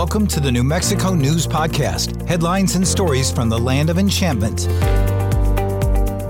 Welcome 0.00 0.26
to 0.28 0.40
the 0.40 0.50
New 0.50 0.64
Mexico 0.64 1.14
News 1.14 1.46
Podcast 1.46 2.26
headlines 2.26 2.74
and 2.74 2.88
stories 2.88 3.30
from 3.30 3.50
the 3.50 3.58
land 3.58 3.90
of 3.90 3.98
enchantment. 3.98 4.66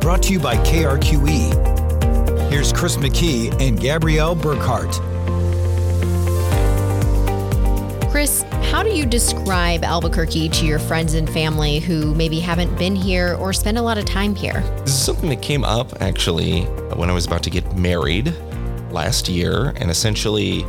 Brought 0.00 0.24
to 0.24 0.32
you 0.32 0.40
by 0.40 0.56
KRQE. 0.56 2.50
Here's 2.50 2.72
Chris 2.72 2.96
McKee 2.96 3.52
and 3.60 3.78
Gabrielle 3.78 4.34
Burkhart. 4.34 4.92
Chris, 8.10 8.42
how 8.72 8.82
do 8.82 8.90
you 8.90 9.06
describe 9.06 9.84
Albuquerque 9.84 10.48
to 10.48 10.66
your 10.66 10.80
friends 10.80 11.14
and 11.14 11.30
family 11.30 11.78
who 11.78 12.12
maybe 12.16 12.40
haven't 12.40 12.76
been 12.76 12.96
here 12.96 13.36
or 13.36 13.52
spend 13.52 13.78
a 13.78 13.82
lot 13.82 13.98
of 13.98 14.04
time 14.04 14.34
here? 14.34 14.62
This 14.78 14.94
is 14.94 15.04
something 15.04 15.30
that 15.30 15.42
came 15.42 15.62
up 15.62 16.02
actually 16.02 16.62
when 16.96 17.08
I 17.08 17.12
was 17.12 17.24
about 17.24 17.44
to 17.44 17.50
get 17.50 17.76
married 17.76 18.34
last 18.90 19.28
year. 19.28 19.74
And 19.76 19.92
essentially, 19.92 20.64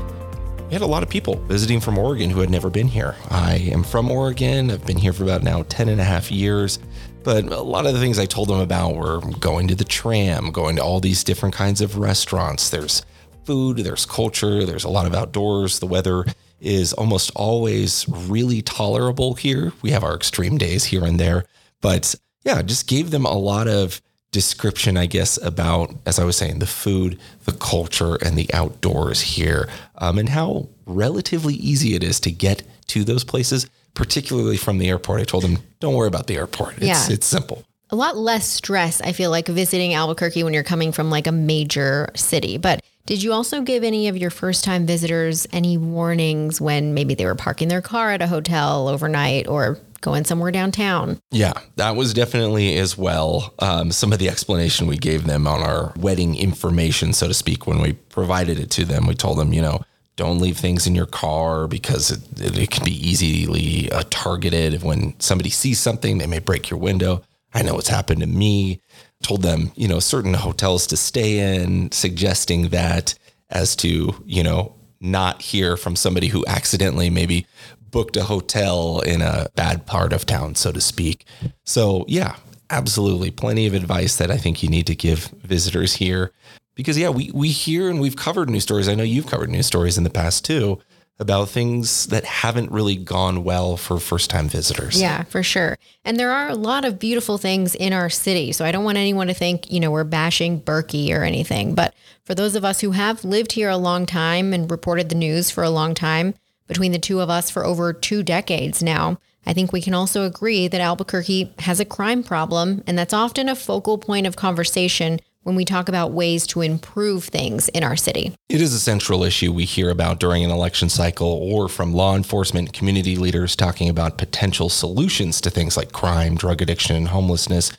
we 0.71 0.75
had 0.75 0.83
a 0.83 0.87
lot 0.87 1.03
of 1.03 1.09
people 1.09 1.35
visiting 1.47 1.81
from 1.81 1.97
Oregon 1.97 2.29
who 2.29 2.39
had 2.39 2.49
never 2.49 2.69
been 2.69 2.87
here. 2.87 3.17
I 3.29 3.55
am 3.73 3.83
from 3.83 4.09
Oregon. 4.09 4.71
I've 4.71 4.85
been 4.85 4.95
here 4.95 5.11
for 5.11 5.25
about 5.25 5.43
now 5.43 5.63
10 5.63 5.89
and 5.89 5.99
a 5.99 6.03
half 6.05 6.31
years. 6.31 6.79
But 7.25 7.43
a 7.51 7.59
lot 7.61 7.85
of 7.85 7.93
the 7.93 7.99
things 7.99 8.17
I 8.17 8.25
told 8.25 8.47
them 8.47 8.61
about 8.61 8.95
were 8.95 9.19
going 9.41 9.67
to 9.67 9.75
the 9.75 9.83
tram, 9.83 10.49
going 10.49 10.77
to 10.77 10.81
all 10.81 11.01
these 11.01 11.25
different 11.25 11.53
kinds 11.53 11.81
of 11.81 11.97
restaurants. 11.97 12.69
There's 12.69 13.05
food, 13.43 13.79
there's 13.79 14.05
culture, 14.05 14.65
there's 14.65 14.85
a 14.85 14.89
lot 14.89 15.05
of 15.05 15.13
outdoors. 15.13 15.79
The 15.79 15.87
weather 15.87 16.23
is 16.61 16.93
almost 16.93 17.31
always 17.35 18.07
really 18.07 18.61
tolerable 18.61 19.33
here. 19.33 19.73
We 19.81 19.91
have 19.91 20.05
our 20.05 20.15
extreme 20.15 20.57
days 20.57 20.85
here 20.85 21.03
and 21.03 21.19
there, 21.19 21.43
but 21.81 22.15
yeah, 22.45 22.61
just 22.61 22.87
gave 22.87 23.11
them 23.11 23.25
a 23.25 23.37
lot 23.37 23.67
of 23.67 24.01
description, 24.31 24.97
I 24.97 25.05
guess, 25.05 25.37
about, 25.43 25.93
as 26.05 26.17
I 26.17 26.23
was 26.23 26.37
saying, 26.37 26.59
the 26.59 26.65
food, 26.65 27.19
the 27.45 27.51
culture, 27.51 28.15
and 28.15 28.37
the 28.37 28.49
outdoors 28.53 29.21
here, 29.21 29.67
um, 29.97 30.17
and 30.17 30.29
how 30.29 30.69
relatively 30.85 31.55
easy 31.55 31.95
it 31.95 32.03
is 32.03 32.19
to 32.21 32.31
get 32.31 32.63
to 32.87 33.03
those 33.03 33.23
places, 33.23 33.67
particularly 33.93 34.57
from 34.57 34.77
the 34.77 34.89
airport. 34.89 35.21
I 35.21 35.25
told 35.25 35.43
them, 35.43 35.59
don't 35.79 35.95
worry 35.95 36.07
about 36.07 36.27
the 36.27 36.37
airport. 36.37 36.77
It's, 36.77 36.85
Yeah. 36.85 37.07
it's 37.09 37.27
simple. 37.27 37.63
A 37.89 37.95
lot 37.95 38.17
less 38.17 38.47
stress, 38.47 39.01
I 39.01 39.11
feel 39.11 39.31
like, 39.31 39.47
visiting 39.49 39.93
Albuquerque 39.93 40.43
when 40.43 40.53
you're 40.53 40.63
coming 40.63 40.93
from 40.93 41.09
like 41.09 41.27
a 41.27 41.31
major 41.33 42.09
city. 42.15 42.57
But 42.57 42.81
did 43.05 43.21
you 43.21 43.33
also 43.33 43.61
give 43.61 43.83
any 43.83 44.07
of 44.07 44.15
your 44.15 44.29
first 44.29 44.63
time 44.63 44.85
visitors 44.85 45.45
any 45.51 45.77
warnings 45.77 46.61
when 46.61 46.93
maybe 46.93 47.15
they 47.15 47.25
were 47.25 47.35
parking 47.35 47.67
their 47.67 47.81
car 47.81 48.11
at 48.11 48.21
a 48.21 48.27
hotel 48.27 48.87
overnight 48.87 49.47
or 49.47 49.77
going 50.01 50.25
somewhere 50.25 50.51
downtown? 50.51 51.19
Yeah, 51.31 51.53
that 51.75 51.95
was 51.95 52.13
definitely 52.13 52.77
as 52.77 52.97
well 52.97 53.53
um, 53.59 53.91
some 53.91 54.11
of 54.11 54.19
the 54.19 54.29
explanation 54.29 54.87
we 54.87 54.97
gave 54.97 55.25
them 55.25 55.47
on 55.47 55.61
our 55.61 55.93
wedding 55.97 56.35
information, 56.35 57.13
so 57.13 57.27
to 57.27 57.33
speak, 57.33 57.67
when 57.67 57.79
we 57.79 57.93
provided 57.93 58.59
it 58.59 58.71
to 58.71 58.85
them. 58.85 59.07
We 59.07 59.15
told 59.15 59.37
them, 59.37 59.53
you 59.53 59.61
know, 59.61 59.81
don't 60.15 60.39
leave 60.39 60.57
things 60.57 60.85
in 60.85 60.93
your 60.93 61.05
car 61.05 61.67
because 61.67 62.11
it, 62.11 62.57
it, 62.57 62.69
can 62.69 62.83
be 62.83 63.09
easily 63.09 63.91
uh, 63.91 64.03
targeted. 64.09 64.83
When 64.83 65.19
somebody 65.19 65.49
sees 65.49 65.79
something, 65.79 66.17
they 66.17 66.27
may 66.27 66.39
break 66.39 66.69
your 66.69 66.79
window. 66.79 67.23
I 67.53 67.61
know 67.63 67.77
it's 67.77 67.87
happened 67.87 68.21
to 68.21 68.27
me. 68.27 68.81
Told 69.23 69.41
them, 69.41 69.71
you 69.75 69.87
know, 69.87 69.99
certain 69.99 70.33
hotels 70.33 70.87
to 70.87 70.97
stay 70.97 71.55
in, 71.55 71.91
suggesting 71.91 72.69
that 72.69 73.13
as 73.49 73.75
to, 73.77 74.15
you 74.25 74.43
know, 74.43 74.75
not 74.99 75.41
hear 75.41 75.77
from 75.77 75.95
somebody 75.95 76.27
who 76.27 76.45
accidentally 76.47 77.09
maybe 77.09 77.45
booked 77.91 78.17
a 78.17 78.23
hotel 78.23 79.01
in 79.01 79.21
a 79.21 79.47
bad 79.55 79.85
part 79.85 80.13
of 80.13 80.25
town, 80.25 80.55
so 80.55 80.71
to 80.71 80.81
speak. 80.81 81.25
So, 81.63 82.05
yeah, 82.07 82.37
absolutely. 82.69 83.31
Plenty 83.31 83.67
of 83.67 83.73
advice 83.73 84.15
that 84.17 84.31
I 84.31 84.37
think 84.37 84.63
you 84.63 84.69
need 84.69 84.87
to 84.87 84.95
give 84.95 85.25
visitors 85.43 85.95
here. 85.95 86.31
Because, 86.73 86.97
yeah, 86.97 87.09
we, 87.09 87.29
we 87.33 87.49
hear 87.49 87.89
and 87.89 87.99
we've 87.99 88.15
covered 88.15 88.49
news 88.49 88.63
stories. 88.63 88.87
I 88.87 88.95
know 88.95 89.03
you've 89.03 89.27
covered 89.27 89.49
news 89.49 89.67
stories 89.67 89.97
in 89.97 90.03
the 90.03 90.09
past 90.09 90.45
too 90.45 90.79
about 91.21 91.49
things 91.49 92.07
that 92.07 92.25
haven't 92.25 92.71
really 92.71 92.95
gone 92.95 93.43
well 93.43 93.77
for 93.77 93.99
first 93.99 94.31
time 94.31 94.49
visitors. 94.49 94.99
Yeah, 94.99 95.21
for 95.23 95.43
sure. 95.43 95.77
And 96.03 96.19
there 96.19 96.31
are 96.31 96.49
a 96.49 96.55
lot 96.55 96.83
of 96.83 96.97
beautiful 96.97 97.37
things 97.37 97.75
in 97.75 97.93
our 97.93 98.09
city. 98.09 98.51
So 98.53 98.65
I 98.65 98.71
don't 98.71 98.83
want 98.83 98.97
anyone 98.97 99.27
to 99.27 99.33
think, 99.35 99.71
you 99.71 99.79
know, 99.79 99.91
we're 99.91 100.03
bashing 100.03 100.57
Burque 100.57 100.95
or 100.95 101.23
anything. 101.23 101.75
But 101.75 101.93
for 102.23 102.33
those 102.33 102.55
of 102.55 102.65
us 102.65 102.81
who 102.81 102.91
have 102.91 103.23
lived 103.23 103.51
here 103.51 103.69
a 103.69 103.77
long 103.77 104.07
time 104.07 104.51
and 104.51 104.71
reported 104.71 105.09
the 105.09 105.15
news 105.15 105.51
for 105.51 105.63
a 105.63 105.69
long 105.69 105.93
time, 105.93 106.33
between 106.71 106.93
the 106.93 106.99
two 106.99 107.19
of 107.19 107.29
us 107.29 107.49
for 107.49 107.65
over 107.65 107.91
two 107.91 108.23
decades 108.23 108.81
now, 108.81 109.19
I 109.45 109.51
think 109.51 109.73
we 109.73 109.81
can 109.81 109.93
also 109.93 110.25
agree 110.25 110.69
that 110.69 110.79
Albuquerque 110.79 111.53
has 111.59 111.81
a 111.81 111.85
crime 111.85 112.23
problem. 112.23 112.81
And 112.87 112.97
that's 112.97 113.13
often 113.13 113.49
a 113.49 113.55
focal 113.55 113.97
point 113.97 114.25
of 114.25 114.37
conversation 114.37 115.19
when 115.43 115.57
we 115.57 115.65
talk 115.65 115.89
about 115.89 116.13
ways 116.13 116.47
to 116.47 116.61
improve 116.61 117.25
things 117.25 117.67
in 117.69 117.83
our 117.83 117.97
city. 117.97 118.33
It 118.47 118.61
is 118.61 118.73
a 118.73 118.79
central 118.79 119.25
issue 119.25 119.51
we 119.51 119.65
hear 119.65 119.89
about 119.89 120.21
during 120.21 120.45
an 120.45 120.49
election 120.51 120.87
cycle 120.87 121.27
or 121.27 121.67
from 121.67 121.93
law 121.93 122.15
enforcement 122.15 122.71
community 122.71 123.17
leaders 123.17 123.57
talking 123.57 123.89
about 123.89 124.17
potential 124.17 124.69
solutions 124.69 125.41
to 125.41 125.49
things 125.49 125.75
like 125.75 125.91
crime, 125.91 126.35
drug 126.35 126.61
addiction, 126.61 126.95
and 126.95 127.09
homelessness. 127.09 127.73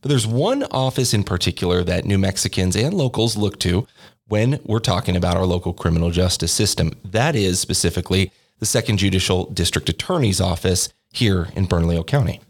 But 0.00 0.08
there's 0.08 0.26
one 0.26 0.62
office 0.70 1.12
in 1.12 1.22
particular 1.22 1.84
that 1.84 2.06
New 2.06 2.16
Mexicans 2.16 2.76
and 2.76 2.94
locals 2.94 3.36
look 3.36 3.58
to 3.58 3.86
when 4.28 4.60
we're 4.64 4.78
talking 4.78 5.16
about 5.16 5.36
our 5.36 5.46
local 5.46 5.72
criminal 5.72 6.10
justice 6.10 6.52
system. 6.52 6.92
That 7.04 7.34
is 7.34 7.58
specifically 7.58 8.30
the 8.58 8.66
Second 8.66 8.98
Judicial 8.98 9.46
District 9.46 9.88
Attorney's 9.88 10.40
Office 10.40 10.88
here 11.12 11.48
in 11.54 11.66
Bernalillo 11.66 12.04
County. 12.04 12.40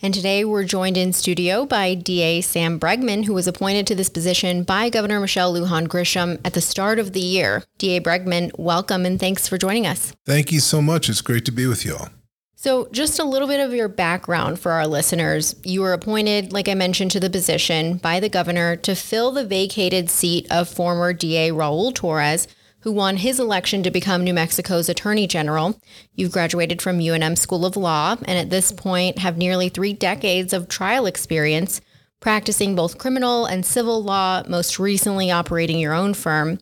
And 0.00 0.14
today 0.14 0.44
we're 0.44 0.64
joined 0.64 0.96
in 0.96 1.12
studio 1.12 1.66
by 1.66 1.94
DA 1.94 2.40
Sam 2.40 2.78
Bregman, 2.78 3.24
who 3.24 3.34
was 3.34 3.48
appointed 3.48 3.84
to 3.88 3.96
this 3.96 4.08
position 4.08 4.62
by 4.62 4.90
Governor 4.90 5.18
Michelle 5.18 5.52
Lujan 5.52 5.88
Grisham 5.88 6.40
at 6.44 6.52
the 6.52 6.60
start 6.60 7.00
of 7.00 7.14
the 7.14 7.20
year. 7.20 7.64
DA 7.78 7.98
Bregman, 7.98 8.56
welcome 8.56 9.04
and 9.04 9.18
thanks 9.18 9.48
for 9.48 9.58
joining 9.58 9.86
us. 9.86 10.12
Thank 10.24 10.52
you 10.52 10.60
so 10.60 10.80
much. 10.80 11.08
It's 11.08 11.20
great 11.20 11.44
to 11.46 11.52
be 11.52 11.66
with 11.66 11.84
you 11.84 11.96
all. 11.96 12.10
So, 12.54 12.88
just 12.90 13.20
a 13.20 13.24
little 13.24 13.46
bit 13.46 13.60
of 13.60 13.72
your 13.72 13.86
background 13.88 14.58
for 14.58 14.72
our 14.72 14.86
listeners. 14.86 15.54
You 15.62 15.80
were 15.80 15.92
appointed, 15.92 16.52
like 16.52 16.68
I 16.68 16.74
mentioned, 16.74 17.12
to 17.12 17.20
the 17.20 17.30
position 17.30 17.98
by 17.98 18.18
the 18.18 18.28
governor 18.28 18.74
to 18.76 18.96
fill 18.96 19.30
the 19.30 19.44
vacated 19.44 20.10
seat 20.10 20.46
of 20.50 20.68
former 20.68 21.12
DA 21.12 21.50
Raul 21.50 21.92
Torrez, 21.92 22.48
who 22.80 22.92
won 22.92 23.16
his 23.16 23.40
election 23.40 23.82
to 23.82 23.90
become 23.90 24.24
New 24.24 24.32
Mexico's 24.32 24.88
Attorney 24.88 25.26
General. 25.26 25.80
You've 26.14 26.32
graduated 26.32 26.80
from 26.80 26.98
UNM 26.98 27.36
School 27.36 27.66
of 27.66 27.76
Law 27.76 28.16
and 28.24 28.38
at 28.38 28.50
this 28.50 28.72
point 28.72 29.18
have 29.18 29.36
nearly 29.36 29.68
three 29.68 29.92
decades 29.92 30.52
of 30.52 30.68
trial 30.68 31.06
experience, 31.06 31.80
practicing 32.20 32.74
both 32.74 32.98
criminal 32.98 33.46
and 33.46 33.66
civil 33.66 34.02
law, 34.02 34.42
most 34.48 34.78
recently 34.78 35.30
operating 35.30 35.78
your 35.78 35.94
own 35.94 36.14
firm. 36.14 36.58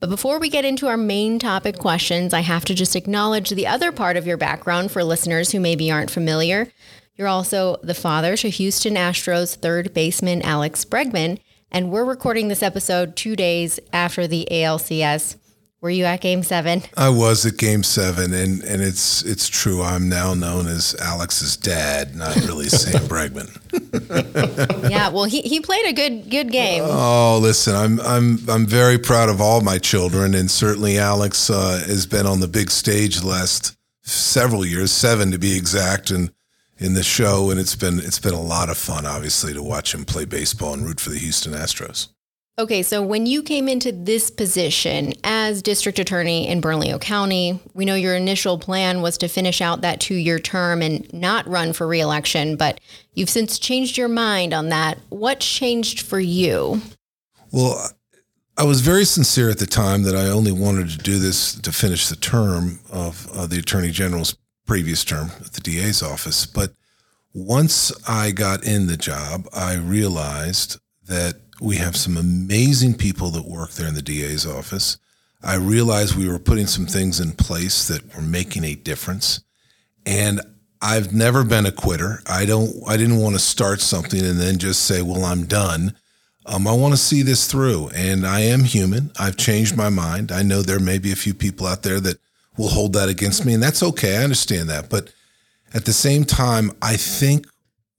But 0.00 0.08
before 0.08 0.38
we 0.38 0.48
get 0.48 0.64
into 0.64 0.88
our 0.88 0.96
main 0.96 1.38
topic 1.38 1.76
questions, 1.76 2.32
I 2.32 2.40
have 2.40 2.64
to 2.64 2.74
just 2.74 2.96
acknowledge 2.96 3.50
the 3.50 3.66
other 3.66 3.92
part 3.92 4.16
of 4.16 4.26
your 4.26 4.38
background 4.38 4.90
for 4.90 5.04
listeners 5.04 5.52
who 5.52 5.60
maybe 5.60 5.90
aren't 5.90 6.10
familiar. 6.10 6.72
You're 7.16 7.28
also 7.28 7.76
the 7.82 7.94
father 7.94 8.34
to 8.38 8.48
Houston 8.48 8.94
Astros 8.94 9.56
third 9.56 9.92
baseman 9.92 10.40
Alex 10.40 10.86
Bregman, 10.86 11.38
and 11.70 11.90
we're 11.90 12.04
recording 12.06 12.48
this 12.48 12.62
episode 12.62 13.14
two 13.14 13.36
days 13.36 13.78
after 13.92 14.26
the 14.26 14.48
ALCS. 14.50 15.36
Were 15.82 15.88
you 15.88 16.04
at 16.04 16.20
game 16.20 16.42
seven? 16.42 16.82
I 16.94 17.08
was 17.08 17.46
at 17.46 17.56
Game 17.56 17.82
Seven, 17.82 18.34
and 18.34 18.62
and 18.64 18.82
it's 18.82 19.22
it's 19.22 19.48
true. 19.48 19.82
I'm 19.82 20.10
now 20.10 20.34
known 20.34 20.66
as 20.66 20.94
Alex's 21.00 21.56
dad, 21.56 22.14
not 22.14 22.36
really 22.36 22.68
Sam 22.68 23.08
Bregman. 23.08 23.48
yeah, 24.90 25.08
well, 25.08 25.24
he, 25.24 25.40
he 25.40 25.60
played 25.60 25.86
a 25.86 25.94
good 25.94 26.28
good 26.28 26.52
game. 26.52 26.82
Oh, 26.84 27.38
listen, 27.40 27.74
I'm 27.74 27.98
I'm 28.00 28.38
I'm 28.50 28.66
very 28.66 28.98
proud 28.98 29.30
of 29.30 29.40
all 29.40 29.62
my 29.62 29.78
children, 29.78 30.34
and 30.34 30.50
certainly 30.50 30.98
Alex 30.98 31.48
uh, 31.48 31.82
has 31.86 32.04
been 32.04 32.26
on 32.26 32.40
the 32.40 32.48
big 32.48 32.70
stage 32.70 33.20
the 33.20 33.28
last 33.28 33.74
several 34.02 34.66
years, 34.66 34.92
seven 34.92 35.30
to 35.30 35.38
be 35.38 35.56
exact, 35.56 36.10
and 36.10 36.30
in 36.76 36.92
the 36.92 37.02
show, 37.02 37.50
and 37.50 37.58
it's 37.58 37.76
been 37.76 38.00
it's 38.00 38.18
been 38.18 38.34
a 38.34 38.42
lot 38.42 38.68
of 38.68 38.76
fun, 38.76 39.06
obviously, 39.06 39.54
to 39.54 39.62
watch 39.62 39.94
him 39.94 40.04
play 40.04 40.26
baseball 40.26 40.74
and 40.74 40.84
root 40.84 41.00
for 41.00 41.08
the 41.08 41.18
Houston 41.18 41.54
Astros. 41.54 42.08
Okay, 42.60 42.82
so 42.82 43.00
when 43.00 43.24
you 43.24 43.42
came 43.42 43.70
into 43.70 43.90
this 43.90 44.30
position 44.30 45.14
as 45.24 45.62
district 45.62 45.98
attorney 45.98 46.46
in 46.46 46.60
Bernalillo 46.60 46.98
County, 46.98 47.58
we 47.72 47.86
know 47.86 47.94
your 47.94 48.14
initial 48.14 48.58
plan 48.58 49.00
was 49.00 49.16
to 49.16 49.28
finish 49.28 49.62
out 49.62 49.80
that 49.80 49.98
two 49.98 50.14
year 50.14 50.38
term 50.38 50.82
and 50.82 51.10
not 51.10 51.48
run 51.48 51.72
for 51.72 51.86
reelection, 51.86 52.56
but 52.56 52.78
you've 53.14 53.30
since 53.30 53.58
changed 53.58 53.96
your 53.96 54.08
mind 54.08 54.52
on 54.52 54.68
that. 54.68 54.98
What 55.08 55.40
changed 55.40 56.02
for 56.02 56.20
you? 56.20 56.82
Well, 57.50 57.92
I 58.58 58.64
was 58.64 58.82
very 58.82 59.06
sincere 59.06 59.48
at 59.48 59.58
the 59.58 59.64
time 59.64 60.02
that 60.02 60.14
I 60.14 60.26
only 60.26 60.52
wanted 60.52 60.90
to 60.90 60.98
do 60.98 61.18
this 61.18 61.58
to 61.62 61.72
finish 61.72 62.08
the 62.08 62.16
term 62.16 62.80
of 62.92 63.26
uh, 63.34 63.46
the 63.46 63.58
Attorney 63.60 63.90
General's 63.90 64.36
previous 64.66 65.02
term 65.02 65.30
at 65.40 65.54
the 65.54 65.62
DA's 65.62 66.02
office. 66.02 66.44
But 66.44 66.74
once 67.32 67.90
I 68.06 68.32
got 68.32 68.64
in 68.64 68.86
the 68.86 68.98
job, 68.98 69.48
I 69.54 69.76
realized 69.76 70.78
that 71.06 71.36
we 71.60 71.76
have 71.76 71.96
some 71.96 72.16
amazing 72.16 72.94
people 72.94 73.30
that 73.30 73.44
work 73.44 73.70
there 73.72 73.88
in 73.88 73.94
the 73.94 74.02
DA's 74.02 74.46
office. 74.46 74.96
I 75.42 75.56
realized 75.56 76.16
we 76.16 76.28
were 76.28 76.38
putting 76.38 76.66
some 76.66 76.86
things 76.86 77.20
in 77.20 77.32
place 77.32 77.88
that 77.88 78.14
were 78.14 78.22
making 78.22 78.64
a 78.64 78.74
difference. 78.74 79.40
And 80.06 80.40
I've 80.82 81.12
never 81.12 81.44
been 81.44 81.66
a 81.66 81.72
quitter. 81.72 82.22
I 82.26 82.46
don't 82.46 82.70
I 82.88 82.96
didn't 82.96 83.18
want 83.18 83.34
to 83.34 83.40
start 83.40 83.80
something 83.80 84.24
and 84.24 84.40
then 84.40 84.58
just 84.58 84.84
say, 84.84 85.02
"Well, 85.02 85.24
I'm 85.24 85.44
done." 85.44 85.94
Um, 86.46 86.66
I 86.66 86.72
want 86.72 86.94
to 86.94 86.98
see 86.98 87.22
this 87.22 87.46
through, 87.46 87.90
and 87.94 88.26
I 88.26 88.40
am 88.40 88.64
human. 88.64 89.12
I've 89.18 89.36
changed 89.36 89.76
my 89.76 89.90
mind. 89.90 90.32
I 90.32 90.42
know 90.42 90.62
there 90.62 90.80
may 90.80 90.98
be 90.98 91.12
a 91.12 91.16
few 91.16 91.34
people 91.34 91.66
out 91.66 91.82
there 91.82 92.00
that 92.00 92.18
will 92.56 92.70
hold 92.70 92.94
that 92.94 93.10
against 93.10 93.44
me, 93.44 93.52
and 93.52 93.62
that's 93.62 93.82
okay. 93.82 94.16
I 94.16 94.24
understand 94.24 94.70
that. 94.70 94.88
But 94.88 95.12
at 95.74 95.84
the 95.84 95.92
same 95.92 96.24
time, 96.24 96.72
I 96.80 96.96
think 96.96 97.46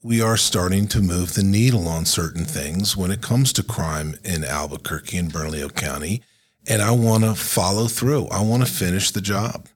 we 0.03 0.19
are 0.19 0.38
starting 0.38 0.88
to 0.88 1.00
move 1.00 1.36
the 1.36 1.44
needle 1.44 1.88
on 1.88 2.06
certain 2.06 2.44
things 2.44 2.98
when 2.98 3.12
it 3.12 3.21
comes 3.21 3.53
to 3.53 3.62
crime 3.62 4.15
in 4.24 4.44
Albuquerque 4.44 5.18
and 5.18 5.31
Bernalillo 5.31 5.69
County. 5.69 6.24
And 6.68 6.81
I 6.81 6.92
want 6.92 7.24
to 7.24 7.36
follow 7.36 7.88
through. 7.88 8.27
I 8.27 8.42
want 8.42 8.65
to 8.65 8.71
finish 8.71 9.12
the 9.12 9.21
job. 9.21 9.68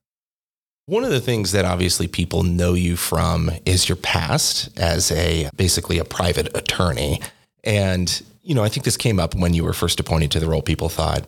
One 0.87 1.03
of 1.03 1.11
the 1.11 1.21
things 1.21 1.51
that 1.51 1.65
obviously 1.65 2.07
people 2.07 2.43
know 2.43 2.73
you 2.73 2.95
from 2.95 3.51
is 3.65 3.87
your 3.87 3.95
past 3.97 4.79
as 4.79 5.11
a 5.11 5.49
basically 5.55 5.99
a 5.99 6.05
private 6.05 6.55
attorney. 6.57 7.21
And, 7.63 8.21
you 8.41 8.55
know, 8.55 8.63
I 8.63 8.69
think 8.69 8.83
this 8.83 8.97
came 8.97 9.19
up 9.19 9.35
when 9.35 9.53
you 9.53 9.63
were 9.63 9.73
first 9.73 9.99
appointed 9.99 10.31
to 10.31 10.39
the 10.39 10.47
role. 10.47 10.61
People 10.61 10.89
thought 10.89 11.27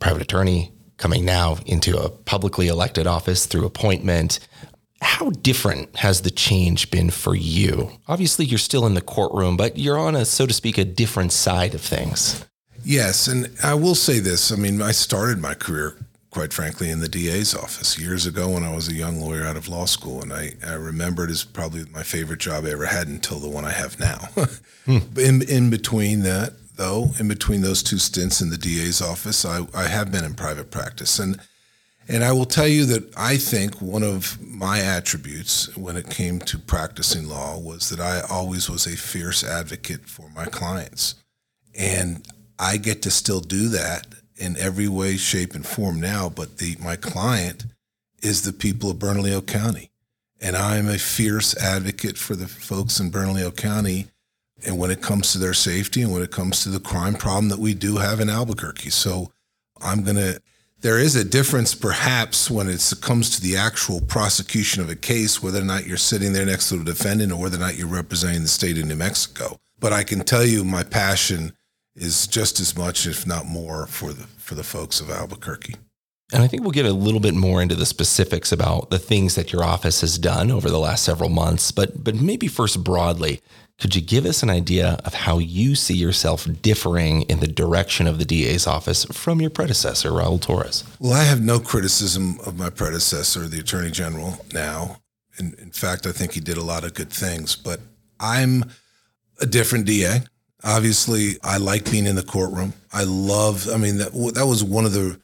private 0.00 0.22
attorney 0.22 0.72
coming 0.96 1.24
now 1.24 1.58
into 1.66 1.96
a 1.96 2.08
publicly 2.08 2.66
elected 2.66 3.06
office 3.06 3.46
through 3.46 3.64
appointment. 3.64 4.40
How 5.00 5.30
different 5.30 5.96
has 5.96 6.22
the 6.22 6.30
change 6.30 6.90
been 6.90 7.10
for 7.10 7.34
you? 7.34 7.92
Obviously, 8.08 8.44
you're 8.44 8.58
still 8.58 8.86
in 8.86 8.94
the 8.94 9.00
courtroom, 9.00 9.56
but 9.56 9.78
you're 9.78 9.98
on 9.98 10.16
a, 10.16 10.24
so 10.24 10.46
to 10.46 10.54
speak, 10.54 10.78
a 10.78 10.84
different 10.84 11.32
side 11.32 11.74
of 11.74 11.80
things. 11.80 12.44
Yes. 12.84 13.28
And 13.28 13.50
I 13.62 13.74
will 13.74 13.94
say 13.94 14.18
this 14.18 14.50
I 14.52 14.56
mean, 14.56 14.80
I 14.82 14.92
started 14.92 15.40
my 15.40 15.54
career 15.54 15.96
quite 16.30 16.52
frankly, 16.52 16.90
in 16.90 17.00
the 17.00 17.08
DA's 17.08 17.54
office 17.54 17.98
years 17.98 18.26
ago 18.26 18.50
when 18.50 18.62
I 18.62 18.74
was 18.74 18.88
a 18.88 18.94
young 18.94 19.20
lawyer 19.20 19.44
out 19.44 19.56
of 19.56 19.68
law 19.68 19.86
school. 19.86 20.22
And 20.22 20.32
I, 20.32 20.52
I 20.66 20.74
remember 20.74 21.24
it 21.24 21.30
as 21.30 21.44
probably 21.44 21.84
my 21.90 22.02
favorite 22.02 22.40
job 22.40 22.64
I 22.64 22.70
ever 22.70 22.86
had 22.86 23.08
until 23.08 23.38
the 23.38 23.48
one 23.48 23.64
I 23.64 23.72
have 23.72 23.98
now. 23.98 24.28
hmm. 24.84 24.98
in, 25.18 25.42
in 25.42 25.70
between 25.70 26.20
that, 26.22 26.52
though, 26.76 27.10
in 27.18 27.28
between 27.28 27.62
those 27.62 27.82
two 27.82 27.98
stints 27.98 28.40
in 28.40 28.50
the 28.50 28.58
DA's 28.58 29.00
office, 29.00 29.44
I, 29.44 29.66
I 29.74 29.88
have 29.88 30.12
been 30.12 30.24
in 30.24 30.34
private 30.34 30.70
practice. 30.70 31.18
And 31.18 31.40
and 32.08 32.24
I 32.24 32.32
will 32.32 32.46
tell 32.46 32.66
you 32.66 32.86
that 32.86 33.16
I 33.16 33.36
think 33.36 33.82
one 33.82 34.02
of 34.02 34.40
my 34.40 34.80
attributes 34.80 35.76
when 35.76 35.96
it 35.96 36.08
came 36.08 36.40
to 36.40 36.58
practicing 36.58 37.28
law 37.28 37.58
was 37.58 37.90
that 37.90 38.00
I 38.00 38.22
always 38.30 38.70
was 38.70 38.86
a 38.86 38.96
fierce 38.96 39.44
advocate 39.44 40.08
for 40.08 40.30
my 40.34 40.46
clients. 40.46 41.16
And 41.78 42.26
I 42.58 42.78
get 42.78 43.02
to 43.02 43.10
still 43.10 43.40
do 43.40 43.68
that 43.68 44.06
in 44.36 44.56
every 44.56 44.88
way, 44.88 45.16
shape, 45.16 45.54
and 45.54 45.66
form 45.66 46.00
now. 46.00 46.28
But 46.28 46.58
the 46.58 46.76
my 46.80 46.96
client 46.96 47.66
is 48.22 48.42
the 48.42 48.52
people 48.52 48.90
of 48.90 48.98
Bernalillo 48.98 49.42
County, 49.42 49.90
and 50.40 50.56
I 50.56 50.76
am 50.78 50.88
a 50.88 50.98
fierce 50.98 51.56
advocate 51.56 52.16
for 52.16 52.34
the 52.34 52.48
folks 52.48 52.98
in 52.98 53.10
Bernalillo 53.10 53.50
County. 53.50 54.08
And 54.66 54.76
when 54.76 54.90
it 54.90 55.02
comes 55.02 55.32
to 55.32 55.38
their 55.38 55.54
safety, 55.54 56.02
and 56.02 56.12
when 56.12 56.22
it 56.22 56.32
comes 56.32 56.62
to 56.62 56.68
the 56.68 56.80
crime 56.80 57.14
problem 57.14 57.48
that 57.50 57.60
we 57.60 57.74
do 57.74 57.98
have 57.98 58.18
in 58.18 58.30
Albuquerque, 58.30 58.90
so 58.90 59.30
I'm 59.80 60.02
gonna. 60.02 60.38
There 60.80 60.98
is 60.98 61.16
a 61.16 61.24
difference, 61.24 61.74
perhaps, 61.74 62.48
when 62.48 62.68
it 62.68 62.92
comes 63.00 63.30
to 63.30 63.40
the 63.42 63.56
actual 63.56 64.00
prosecution 64.00 64.80
of 64.80 64.88
a 64.88 64.94
case, 64.94 65.42
whether 65.42 65.60
or 65.60 65.64
not 65.64 65.86
you're 65.86 65.96
sitting 65.96 66.32
there 66.32 66.46
next 66.46 66.68
to 66.68 66.76
the 66.76 66.84
defendant 66.84 67.32
or 67.32 67.40
whether 67.40 67.56
or 67.56 67.60
not 67.60 67.76
you're 67.76 67.88
representing 67.88 68.42
the 68.42 68.48
state 68.48 68.78
of 68.78 68.84
New 68.84 68.94
Mexico. 68.94 69.56
But 69.80 69.92
I 69.92 70.04
can 70.04 70.20
tell 70.20 70.44
you 70.44 70.62
my 70.62 70.84
passion 70.84 71.52
is 71.96 72.28
just 72.28 72.60
as 72.60 72.76
much, 72.76 73.06
if 73.08 73.26
not 73.26 73.46
more, 73.46 73.88
for 73.88 74.12
the 74.12 74.24
for 74.38 74.54
the 74.54 74.62
folks 74.62 75.00
of 75.00 75.10
Albuquerque. 75.10 75.74
And 76.32 76.42
I 76.42 76.46
think 76.46 76.62
we'll 76.62 76.70
get 76.70 76.86
a 76.86 76.92
little 76.92 77.20
bit 77.20 77.34
more 77.34 77.60
into 77.60 77.74
the 77.74 77.86
specifics 77.86 78.52
about 78.52 78.90
the 78.90 78.98
things 79.00 79.34
that 79.34 79.52
your 79.52 79.64
office 79.64 80.00
has 80.02 80.16
done 80.16 80.50
over 80.50 80.70
the 80.70 80.78
last 80.78 81.02
several 81.04 81.28
months. 81.28 81.72
But 81.72 82.04
but 82.04 82.14
maybe 82.14 82.46
first 82.46 82.84
broadly, 82.84 83.42
could 83.78 83.94
you 83.94 84.02
give 84.02 84.26
us 84.26 84.42
an 84.42 84.50
idea 84.50 84.98
of 85.04 85.14
how 85.14 85.38
you 85.38 85.76
see 85.76 85.94
yourself 85.94 86.46
differing 86.62 87.22
in 87.22 87.38
the 87.38 87.46
direction 87.46 88.08
of 88.08 88.18
the 88.18 88.24
DA's 88.24 88.66
office 88.66 89.04
from 89.06 89.40
your 89.40 89.50
predecessor, 89.50 90.10
Raul 90.10 90.40
Torrez? 90.40 90.84
Well, 90.98 91.12
I 91.12 91.22
have 91.22 91.42
no 91.42 91.60
criticism 91.60 92.40
of 92.44 92.58
my 92.58 92.70
predecessor, 92.70 93.46
the 93.46 93.60
Attorney 93.60 93.92
General, 93.92 94.44
now. 94.52 94.98
In, 95.38 95.54
in 95.60 95.70
fact, 95.70 96.06
I 96.06 96.12
think 96.12 96.32
he 96.32 96.40
did 96.40 96.56
a 96.56 96.64
lot 96.64 96.82
of 96.82 96.94
good 96.94 97.10
things, 97.10 97.54
but 97.54 97.80
I'm 98.18 98.64
a 99.40 99.46
different 99.46 99.86
DA. 99.86 100.22
Obviously, 100.64 101.36
I 101.44 101.58
like 101.58 101.88
being 101.88 102.06
in 102.06 102.16
the 102.16 102.24
courtroom. 102.24 102.72
I 102.92 103.04
love. 103.04 103.68
I 103.72 103.76
mean, 103.76 103.98
that 103.98 104.12
that 104.34 104.46
was 104.46 104.64
one 104.64 104.86
of 104.86 104.92
the 104.92 105.20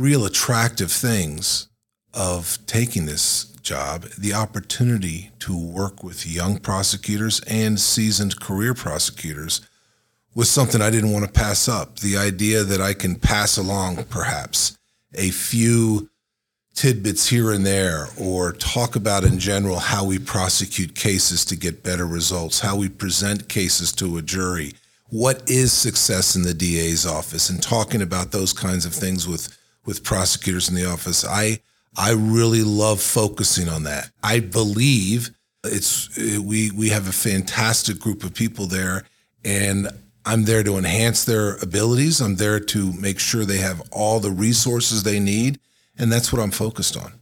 real 0.00 0.24
attractive 0.24 0.90
things 0.90 1.68
of 2.12 2.58
taking 2.66 3.06
this 3.06 3.44
job, 3.68 4.04
the 4.16 4.32
opportunity 4.32 5.30
to 5.40 5.54
work 5.54 6.02
with 6.02 6.26
young 6.26 6.58
prosecutors 6.58 7.40
and 7.46 7.78
seasoned 7.78 8.40
career 8.40 8.72
prosecutors 8.72 9.60
was 10.34 10.48
something 10.48 10.80
I 10.80 10.88
didn't 10.88 11.12
want 11.12 11.26
to 11.26 11.30
pass 11.30 11.68
up. 11.68 11.98
The 11.98 12.16
idea 12.16 12.64
that 12.64 12.80
I 12.80 12.94
can 12.94 13.16
pass 13.16 13.58
along 13.58 14.04
perhaps 14.04 14.78
a 15.14 15.30
few 15.30 16.08
tidbits 16.74 17.28
here 17.28 17.52
and 17.52 17.66
there, 17.66 18.06
or 18.18 18.52
talk 18.52 18.96
about 18.96 19.24
in 19.24 19.38
general 19.38 19.78
how 19.78 20.04
we 20.04 20.18
prosecute 20.18 20.94
cases 20.94 21.44
to 21.46 21.56
get 21.56 21.82
better 21.82 22.06
results, 22.06 22.60
how 22.60 22.76
we 22.76 22.88
present 22.88 23.48
cases 23.50 23.92
to 23.92 24.16
a 24.16 24.22
jury, 24.22 24.72
what 25.10 25.42
is 25.50 25.72
success 25.72 26.36
in 26.36 26.42
the 26.42 26.54
DA's 26.54 27.04
office, 27.04 27.50
and 27.50 27.62
talking 27.62 28.00
about 28.00 28.30
those 28.30 28.54
kinds 28.54 28.86
of 28.86 28.94
things 28.94 29.28
with 29.28 29.54
with 29.84 30.04
prosecutors 30.04 30.68
in 30.68 30.74
the 30.74 30.86
office. 30.86 31.24
I 31.24 31.60
I 31.96 32.12
really 32.12 32.62
love 32.62 33.00
focusing 33.00 33.68
on 33.68 33.84
that. 33.84 34.10
I 34.22 34.40
believe 34.40 35.30
it's 35.64 36.16
we 36.16 36.70
we 36.70 36.90
have 36.90 37.08
a 37.08 37.12
fantastic 37.12 37.98
group 37.98 38.24
of 38.24 38.34
people 38.34 38.66
there, 38.66 39.04
and 39.44 39.88
I'm 40.24 40.44
there 40.44 40.62
to 40.62 40.76
enhance 40.76 41.24
their 41.24 41.56
abilities. 41.56 42.20
I'm 42.20 42.36
there 42.36 42.60
to 42.60 42.92
make 42.92 43.18
sure 43.18 43.44
they 43.44 43.58
have 43.58 43.82
all 43.90 44.20
the 44.20 44.30
resources 44.30 45.02
they 45.02 45.20
need 45.20 45.58
and 45.98 46.12
that's 46.12 46.32
what 46.32 46.40
I'm 46.40 46.52
focused 46.52 46.96
on. 46.96 47.12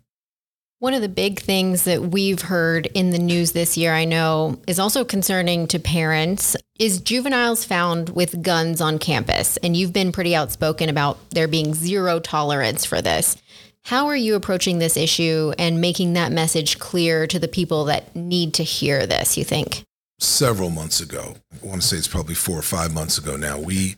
One 0.78 0.92
of 0.92 1.00
the 1.00 1.08
big 1.08 1.40
things 1.40 1.84
that 1.84 2.02
we've 2.02 2.42
heard 2.42 2.86
in 2.92 3.10
the 3.10 3.18
news 3.18 3.52
this 3.52 3.78
year, 3.78 3.94
I 3.94 4.04
know, 4.04 4.60
is 4.66 4.78
also 4.78 5.04
concerning 5.04 5.66
to 5.68 5.78
parents 5.78 6.54
is 6.78 7.00
juveniles 7.00 7.64
found 7.64 8.10
with 8.10 8.42
guns 8.42 8.82
on 8.82 8.98
campus. 8.98 9.56
And 9.58 9.74
you've 9.74 9.94
been 9.94 10.12
pretty 10.12 10.36
outspoken 10.36 10.90
about 10.90 11.30
there 11.30 11.48
being 11.48 11.72
zero 11.72 12.20
tolerance 12.20 12.84
for 12.84 13.00
this. 13.00 13.38
How 13.86 14.08
are 14.08 14.16
you 14.16 14.34
approaching 14.34 14.80
this 14.80 14.96
issue 14.96 15.52
and 15.60 15.80
making 15.80 16.14
that 16.14 16.32
message 16.32 16.80
clear 16.80 17.24
to 17.28 17.38
the 17.38 17.46
people 17.46 17.84
that 17.84 18.16
need 18.16 18.52
to 18.54 18.64
hear 18.64 19.06
this, 19.06 19.38
you 19.38 19.44
think? 19.44 19.84
Several 20.18 20.70
months 20.70 21.00
ago, 21.00 21.36
I 21.52 21.64
want 21.64 21.82
to 21.82 21.86
say 21.86 21.96
it's 21.96 22.08
probably 22.08 22.34
four 22.34 22.58
or 22.58 22.62
five 22.62 22.92
months 22.92 23.16
ago 23.16 23.36
now, 23.36 23.60
we 23.60 23.94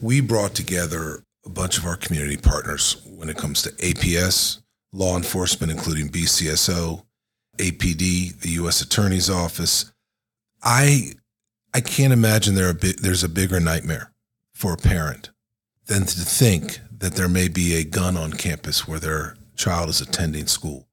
we 0.00 0.20
brought 0.20 0.54
together 0.54 1.24
a 1.44 1.48
bunch 1.48 1.78
of 1.78 1.84
our 1.84 1.96
community 1.96 2.36
partners 2.36 3.02
when 3.08 3.28
it 3.28 3.36
comes 3.36 3.60
to 3.62 3.70
APS, 3.70 4.62
law 4.92 5.16
enforcement, 5.16 5.72
including 5.72 6.10
BCSO, 6.10 7.04
APD, 7.58 8.40
the 8.40 8.50
U.S. 8.50 8.82
Attorney's 8.82 9.28
Office. 9.28 9.90
I 10.62 11.14
I 11.74 11.80
can't 11.80 12.12
imagine 12.12 12.54
there 12.54 12.70
a 12.70 12.74
bi- 12.74 12.94
there's 13.02 13.24
a 13.24 13.28
bigger 13.28 13.58
nightmare 13.58 14.12
for 14.54 14.74
a 14.74 14.76
parent 14.76 15.30
than 15.86 16.02
to 16.02 16.20
think 16.20 16.78
that 16.98 17.14
there 17.14 17.28
may 17.28 17.48
be 17.48 17.74
a 17.74 17.84
gun 17.84 18.16
on 18.16 18.32
campus 18.32 18.86
where 18.86 18.98
their 18.98 19.36
child 19.56 19.88
is 19.88 20.00
attending 20.00 20.46
school. 20.46 20.86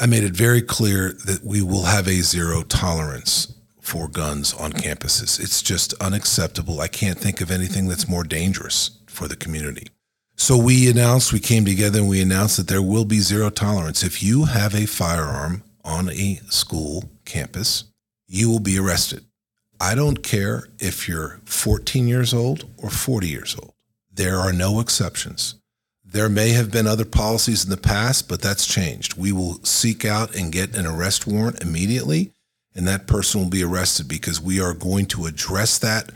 I 0.00 0.06
made 0.06 0.22
it 0.22 0.32
very 0.32 0.62
clear 0.62 1.12
that 1.24 1.42
we 1.44 1.60
will 1.60 1.84
have 1.84 2.06
a 2.06 2.22
zero 2.22 2.62
tolerance 2.62 3.52
for 3.80 4.06
guns 4.06 4.54
on 4.54 4.72
campuses. 4.72 5.40
It's 5.40 5.62
just 5.62 5.94
unacceptable. 5.94 6.80
I 6.80 6.88
can't 6.88 7.18
think 7.18 7.40
of 7.40 7.50
anything 7.50 7.88
that's 7.88 8.08
more 8.08 8.22
dangerous 8.22 8.98
for 9.06 9.26
the 9.26 9.36
community. 9.36 9.88
So 10.36 10.56
we 10.56 10.88
announced, 10.88 11.32
we 11.32 11.40
came 11.40 11.64
together 11.64 11.98
and 11.98 12.08
we 12.08 12.22
announced 12.22 12.58
that 12.58 12.68
there 12.68 12.82
will 12.82 13.04
be 13.04 13.18
zero 13.18 13.50
tolerance. 13.50 14.04
If 14.04 14.22
you 14.22 14.44
have 14.44 14.72
a 14.74 14.86
firearm 14.86 15.64
on 15.84 16.10
a 16.10 16.40
school 16.48 17.10
campus, 17.24 17.84
you 18.28 18.48
will 18.48 18.60
be 18.60 18.78
arrested. 18.78 19.24
I 19.80 19.96
don't 19.96 20.22
care 20.22 20.68
if 20.78 21.08
you're 21.08 21.40
14 21.44 22.06
years 22.06 22.32
old 22.32 22.68
or 22.76 22.90
40 22.90 23.26
years 23.26 23.56
old. 23.60 23.72
There 24.18 24.40
are 24.40 24.52
no 24.52 24.80
exceptions. 24.80 25.54
There 26.04 26.28
may 26.28 26.48
have 26.48 26.72
been 26.72 26.88
other 26.88 27.04
policies 27.04 27.62
in 27.62 27.70
the 27.70 27.76
past, 27.76 28.28
but 28.28 28.42
that's 28.42 28.66
changed. 28.66 29.16
We 29.16 29.30
will 29.30 29.62
seek 29.62 30.04
out 30.04 30.34
and 30.34 30.50
get 30.50 30.76
an 30.76 30.86
arrest 30.86 31.28
warrant 31.28 31.62
immediately, 31.62 32.32
and 32.74 32.88
that 32.88 33.06
person 33.06 33.40
will 33.40 33.48
be 33.48 33.62
arrested 33.62 34.08
because 34.08 34.40
we 34.40 34.60
are 34.60 34.74
going 34.74 35.06
to 35.06 35.26
address 35.26 35.78
that 35.78 36.10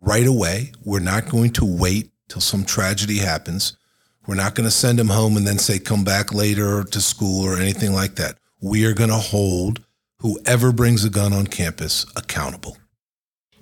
right 0.00 0.26
away. 0.26 0.70
We're 0.84 1.00
not 1.00 1.28
going 1.28 1.50
to 1.54 1.64
wait 1.64 2.12
till 2.28 2.40
some 2.40 2.64
tragedy 2.64 3.18
happens. 3.18 3.76
We're 4.24 4.36
not 4.36 4.54
going 4.54 4.68
to 4.68 4.70
send 4.70 5.00
them 5.00 5.08
home 5.08 5.36
and 5.36 5.44
then 5.44 5.58
say, 5.58 5.80
come 5.80 6.04
back 6.04 6.32
later 6.32 6.84
to 6.84 7.00
school 7.00 7.44
or 7.44 7.56
anything 7.56 7.92
like 7.92 8.14
that. 8.14 8.38
We 8.60 8.86
are 8.86 8.94
going 8.94 9.10
to 9.10 9.16
hold 9.16 9.84
whoever 10.20 10.70
brings 10.70 11.04
a 11.04 11.10
gun 11.10 11.32
on 11.32 11.48
campus 11.48 12.06
accountable. 12.14 12.76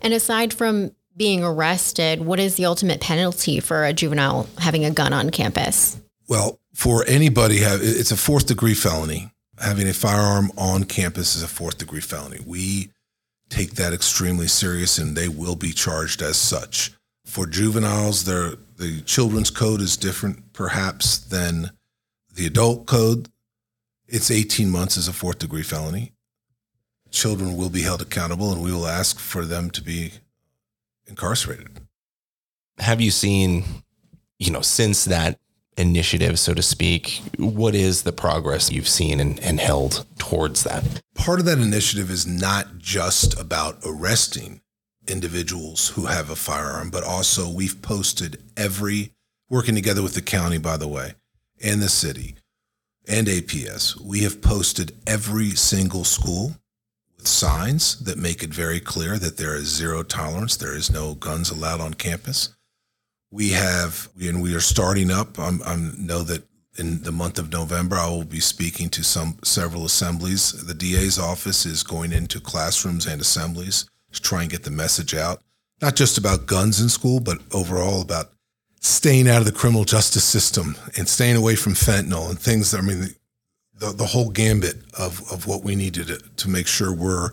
And 0.02 0.12
aside 0.12 0.52
from 0.52 0.90
being 1.16 1.42
arrested, 1.42 2.20
what 2.20 2.38
is 2.38 2.56
the 2.56 2.66
ultimate 2.66 3.00
penalty 3.00 3.60
for 3.60 3.84
a 3.84 3.92
juvenile 3.92 4.48
having 4.58 4.84
a 4.84 4.90
gun 4.90 5.12
on 5.12 5.30
campus? 5.30 6.00
Well, 6.28 6.58
for 6.74 7.04
anybody, 7.06 7.56
it's 7.58 8.10
a 8.10 8.16
fourth 8.16 8.46
degree 8.46 8.74
felony. 8.74 9.30
Having 9.58 9.88
a 9.88 9.94
firearm 9.94 10.50
on 10.58 10.84
campus 10.84 11.34
is 11.34 11.42
a 11.42 11.48
fourth 11.48 11.78
degree 11.78 12.00
felony. 12.00 12.40
We 12.44 12.90
take 13.48 13.72
that 13.72 13.94
extremely 13.94 14.48
serious 14.48 14.98
and 14.98 15.16
they 15.16 15.28
will 15.28 15.56
be 15.56 15.72
charged 15.72 16.20
as 16.20 16.36
such 16.36 16.92
for 17.26 17.44
juveniles, 17.44 18.24
the 18.24 19.02
children's 19.04 19.50
code 19.50 19.80
is 19.80 19.96
different 19.96 20.52
perhaps 20.52 21.18
than 21.18 21.70
The 22.32 22.46
adult 22.46 22.86
code, 22.86 23.28
it's 24.06 24.30
18 24.30 24.70
months 24.70 24.96
as 24.96 25.08
a 25.08 25.12
fourth 25.12 25.38
degree 25.38 25.62
felony. 25.62 26.12
Children 27.10 27.56
will 27.56 27.70
be 27.70 27.82
held 27.82 28.02
accountable 28.02 28.52
and 28.52 28.62
we 28.62 28.72
will 28.72 28.86
ask 28.86 29.18
for 29.18 29.44
them 29.44 29.70
to 29.70 29.82
be 29.82 30.12
incarcerated. 31.06 31.80
Have 32.78 33.00
you 33.00 33.10
seen, 33.10 33.64
you 34.38 34.50
know, 34.50 34.60
since 34.60 35.04
that 35.06 35.38
initiative, 35.76 36.38
so 36.38 36.54
to 36.54 36.62
speak, 36.62 37.22
what 37.38 37.74
is 37.74 38.02
the 38.02 38.12
progress 38.12 38.70
you've 38.70 38.88
seen 38.88 39.20
and, 39.20 39.38
and 39.40 39.60
held 39.60 40.06
towards 40.18 40.64
that? 40.64 41.02
Part 41.14 41.38
of 41.38 41.46
that 41.46 41.58
initiative 41.58 42.10
is 42.10 42.26
not 42.26 42.78
just 42.78 43.38
about 43.38 43.78
arresting 43.84 44.60
individuals 45.06 45.88
who 45.88 46.06
have 46.06 46.30
a 46.30 46.36
firearm, 46.36 46.90
but 46.90 47.04
also 47.04 47.48
we've 47.48 47.80
posted 47.82 48.42
every, 48.56 49.12
working 49.48 49.74
together 49.74 50.02
with 50.02 50.14
the 50.14 50.22
county, 50.22 50.58
by 50.58 50.76
the 50.76 50.88
way, 50.88 51.14
and 51.62 51.80
the 51.80 51.88
city 51.88 52.36
and 53.08 53.26
APS, 53.26 54.00
we 54.00 54.20
have 54.20 54.42
posted 54.42 54.92
every 55.06 55.50
single 55.50 56.04
school 56.04 56.56
signs 57.26 57.98
that 58.00 58.18
make 58.18 58.42
it 58.42 58.50
very 58.50 58.80
clear 58.80 59.18
that 59.18 59.36
there 59.36 59.54
is 59.54 59.68
zero 59.68 60.02
tolerance. 60.02 60.56
There 60.56 60.76
is 60.76 60.90
no 60.90 61.14
guns 61.14 61.50
allowed 61.50 61.80
on 61.80 61.94
campus. 61.94 62.50
We 63.30 63.50
have, 63.50 64.08
and 64.20 64.42
we 64.42 64.54
are 64.54 64.60
starting 64.60 65.10
up. 65.10 65.38
I 65.38 65.50
know 65.98 66.22
that 66.22 66.44
in 66.78 67.02
the 67.02 67.12
month 67.12 67.38
of 67.38 67.50
November, 67.52 67.96
I 67.96 68.08
will 68.08 68.24
be 68.24 68.40
speaking 68.40 68.88
to 68.90 69.02
some 69.02 69.38
several 69.42 69.84
assemblies. 69.84 70.52
The 70.52 70.74
DA's 70.74 71.18
office 71.18 71.66
is 71.66 71.82
going 71.82 72.12
into 72.12 72.40
classrooms 72.40 73.06
and 73.06 73.20
assemblies 73.20 73.88
to 74.12 74.22
try 74.22 74.42
and 74.42 74.50
get 74.50 74.62
the 74.62 74.70
message 74.70 75.14
out, 75.14 75.42
not 75.82 75.96
just 75.96 76.18
about 76.18 76.46
guns 76.46 76.80
in 76.80 76.88
school, 76.88 77.20
but 77.20 77.38
overall 77.52 78.00
about 78.02 78.32
staying 78.80 79.28
out 79.28 79.38
of 79.38 79.46
the 79.46 79.52
criminal 79.52 79.84
justice 79.84 80.24
system 80.24 80.76
and 80.96 81.08
staying 81.08 81.36
away 81.36 81.56
from 81.56 81.72
fentanyl 81.72 82.30
and 82.30 82.38
things. 82.38 82.70
That, 82.70 82.78
I 82.78 82.82
mean, 82.82 83.08
the, 83.78 83.92
the 83.92 84.06
whole 84.06 84.30
gambit 84.30 84.76
of, 84.98 85.30
of 85.30 85.46
what 85.46 85.62
we 85.62 85.74
needed 85.74 86.08
to, 86.08 86.18
to 86.18 86.48
make 86.48 86.66
sure 86.66 86.92
we're 86.92 87.30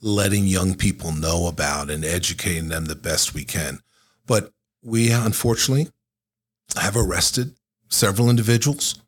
letting 0.00 0.46
young 0.46 0.74
people 0.74 1.12
know 1.12 1.46
about 1.46 1.90
and 1.90 2.04
educating 2.04 2.68
them 2.68 2.84
the 2.84 2.94
best 2.94 3.34
we 3.34 3.44
can. 3.44 3.80
But 4.26 4.52
we 4.82 5.10
unfortunately 5.10 5.88
have 6.76 6.96
arrested 6.96 7.54
several 7.88 8.28
individuals 8.28 9.00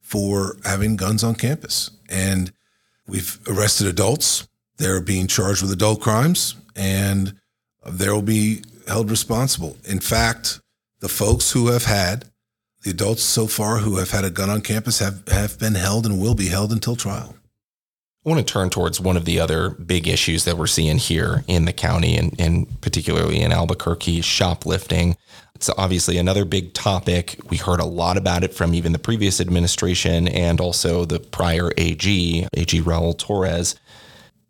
for 0.00 0.56
having 0.64 0.96
guns 0.96 1.22
on 1.22 1.34
campus. 1.34 1.90
And 2.08 2.52
we've 3.06 3.38
arrested 3.46 3.86
adults. 3.86 4.48
They're 4.78 5.00
being 5.00 5.26
charged 5.26 5.62
with 5.62 5.72
adult 5.72 6.00
crimes 6.00 6.56
and 6.74 7.34
they 7.86 8.08
will 8.08 8.22
be 8.22 8.62
held 8.88 9.10
responsible. 9.10 9.76
In 9.84 10.00
fact, 10.00 10.60
the 11.00 11.08
folks 11.08 11.50
who 11.52 11.68
have 11.68 11.84
had 11.84 12.29
the 12.82 12.90
adults 12.90 13.22
so 13.22 13.46
far 13.46 13.78
who 13.78 13.96
have 13.96 14.10
had 14.10 14.24
a 14.24 14.30
gun 14.30 14.48
on 14.48 14.62
campus 14.62 14.98
have, 15.00 15.26
have 15.28 15.58
been 15.58 15.74
held 15.74 16.06
and 16.06 16.20
will 16.20 16.34
be 16.34 16.48
held 16.48 16.72
until 16.72 16.96
trial. 16.96 17.36
I 18.24 18.28
want 18.28 18.46
to 18.46 18.52
turn 18.52 18.68
towards 18.68 19.00
one 19.00 19.16
of 19.16 19.24
the 19.24 19.40
other 19.40 19.70
big 19.70 20.06
issues 20.06 20.44
that 20.44 20.58
we're 20.58 20.66
seeing 20.66 20.98
here 20.98 21.42
in 21.46 21.64
the 21.64 21.72
county 21.72 22.16
and, 22.16 22.38
and 22.38 22.80
particularly 22.82 23.40
in 23.40 23.50
Albuquerque 23.50 24.20
shoplifting. 24.20 25.16
It's 25.54 25.70
obviously 25.70 26.18
another 26.18 26.44
big 26.44 26.74
topic. 26.74 27.38
We 27.48 27.56
heard 27.56 27.80
a 27.80 27.86
lot 27.86 28.18
about 28.18 28.44
it 28.44 28.52
from 28.52 28.74
even 28.74 28.92
the 28.92 28.98
previous 28.98 29.40
administration 29.40 30.28
and 30.28 30.60
also 30.60 31.06
the 31.06 31.18
prior 31.18 31.70
AG, 31.78 32.46
AG 32.54 32.80
Raul 32.82 33.16
Torrez. 33.16 33.74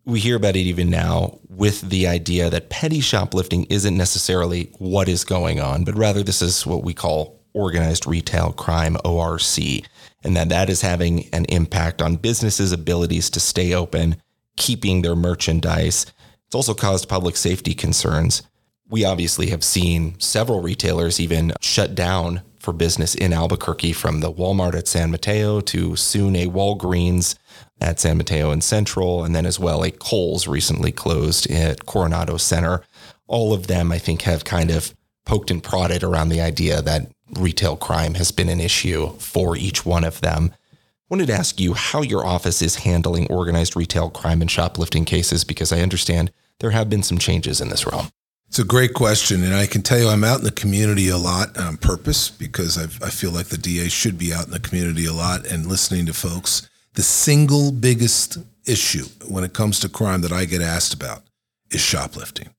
We 0.05 0.19
hear 0.19 0.37
about 0.37 0.57
it 0.57 0.61
even 0.61 0.91
now 0.91 1.39
with 1.49 1.81
the 1.83 2.09
idea 2.09 2.51
that 2.51 2.71
petty 2.71 3.01
shoplifting 3.01 3.65
isn't 3.65 3.97
necessarily 3.97 4.73
what 4.79 5.09
is 5.09 5.23
going 5.25 5.61
on, 5.61 5.85
but 5.85 5.97
rather 5.97 6.25
this 6.25 6.43
is 6.43 6.67
what 6.67 6.83
we 6.83 6.95
call 6.95 7.40
organized 7.53 8.07
retail 8.07 8.53
crime, 8.53 8.97
ORC 9.05 9.85
and 10.23 10.37
that 10.37 10.49
that 10.49 10.69
is 10.69 10.83
having 10.83 11.29
an 11.33 11.45
impact 11.47 12.03
on 12.03 12.17
businesses' 12.17 12.73
abilities 12.73 13.31
to 13.31 13.41
stay 13.41 13.75
open, 13.75 14.17
keeping 14.57 15.03
their 15.03 15.17
merchandise. 15.17 16.07
It's 16.47 16.55
also 16.55 16.75
caused 16.75 17.09
public 17.09 17.37
safety 17.37 17.75
concerns. 17.75 18.43
We 18.89 19.05
obviously 19.05 19.51
have 19.51 19.65
seen 19.65 20.19
several 20.19 20.61
retailers 20.61 21.21
even 21.21 21.53
shut 21.61 21.95
down 21.95 22.43
for 22.59 22.73
business 22.73 23.15
in 23.15 23.33
Albuquerque 23.33 23.93
from 23.93 24.21
the 24.21 24.33
Walmart 24.33 24.75
at 24.75 24.89
San 24.89 25.11
Mateo 25.11 25.61
to 25.61 25.97
soon 25.97 26.37
a 26.37 26.47
Walgreens 26.47 27.37
at 27.81 27.99
San 27.99 28.19
Mateo 28.19 28.51
and 28.51 28.63
Central, 28.63 29.25
and 29.25 29.35
then 29.35 29.47
as 29.47 29.59
well 29.59 29.83
a 29.83 29.91
Kohl's 29.91 30.47
recently 30.47 30.93
closed 30.93 31.51
at 31.51 31.87
Coronado 31.87 32.37
Center. 32.37 32.83
All 33.27 33.55
of 33.55 33.69
them, 33.69 33.91
I 33.91 33.99
think, 33.99 34.23
have 34.23 34.45
kind 34.45 34.71
of 34.71 34.93
poked 35.25 35.51
and 35.51 35.63
prodded 35.63 36.03
around 36.03 36.29
the 36.29 36.41
idea 36.41 36.83
that 36.83 37.11
retail 37.39 37.77
crime 37.77 38.15
has 38.15 38.31
been 38.31 38.49
an 38.49 38.61
issue 38.61 39.11
for 39.19 39.57
each 39.57 39.85
one 39.85 40.05
of 40.05 40.21
them. 40.21 40.53
I 40.53 41.15
wanted 41.15 41.27
to 41.27 41.35
ask 41.35 41.61
you 41.61 41.75
how 41.75 42.03
your 42.03 42.25
office 42.25 42.63
is 42.63 42.77
handling 42.77 43.27
organized 43.29 43.77
retail 43.77 44.11
crime 44.11 44.41
and 44.41 44.51
shoplifting 44.51 45.05
cases 45.05 45.45
because 45.45 45.73
I 45.73 45.81
understand 45.81 46.33
there 46.61 46.71
have 46.71 46.89
been 46.89 47.03
some 47.03 47.19
changes 47.19 47.61
in 47.61 47.69
this 47.69 47.87
realm. 47.87 48.09
It's 48.51 48.59
a 48.59 48.65
great 48.65 48.95
question. 48.95 49.45
And 49.45 49.55
I 49.55 49.67
can 49.67 49.83
tell 49.83 49.99
you, 49.99 50.09
I'm 50.09 50.25
out 50.25 50.41
in 50.41 50.45
the 50.45 50.51
community 50.51 51.09
a 51.09 51.17
lot 51.17 51.57
on 51.57 51.77
purpose 51.77 52.29
because 52.29 52.77
I've, 52.77 53.01
i 53.03 53.09
feel 53.09 53.31
like 53.31 53.47
the 53.47 53.57
DA 53.57 53.89
should 53.89 54.19
be 54.19 54.33
out 54.33 54.47
in 54.47 54.51
the 54.51 54.59
community 54.59 55.07
a 55.07 55.13
lot 55.13 55.47
and 55.47 55.67
listening 55.67 56.07
to 56.07 56.13
folks. 56.13 56.69
The 56.95 57.03
single 57.03 57.71
biggest 57.71 58.39
issue 58.67 59.07
when 59.29 59.45
it 59.45 59.53
comes 59.53 59.79
to 59.81 59.89
crime 59.89 60.23
that 60.23 60.33
I 60.33 60.47
get 60.47 60.63
asked 60.63 60.93
about 60.95 61.23
is 61.71 61.81
shoplifting. 61.81 62.51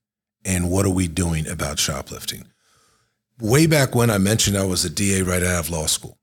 And 0.44 0.70
what 0.70 0.86
are 0.86 0.90
we 0.90 1.08
doing 1.08 1.46
about 1.46 1.78
shoplifting? 1.78 2.44
Way 3.42 3.66
back 3.66 3.94
when 3.94 4.08
I 4.08 4.18
mentioned 4.18 4.56
I 4.56 4.64
was 4.64 4.84
a 4.84 4.90
DA 4.90 5.22
right 5.22 5.42
out 5.42 5.64
of 5.64 5.70
law 5.70 5.86
school, 5.86 6.16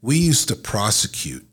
we 0.00 0.16
used 0.16 0.48
to 0.48 0.56
prosecute, 0.56 1.46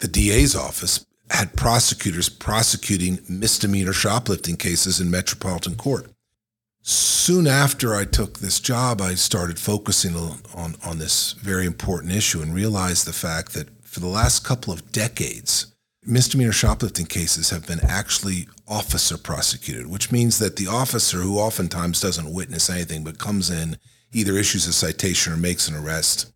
the 0.00 0.08
DA's 0.08 0.56
office 0.56 1.06
had 1.30 1.56
prosecutors 1.56 2.28
prosecuting 2.28 3.20
misdemeanor 3.28 3.92
shoplifting 3.92 4.56
cases 4.56 5.00
in 5.00 5.10
Metropolitan 5.10 5.76
Court. 5.76 6.10
Soon 6.82 7.46
after 7.46 7.94
I 7.94 8.04
took 8.04 8.38
this 8.38 8.58
job, 8.58 9.00
I 9.00 9.14
started 9.14 9.58
focusing 9.58 10.16
on, 10.16 10.74
on 10.84 10.98
this 10.98 11.32
very 11.34 11.66
important 11.66 12.12
issue 12.12 12.42
and 12.42 12.52
realized 12.52 13.06
the 13.06 13.12
fact 13.12 13.52
that 13.52 13.68
for 13.86 14.00
the 14.00 14.08
last 14.08 14.44
couple 14.44 14.72
of 14.72 14.90
decades, 14.90 15.72
misdemeanor 16.04 16.52
shoplifting 16.52 17.06
cases 17.06 17.50
have 17.50 17.66
been 17.66 17.80
actually 17.86 18.48
officer 18.66 19.18
prosecuted, 19.18 19.86
which 19.86 20.10
means 20.10 20.38
that 20.38 20.56
the 20.56 20.66
officer, 20.66 21.18
who 21.18 21.38
oftentimes 21.38 22.00
doesn't 22.00 22.32
witness 22.32 22.70
anything 22.70 23.04
but 23.04 23.18
comes 23.18 23.50
in 23.50 23.76
either 24.12 24.36
issues 24.36 24.66
a 24.66 24.72
citation 24.72 25.32
or 25.32 25.36
makes 25.36 25.68
an 25.68 25.76
arrest, 25.76 26.32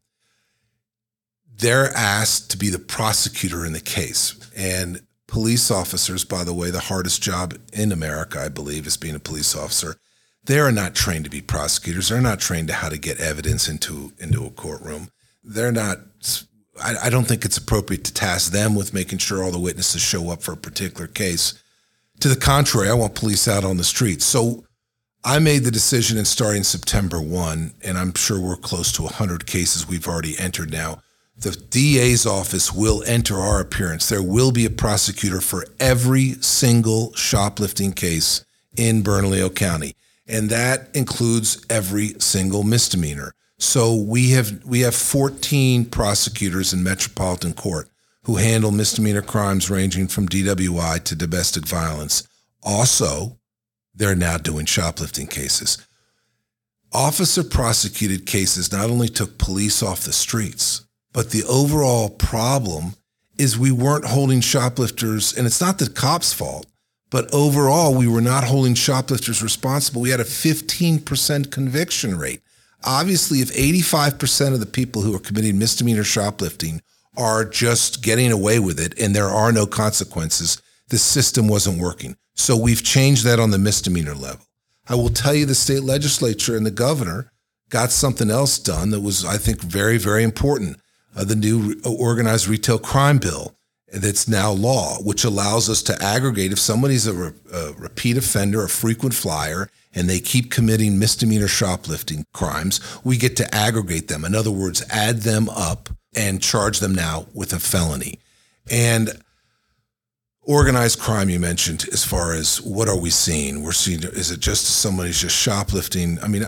they're 1.56 1.92
asked 1.94 2.50
to 2.50 2.58
be 2.58 2.68
the 2.68 2.78
prosecutor 2.78 3.64
in 3.64 3.72
the 3.72 3.80
case. 3.80 4.34
And 4.56 5.02
police 5.26 5.70
officers, 5.70 6.24
by 6.24 6.44
the 6.44 6.54
way, 6.54 6.70
the 6.70 6.80
hardest 6.80 7.22
job 7.22 7.54
in 7.72 7.92
America, 7.92 8.40
I 8.40 8.48
believe, 8.48 8.86
is 8.86 8.96
being 8.96 9.14
a 9.14 9.20
police 9.20 9.56
officer. 9.56 9.96
They 10.44 10.58
are 10.58 10.72
not 10.72 10.94
trained 10.94 11.24
to 11.24 11.30
be 11.30 11.40
prosecutors. 11.40 12.08
They're 12.08 12.20
not 12.20 12.40
trained 12.40 12.68
to 12.68 12.74
how 12.74 12.88
to 12.88 12.98
get 12.98 13.18
evidence 13.18 13.68
into 13.68 14.12
into 14.18 14.44
a 14.44 14.50
courtroom. 14.50 15.08
They're 15.42 15.72
not. 15.72 15.98
I, 16.82 16.96
I 17.04 17.10
don't 17.10 17.26
think 17.26 17.44
it's 17.44 17.56
appropriate 17.56 18.04
to 18.04 18.14
task 18.14 18.52
them 18.52 18.74
with 18.74 18.92
making 18.92 19.18
sure 19.18 19.42
all 19.42 19.50
the 19.50 19.58
witnesses 19.58 20.02
show 20.02 20.30
up 20.30 20.42
for 20.42 20.52
a 20.52 20.56
particular 20.56 21.06
case. 21.06 21.54
To 22.20 22.28
the 22.28 22.36
contrary, 22.36 22.90
I 22.90 22.94
want 22.94 23.14
police 23.14 23.48
out 23.48 23.64
on 23.64 23.76
the 23.76 23.84
streets. 23.84 24.24
So 24.24 24.64
I 25.26 25.38
made 25.38 25.64
the 25.64 25.70
decision 25.70 26.18
in 26.18 26.26
starting 26.26 26.64
September 26.64 27.18
1, 27.18 27.72
and 27.82 27.96
I'm 27.96 28.12
sure 28.12 28.38
we're 28.38 28.56
close 28.56 28.92
to 28.92 29.02
100 29.02 29.46
cases 29.46 29.88
we've 29.88 30.06
already 30.06 30.38
entered 30.38 30.70
now. 30.70 31.00
The 31.38 31.52
DA's 31.52 32.26
office 32.26 32.74
will 32.74 33.02
enter 33.06 33.36
our 33.38 33.58
appearance. 33.58 34.06
There 34.06 34.22
will 34.22 34.52
be 34.52 34.66
a 34.66 34.70
prosecutor 34.70 35.40
for 35.40 35.64
every 35.80 36.32
single 36.42 37.14
shoplifting 37.14 37.94
case 37.94 38.44
in 38.76 39.02
Bernalillo 39.02 39.48
County, 39.48 39.96
and 40.26 40.50
that 40.50 40.90
includes 40.94 41.64
every 41.70 42.14
single 42.18 42.62
misdemeanor. 42.62 43.32
So 43.58 43.94
we 43.94 44.32
have 44.32 44.62
we 44.64 44.80
have 44.80 44.94
14 44.94 45.86
prosecutors 45.86 46.74
in 46.74 46.82
Metropolitan 46.82 47.54
Court 47.54 47.88
who 48.24 48.36
handle 48.36 48.72
misdemeanor 48.72 49.22
crimes 49.22 49.70
ranging 49.70 50.08
from 50.08 50.28
DWI 50.28 51.02
to 51.04 51.14
domestic 51.14 51.66
violence. 51.66 52.28
Also, 52.62 53.38
they're 53.94 54.16
now 54.16 54.36
doing 54.36 54.66
shoplifting 54.66 55.26
cases. 55.26 55.78
Officer 56.92 57.42
prosecuted 57.42 58.26
cases 58.26 58.72
not 58.72 58.90
only 58.90 59.08
took 59.08 59.38
police 59.38 59.82
off 59.82 60.04
the 60.04 60.12
streets, 60.12 60.84
but 61.12 61.30
the 61.30 61.44
overall 61.44 62.08
problem 62.08 62.94
is 63.38 63.58
we 63.58 63.72
weren't 63.72 64.04
holding 64.04 64.40
shoplifters, 64.40 65.36
and 65.36 65.46
it's 65.46 65.60
not 65.60 65.78
the 65.78 65.88
cops' 65.88 66.32
fault, 66.32 66.66
but 67.10 67.32
overall, 67.32 67.94
we 67.94 68.08
were 68.08 68.20
not 68.20 68.44
holding 68.44 68.74
shoplifters 68.74 69.42
responsible. 69.42 70.00
We 70.02 70.10
had 70.10 70.20
a 70.20 70.24
15% 70.24 71.50
conviction 71.50 72.18
rate. 72.18 72.40
Obviously, 72.84 73.38
if 73.38 73.52
85% 73.52 74.52
of 74.52 74.60
the 74.60 74.66
people 74.66 75.02
who 75.02 75.14
are 75.14 75.20
committing 75.20 75.58
misdemeanor 75.58 76.04
shoplifting 76.04 76.82
are 77.16 77.44
just 77.44 78.02
getting 78.02 78.32
away 78.32 78.58
with 78.58 78.80
it 78.80 78.98
and 78.98 79.14
there 79.14 79.28
are 79.28 79.52
no 79.52 79.66
consequences, 79.66 80.60
the 80.88 80.98
system 80.98 81.46
wasn't 81.46 81.80
working. 81.80 82.16
So 82.34 82.56
we've 82.56 82.82
changed 82.82 83.24
that 83.24 83.40
on 83.40 83.50
the 83.50 83.58
misdemeanor 83.58 84.14
level. 84.14 84.46
I 84.88 84.94
will 84.94 85.10
tell 85.10 85.34
you 85.34 85.46
the 85.46 85.54
state 85.54 85.82
legislature 85.82 86.56
and 86.56 86.66
the 86.66 86.70
governor 86.70 87.32
got 87.70 87.90
something 87.90 88.30
else 88.30 88.58
done 88.58 88.90
that 88.90 89.00
was, 89.00 89.24
I 89.24 89.38
think, 89.38 89.60
very, 89.60 89.98
very 89.98 90.22
important. 90.22 90.78
uh, 91.16 91.24
the 91.24 91.36
new 91.36 91.80
organized 91.84 92.48
retail 92.48 92.78
crime 92.78 93.18
bill 93.18 93.54
that's 93.92 94.26
now 94.26 94.50
law, 94.50 94.96
which 95.02 95.24
allows 95.24 95.68
us 95.70 95.82
to 95.82 96.02
aggregate 96.02 96.52
if 96.52 96.58
somebody's 96.58 97.06
a, 97.06 97.12
re- 97.12 97.32
a, 97.52 97.72
repeat 97.74 98.16
offender, 98.16 98.64
a 98.64 98.68
frequent 98.68 99.14
flyer, 99.14 99.68
and 99.94 100.10
they 100.10 100.18
keep 100.18 100.50
committing 100.50 100.98
misdemeanor 100.98 101.46
shoplifting 101.46 102.24
crimes, 102.32 102.80
we 103.04 103.16
get 103.16 103.36
to 103.36 103.54
aggregate 103.54 104.08
them. 104.08 104.24
In 104.24 104.34
other 104.34 104.50
words, 104.50 104.84
add 104.90 105.18
them 105.18 105.48
up 105.48 105.88
and 106.16 106.42
charge 106.42 106.80
them 106.80 106.94
now 106.94 107.26
with 107.32 107.52
a 107.52 107.60
felony. 107.60 108.18
And 108.70 109.22
organized 110.46 110.98
crime 110.98 111.28
you 111.28 111.40
mentioned 111.40 111.86
as 111.92 112.04
far 112.04 112.34
as 112.34 112.60
what 112.62 112.88
are 112.88 112.98
we 112.98 113.10
seeing? 113.10 113.62
We're 113.62 113.72
seeing 113.72 114.02
is 114.02 114.30
it 114.30 114.40
just 114.40 114.64
somebody's 114.80 115.20
just 115.20 115.36
shoplifting? 115.36 116.18
I 116.22 116.28
mean 116.28 116.44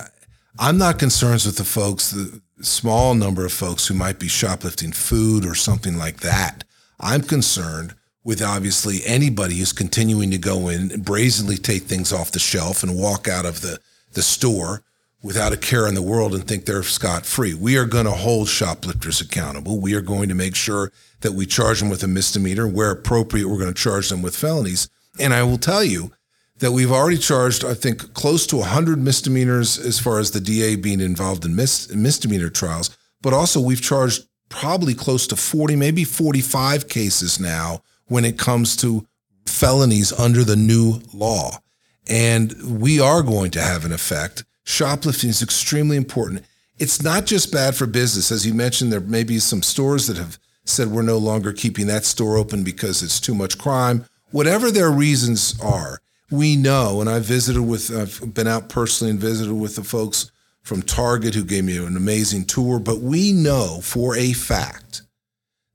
i'm 0.59 0.79
not 0.79 0.99
concerned 0.99 1.43
with 1.45 1.57
the 1.59 1.65
folks 1.65 2.13
the 2.13 2.41
small 2.63 3.15
number 3.15 3.45
of 3.45 3.53
folks 3.53 3.87
who 3.87 3.95
might 3.95 4.19
be 4.19 4.29
shoplifting 4.29 4.93
food 4.93 5.45
or 5.45 5.55
something 5.55 5.99
like 5.99 6.21
that. 6.21 6.65
I'm 6.99 7.23
concerned 7.23 7.95
with 8.25 8.43
obviously 8.43 9.05
anybody 9.05 9.59
who's 9.59 9.73
continuing 9.73 10.31
to 10.31 10.39
go 10.39 10.69
in 10.69 10.91
and 10.91 11.05
brazenly 11.05 11.57
take 11.57 11.83
things 11.83 12.13
off 12.13 12.33
the 12.33 12.39
shelf 12.39 12.83
and 12.83 12.99
walk 12.99 13.29
out 13.29 13.45
of 13.45 13.61
the, 13.61 13.79
the 14.15 14.23
store 14.23 14.83
without 15.27 15.53
a 15.53 15.57
care 15.57 15.89
in 15.89 15.95
the 15.95 16.03
world 16.03 16.35
and 16.35 16.47
think 16.47 16.65
they're 16.65 16.85
scot 16.85 17.27
free. 17.27 17.53
We 17.53 17.77
are 17.77 17.85
going 17.85 18.05
to 18.05 18.13
hold 18.13 18.49
shoplifters 18.49 19.21
accountable. 19.21 19.81
We 19.81 19.95
are 19.95 20.01
going 20.01 20.29
to 20.29 20.37
make 20.37 20.55
sure 20.55 20.93
that 21.21 21.33
we 21.33 21.47
charge 21.47 21.81
them 21.81 21.89
with 21.89 22.05
a 22.05 22.09
misdemeanor. 22.09 22.69
Where 22.69 22.93
appropriate, 22.93 23.49
we're 23.49 23.59
going 23.59 23.75
to 23.75 23.83
charge 23.83 24.09
them 24.09 24.23
with 24.23 24.37
felonies. 24.37 24.89
And 25.19 25.35
I 25.35 25.43
will 25.43 25.59
tell 25.59 25.83
you 25.83 26.13
that 26.59 26.71
we've 26.71 26.93
already 26.93 27.19
charged, 27.19 27.65
I 27.65 27.75
think, 27.75 28.15
close 28.15 28.47
to 28.47 28.57
100 28.59 28.99
misdemeanors 28.99 29.79
as 29.79 29.99
far 29.99 30.21
as 30.21 30.31
the 30.31 30.41
DA 30.41 30.77
being 30.77 31.01
involved 31.01 31.45
in 31.45 31.57
mis- 31.57 31.93
misdemeanor 31.93 32.49
trials. 32.49 32.97
But 33.21 33.33
also, 33.33 33.61
we've 33.61 33.83
charged 33.83 34.29
probably 34.49 34.95
close 34.95 35.27
to 35.27 35.37
40, 35.37 35.75
maybe 35.75 36.05
45 36.05 36.89
cases 36.89 37.41
now 37.41 37.83
when 38.07 38.25
it 38.25 38.39
comes 38.39 38.77
to 38.77 39.07
felonies 39.45 40.13
under 40.13 40.45
the 40.45 40.57
new 40.57 41.01
law. 41.13 41.59
And 42.07 42.81
we 42.81 43.01
are 43.01 43.23
going 43.23 43.51
to 43.53 43.61
have 43.61 43.85
an 43.85 43.93
effect. 43.93 44.45
Shoplifting 44.67 45.31
is 45.31 45.43
extremely 45.43 45.97
important. 45.97 46.45
It's 46.79 47.01
not 47.01 47.25
just 47.25 47.53
bad 47.53 47.77
for 47.77 47.87
business. 47.87 48.33
As 48.33 48.45
you 48.45 48.53
mentioned, 48.53 48.93
there 48.93 49.01
may 49.01 49.23
be 49.23 49.39
some 49.39 49.63
stores 49.63 50.09
that 50.09 50.19
have 50.19 50.39
said 50.65 50.89
we're 50.89 51.03
no 51.03 51.19
longer 51.19 51.53
keeping 51.53 51.87
that 51.87 52.05
store 52.05 52.37
open 52.37 52.65
because 52.65 53.01
it's 53.03 53.21
too 53.21 53.35
much 53.35 53.57
crime. 53.57 54.05
Whatever 54.33 54.73
their 54.73 54.91
reasons 54.91 55.59
are, 55.63 56.01
we 56.33 56.57
know, 56.57 57.01
and 57.01 57.09
I've 57.09 57.25
visited 57.25 57.63
with, 57.63 57.97
I've 57.97 58.35
been 58.35 58.49
out 58.49 58.69
personally 58.69 59.13
and 59.13 59.21
visited 59.21 59.55
with 59.55 59.77
the 59.77 59.85
folks 59.85 60.33
from 60.63 60.83
Target 60.83 61.37
who 61.37 61.45
gave 61.45 61.65
me 61.65 61.79
an 61.79 61.97
amazing 61.97 62.45
tour. 62.45 62.81
But 62.81 62.99
we 62.99 63.33
know 63.33 63.79
for 63.81 64.17
a 64.17 64.33
fact 64.33 65.03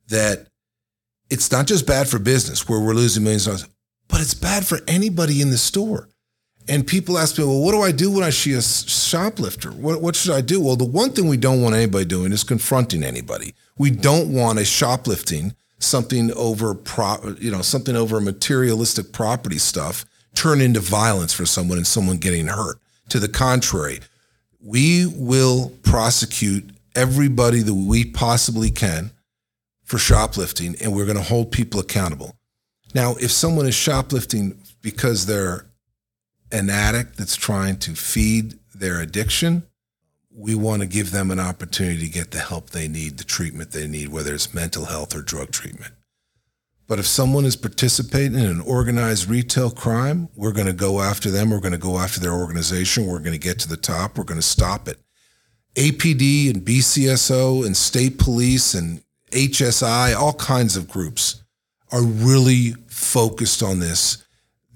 that 0.09 0.47
it's 1.29 1.49
not 1.49 1.65
just 1.65 1.87
bad 1.87 2.09
for 2.09 2.19
business 2.19 2.67
where 2.67 2.81
we're 2.81 2.93
losing 2.93 3.23
millions 3.23 3.47
of 3.47 3.53
dollars, 3.53 3.69
but 4.09 4.19
it's 4.19 4.33
bad 4.33 4.65
for 4.65 4.79
anybody 4.85 5.41
in 5.41 5.49
the 5.49 5.57
store. 5.57 6.09
And 6.71 6.87
people 6.87 7.17
ask 7.17 7.37
me, 7.37 7.43
well, 7.43 7.61
what 7.61 7.73
do 7.73 7.81
I 7.81 7.91
do 7.91 8.09
when 8.09 8.23
I 8.23 8.29
see 8.29 8.53
a 8.53 8.61
shoplifter? 8.61 9.71
What, 9.71 10.01
what 10.01 10.15
should 10.15 10.31
I 10.31 10.39
do? 10.39 10.61
Well, 10.61 10.77
the 10.77 10.85
one 10.85 11.09
thing 11.09 11.27
we 11.27 11.35
don't 11.35 11.61
want 11.61 11.75
anybody 11.75 12.05
doing 12.05 12.31
is 12.31 12.45
confronting 12.45 13.03
anybody. 13.03 13.53
We 13.77 13.91
don't 13.91 14.33
want 14.33 14.57
a 14.57 14.63
shoplifting 14.63 15.53
something 15.79 16.31
over, 16.31 16.73
pro, 16.73 17.35
you 17.41 17.51
know, 17.51 17.61
something 17.61 17.97
over 17.97 18.21
materialistic 18.21 19.11
property 19.11 19.57
stuff 19.57 20.05
turn 20.33 20.61
into 20.61 20.79
violence 20.79 21.33
for 21.33 21.45
someone 21.45 21.77
and 21.77 21.85
someone 21.85 22.15
getting 22.15 22.47
hurt. 22.47 22.79
To 23.09 23.19
the 23.19 23.27
contrary, 23.27 23.99
we 24.63 25.07
will 25.07 25.73
prosecute 25.83 26.69
everybody 26.95 27.59
that 27.63 27.73
we 27.73 28.05
possibly 28.05 28.71
can 28.71 29.11
for 29.83 29.97
shoplifting 29.97 30.77
and 30.81 30.95
we're 30.95 31.05
going 31.05 31.17
to 31.17 31.23
hold 31.23 31.51
people 31.51 31.81
accountable. 31.81 32.37
Now, 32.93 33.15
if 33.15 33.29
someone 33.29 33.67
is 33.67 33.75
shoplifting 33.75 34.57
because 34.81 35.25
they're 35.25 35.65
an 36.51 36.69
addict 36.69 37.17
that's 37.17 37.35
trying 37.35 37.77
to 37.77 37.95
feed 37.95 38.59
their 38.73 38.99
addiction, 38.99 39.63
we 40.33 40.55
want 40.55 40.81
to 40.81 40.87
give 40.87 41.11
them 41.11 41.31
an 41.31 41.39
opportunity 41.39 42.05
to 42.05 42.11
get 42.11 42.31
the 42.31 42.39
help 42.39 42.69
they 42.69 42.87
need, 42.87 43.17
the 43.17 43.23
treatment 43.23 43.71
they 43.71 43.87
need, 43.87 44.09
whether 44.09 44.33
it's 44.33 44.53
mental 44.53 44.85
health 44.85 45.15
or 45.15 45.21
drug 45.21 45.51
treatment. 45.51 45.93
But 46.87 46.99
if 46.99 47.07
someone 47.07 47.45
is 47.45 47.55
participating 47.55 48.37
in 48.37 48.45
an 48.45 48.61
organized 48.61 49.29
retail 49.29 49.71
crime, 49.71 50.29
we're 50.35 50.51
going 50.51 50.67
to 50.67 50.73
go 50.73 51.01
after 51.01 51.31
them. 51.31 51.49
We're 51.49 51.61
going 51.61 51.71
to 51.71 51.77
go 51.77 51.97
after 51.97 52.19
their 52.19 52.33
organization. 52.33 53.07
We're 53.07 53.19
going 53.19 53.31
to 53.31 53.37
get 53.37 53.59
to 53.59 53.69
the 53.69 53.77
top. 53.77 54.17
We're 54.17 54.25
going 54.25 54.39
to 54.41 54.45
stop 54.45 54.87
it. 54.87 54.97
APD 55.75 56.49
and 56.49 56.65
BCSO 56.65 57.65
and 57.65 57.77
state 57.77 58.19
police 58.19 58.73
and 58.73 59.01
HSI, 59.31 60.13
all 60.13 60.33
kinds 60.33 60.75
of 60.75 60.89
groups 60.89 61.43
are 61.93 62.03
really 62.03 62.71
focused 62.87 63.63
on 63.63 63.79
this. 63.79 64.25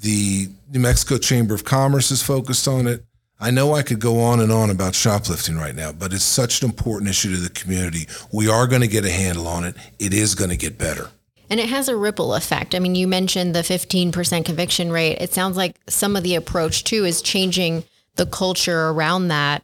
The 0.05 0.49
New 0.71 0.81
Mexico 0.81 1.17
Chamber 1.17 1.55
of 1.55 1.63
Commerce 1.63 2.11
is 2.11 2.21
focused 2.21 2.67
on 2.67 2.85
it. 2.85 3.03
I 3.39 3.49
know 3.49 3.73
I 3.73 3.81
could 3.81 3.99
go 3.99 4.19
on 4.19 4.39
and 4.39 4.51
on 4.51 4.69
about 4.69 4.93
shoplifting 4.93 5.57
right 5.57 5.73
now, 5.73 5.93
but 5.93 6.13
it's 6.13 6.23
such 6.23 6.61
an 6.61 6.69
important 6.69 7.09
issue 7.09 7.33
to 7.33 7.41
the 7.41 7.49
community. 7.49 8.07
We 8.31 8.47
are 8.47 8.67
going 8.67 8.81
to 8.81 8.87
get 8.87 9.03
a 9.03 9.09
handle 9.09 9.47
on 9.47 9.63
it. 9.63 9.73
It 9.97 10.13
is 10.13 10.35
going 10.35 10.51
to 10.51 10.57
get 10.57 10.77
better. 10.77 11.09
And 11.49 11.59
it 11.59 11.69
has 11.69 11.89
a 11.89 11.95
ripple 11.95 12.35
effect. 12.35 12.75
I 12.75 12.79
mean, 12.79 12.93
you 12.93 13.07
mentioned 13.07 13.55
the 13.55 13.61
15% 13.61 14.45
conviction 14.45 14.91
rate. 14.91 15.17
It 15.19 15.33
sounds 15.33 15.57
like 15.57 15.75
some 15.89 16.15
of 16.15 16.21
the 16.21 16.35
approach 16.35 16.83
too 16.83 17.03
is 17.03 17.23
changing 17.23 17.83
the 18.15 18.27
culture 18.27 18.89
around 18.89 19.29
that. 19.29 19.63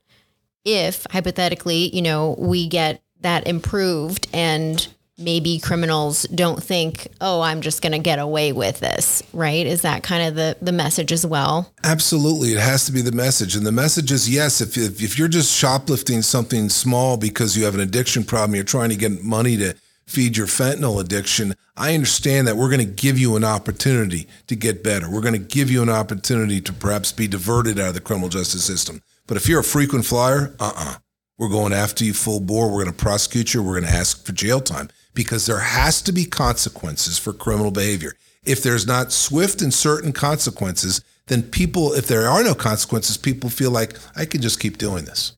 If 0.65 1.05
hypothetically, 1.11 1.95
you 1.95 2.01
know, 2.01 2.35
we 2.39 2.67
get 2.67 3.03
that 3.19 3.45
improved 3.45 4.27
and 4.33 4.87
maybe 5.21 5.59
criminals 5.59 6.23
don't 6.23 6.61
think, 6.61 7.07
oh, 7.21 7.41
I'm 7.41 7.61
just 7.61 7.81
going 7.81 7.91
to 7.91 7.99
get 7.99 8.19
away 8.19 8.51
with 8.51 8.79
this, 8.79 9.23
right? 9.33 9.65
Is 9.65 9.81
that 9.81 10.03
kind 10.03 10.27
of 10.27 10.35
the, 10.35 10.57
the 10.61 10.71
message 10.71 11.11
as 11.11 11.25
well? 11.25 11.73
Absolutely. 11.83 12.49
It 12.49 12.59
has 12.59 12.85
to 12.85 12.91
be 12.91 13.01
the 13.01 13.11
message. 13.11 13.55
And 13.55 13.65
the 13.65 13.71
message 13.71 14.11
is 14.11 14.29
yes, 14.29 14.61
if, 14.61 14.77
if, 14.77 15.01
if 15.01 15.17
you're 15.17 15.27
just 15.27 15.55
shoplifting 15.55 16.21
something 16.21 16.69
small 16.69 17.17
because 17.17 17.55
you 17.55 17.65
have 17.65 17.75
an 17.75 17.81
addiction 17.81 18.23
problem, 18.23 18.55
you're 18.55 18.63
trying 18.63 18.89
to 18.89 18.95
get 18.95 19.23
money 19.23 19.57
to 19.57 19.75
feed 20.05 20.35
your 20.35 20.47
fentanyl 20.47 20.99
addiction, 20.99 21.55
I 21.77 21.93
understand 21.93 22.47
that 22.47 22.57
we're 22.57 22.69
going 22.69 22.85
to 22.85 22.93
give 22.93 23.17
you 23.17 23.35
an 23.35 23.43
opportunity 23.43 24.27
to 24.47 24.55
get 24.55 24.83
better. 24.83 25.09
We're 25.09 25.21
going 25.21 25.33
to 25.33 25.39
give 25.39 25.71
you 25.71 25.81
an 25.81 25.89
opportunity 25.89 26.59
to 26.61 26.73
perhaps 26.73 27.11
be 27.11 27.27
diverted 27.27 27.79
out 27.79 27.89
of 27.89 27.93
the 27.93 28.01
criminal 28.01 28.29
justice 28.29 28.65
system. 28.65 29.01
But 29.25 29.37
if 29.37 29.47
you're 29.47 29.61
a 29.61 29.63
frequent 29.63 30.05
flyer, 30.05 30.53
uh 30.59 30.65
uh-uh. 30.65 30.91
uh, 30.91 30.95
we 31.37 31.47
are 31.47 31.49
going 31.49 31.73
after 31.73 32.03
you 32.03 32.13
full 32.13 32.39
bore. 32.39 32.67
We're 32.67 32.83
going 32.83 32.95
to 32.95 33.03
prosecute 33.03 33.53
you. 33.53 33.63
We're 33.63 33.79
going 33.79 33.91
to 33.91 33.97
ask 33.97 34.25
for 34.25 34.31
jail 34.31 34.59
time 34.59 34.89
because 35.13 35.45
there 35.45 35.59
has 35.59 36.01
to 36.03 36.11
be 36.11 36.25
consequences 36.25 37.17
for 37.17 37.33
criminal 37.33 37.71
behavior. 37.71 38.13
If 38.43 38.63
there's 38.63 38.87
not 38.87 39.11
swift 39.11 39.61
and 39.61 39.73
certain 39.73 40.13
consequences, 40.13 41.01
then 41.27 41.43
people, 41.43 41.93
if 41.93 42.07
there 42.07 42.27
are 42.27 42.43
no 42.43 42.55
consequences, 42.55 43.17
people 43.17 43.49
feel 43.49 43.71
like 43.71 43.95
I 44.15 44.25
can 44.25 44.41
just 44.41 44.59
keep 44.59 44.77
doing 44.77 45.05
this. 45.05 45.33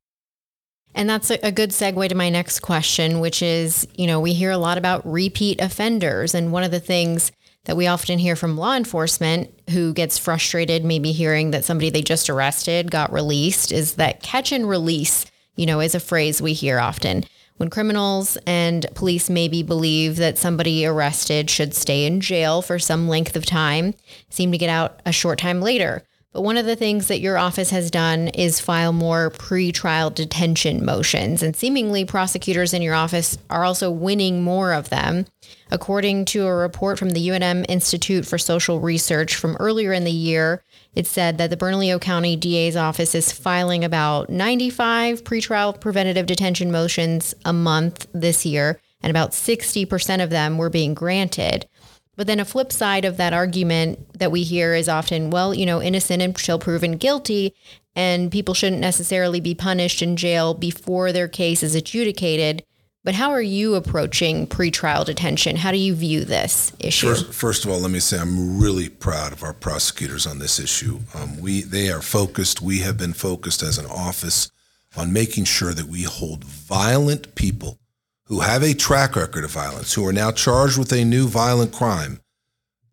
And 0.95 1.09
that's 1.09 1.31
a 1.31 1.51
good 1.51 1.71
segue 1.71 2.07
to 2.09 2.15
my 2.15 2.29
next 2.29 2.59
question, 2.59 3.19
which 3.19 3.41
is, 3.41 3.88
you 3.95 4.05
know, 4.05 4.19
we 4.19 4.33
hear 4.33 4.51
a 4.51 4.57
lot 4.57 4.77
about 4.77 5.05
repeat 5.12 5.59
offenders. 5.59 6.36
And 6.36 6.51
one 6.51 6.63
of 6.63 6.71
the 6.71 6.79
things 6.79 7.31
that 7.65 7.77
we 7.77 7.88
often 7.88 8.19
hear 8.19 8.36
from 8.36 8.57
law 8.57 8.75
enforcement 8.75 9.49
who 9.71 9.93
gets 9.93 10.19
frustrated, 10.19 10.86
maybe 10.86 11.12
hearing 11.12 11.51
that 11.51 11.65
somebody 11.65 11.89
they 11.89 12.01
just 12.01 12.29
arrested 12.29 12.91
got 12.91 13.12
released, 13.12 13.71
is 13.71 13.95
that 13.95 14.21
catch 14.21 14.51
and 14.51 14.69
release, 14.69 15.25
you 15.55 15.65
know, 15.65 15.79
is 15.79 15.95
a 15.95 15.99
phrase 15.99 16.41
we 16.41 16.53
hear 16.53 16.79
often. 16.79 17.23
When 17.63 17.69
criminals 17.69 18.38
and 18.45 18.86
police 18.93 19.30
maybe 19.30 19.63
believe 19.63 20.17
that 20.17 20.38
somebody 20.38 20.86
arrested 20.86 21.49
should 21.49 21.73
stay 21.73 22.06
in 22.06 22.19
jail 22.19 22.62
for 22.62 22.78
some 22.78 23.08
length 23.08 23.38
of 23.38 23.45
time, 23.45 23.93
seem 24.30 24.52
to 24.52 24.58
get 24.58 24.69
out 24.69 24.99
a 25.06 25.13
short 25.13 25.39
time 25.39 25.62
later. 25.62 26.04
But 26.33 26.41
one 26.41 26.57
of 26.57 26.65
the 26.65 26.75
things 26.75 27.07
that 27.07 27.19
your 27.19 27.37
office 27.37 27.69
has 27.69 27.91
done 27.91 28.29
is 28.29 28.59
file 28.59 28.91
more 28.91 29.29
pre-trial 29.29 30.09
detention 30.09 30.83
motions, 30.83 31.43
and 31.43 31.55
seemingly 31.55 32.05
prosecutors 32.05 32.73
in 32.73 32.81
your 32.81 32.95
office 32.95 33.37
are 33.51 33.63
also 33.63 33.91
winning 33.91 34.41
more 34.41 34.73
of 34.73 34.89
them. 34.89 35.27
According 35.69 36.25
to 36.25 36.47
a 36.47 36.55
report 36.55 36.97
from 36.97 37.11
the 37.11 37.27
UNM 37.27 37.65
Institute 37.69 38.25
for 38.25 38.39
Social 38.39 38.79
Research 38.79 39.35
from 39.35 39.55
earlier 39.59 39.93
in 39.93 40.05
the 40.05 40.11
year, 40.11 40.63
it 40.95 41.05
said 41.05 41.37
that 41.37 41.51
the 41.51 41.57
Bernalillo 41.57 41.99
County 41.99 42.35
DA's 42.35 42.75
office 42.75 43.13
is 43.13 43.31
filing 43.31 43.83
about 43.83 44.31
95 44.31 45.23
pretrial 45.23 45.79
preventative 45.79 46.25
detention 46.25 46.71
motions 46.71 47.35
a 47.45 47.53
month 47.53 48.07
this 48.11 48.43
year, 48.43 48.79
and 49.03 49.11
about 49.11 49.31
60% 49.31 50.23
of 50.23 50.31
them 50.31 50.57
were 50.57 50.69
being 50.71 50.95
granted. 50.95 51.67
But 52.15 52.28
then 52.28 52.39
a 52.39 52.45
flip 52.45 52.71
side 52.71 53.06
of 53.06 53.17
that 53.17 53.34
argument 53.34 54.19
that 54.19 54.32
we 54.32 54.43
hear 54.43 54.76
is 54.76 54.88
often, 54.88 55.32
well, 55.32 55.54
you 55.54 55.65
know, 55.65 55.82
innocent 55.82 56.21
until 56.21 56.60
proven 56.60 56.97
guilty, 56.97 57.56
and 57.95 58.32
people 58.32 58.54
shouldn't 58.54 58.82
necessarily 58.82 59.39
be 59.39 59.56
punished 59.56 60.02
in 60.02 60.15
jail 60.15 60.54
before 60.54 61.12
their 61.12 61.28
case 61.28 61.63
is 61.63 61.76
adjudicated. 61.76 62.63
But 63.04 63.15
how 63.15 63.32
are 63.32 63.41
you 63.41 63.76
approaching 63.76 64.47
pretrial 64.47 65.06
detention? 65.06 65.58
How 65.58 65.71
do 65.71 65.78
you 65.78 65.93
view 65.93 66.23
this 66.23 66.71
issue? 66.80 67.10
First, 67.10 67.34
first 67.34 67.65
of 67.65 67.71
all, 67.71 67.80
let 67.80 67.91
me 67.91 67.99
say 67.99 68.17
I'm 68.17 68.62
really 68.62 68.88
proud 68.88 69.34
of 69.34 69.43
our 69.43 69.54
prosecutors 69.54 70.26
on 70.26 70.39
this 70.39 70.58
issue. 70.58 70.99
Um, 71.13 71.41
we 71.41 71.63
they 71.63 71.89
are 71.91 72.02
focused. 72.02 72.62
We 72.62 72.80
have 72.80 72.97
been 72.97 73.12
focused 73.12 73.62
as 73.62 73.78
an 73.78 73.88
office 73.88 74.49
on 74.95 75.12
making 75.12 75.45
sure 75.45 75.73
that 75.73 75.88
we 75.88 76.04
hold 76.04 76.45
violent 76.45 77.36
people 77.36 77.78
who 78.25 78.39
have 78.39 78.63
a 78.63 78.73
track 78.73 79.15
record 79.15 79.43
of 79.43 79.51
violence, 79.51 79.93
who 79.93 80.05
are 80.05 80.13
now 80.13 80.31
charged 80.31 80.77
with 80.77 80.91
a 80.91 81.03
new 81.03 81.27
violent 81.27 81.73
crime, 81.73 82.19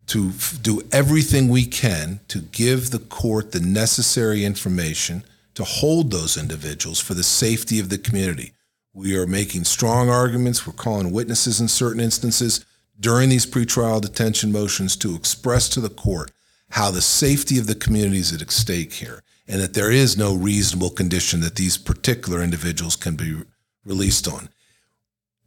to 0.07 0.29
f- 0.29 0.57
do 0.61 0.81
everything 0.91 1.47
we 1.47 1.65
can 1.65 2.19
to 2.27 2.39
give 2.39 2.89
the 2.89 2.99
court 2.99 3.51
the 3.51 3.59
necessary 3.59 4.43
information 4.43 5.23
to 5.53 5.63
hold 5.63 6.11
those 6.11 6.37
individuals 6.37 6.99
for 6.99 7.13
the 7.13 7.23
safety 7.23 7.79
of 7.79 7.89
the 7.89 7.97
community. 7.97 8.51
We 8.93 9.15
are 9.15 9.27
making 9.27 9.63
strong 9.65 10.09
arguments. 10.09 10.67
We're 10.67 10.73
calling 10.73 11.11
witnesses 11.11 11.61
in 11.61 11.69
certain 11.69 12.01
instances 12.01 12.65
during 12.99 13.29
these 13.29 13.45
pretrial 13.45 14.01
detention 14.01 14.51
motions 14.51 14.95
to 14.97 15.15
express 15.15 15.69
to 15.69 15.79
the 15.79 15.89
court 15.89 16.31
how 16.71 16.91
the 16.91 17.01
safety 17.01 17.57
of 17.57 17.67
the 17.67 17.75
community 17.75 18.19
is 18.19 18.33
at 18.33 18.51
stake 18.51 18.93
here 18.93 19.23
and 19.47 19.61
that 19.61 19.73
there 19.73 19.91
is 19.91 20.17
no 20.17 20.35
reasonable 20.35 20.89
condition 20.89 21.39
that 21.41 21.55
these 21.55 21.77
particular 21.77 22.41
individuals 22.41 22.95
can 22.95 23.15
be 23.15 23.37
released 23.85 24.27
on 24.27 24.49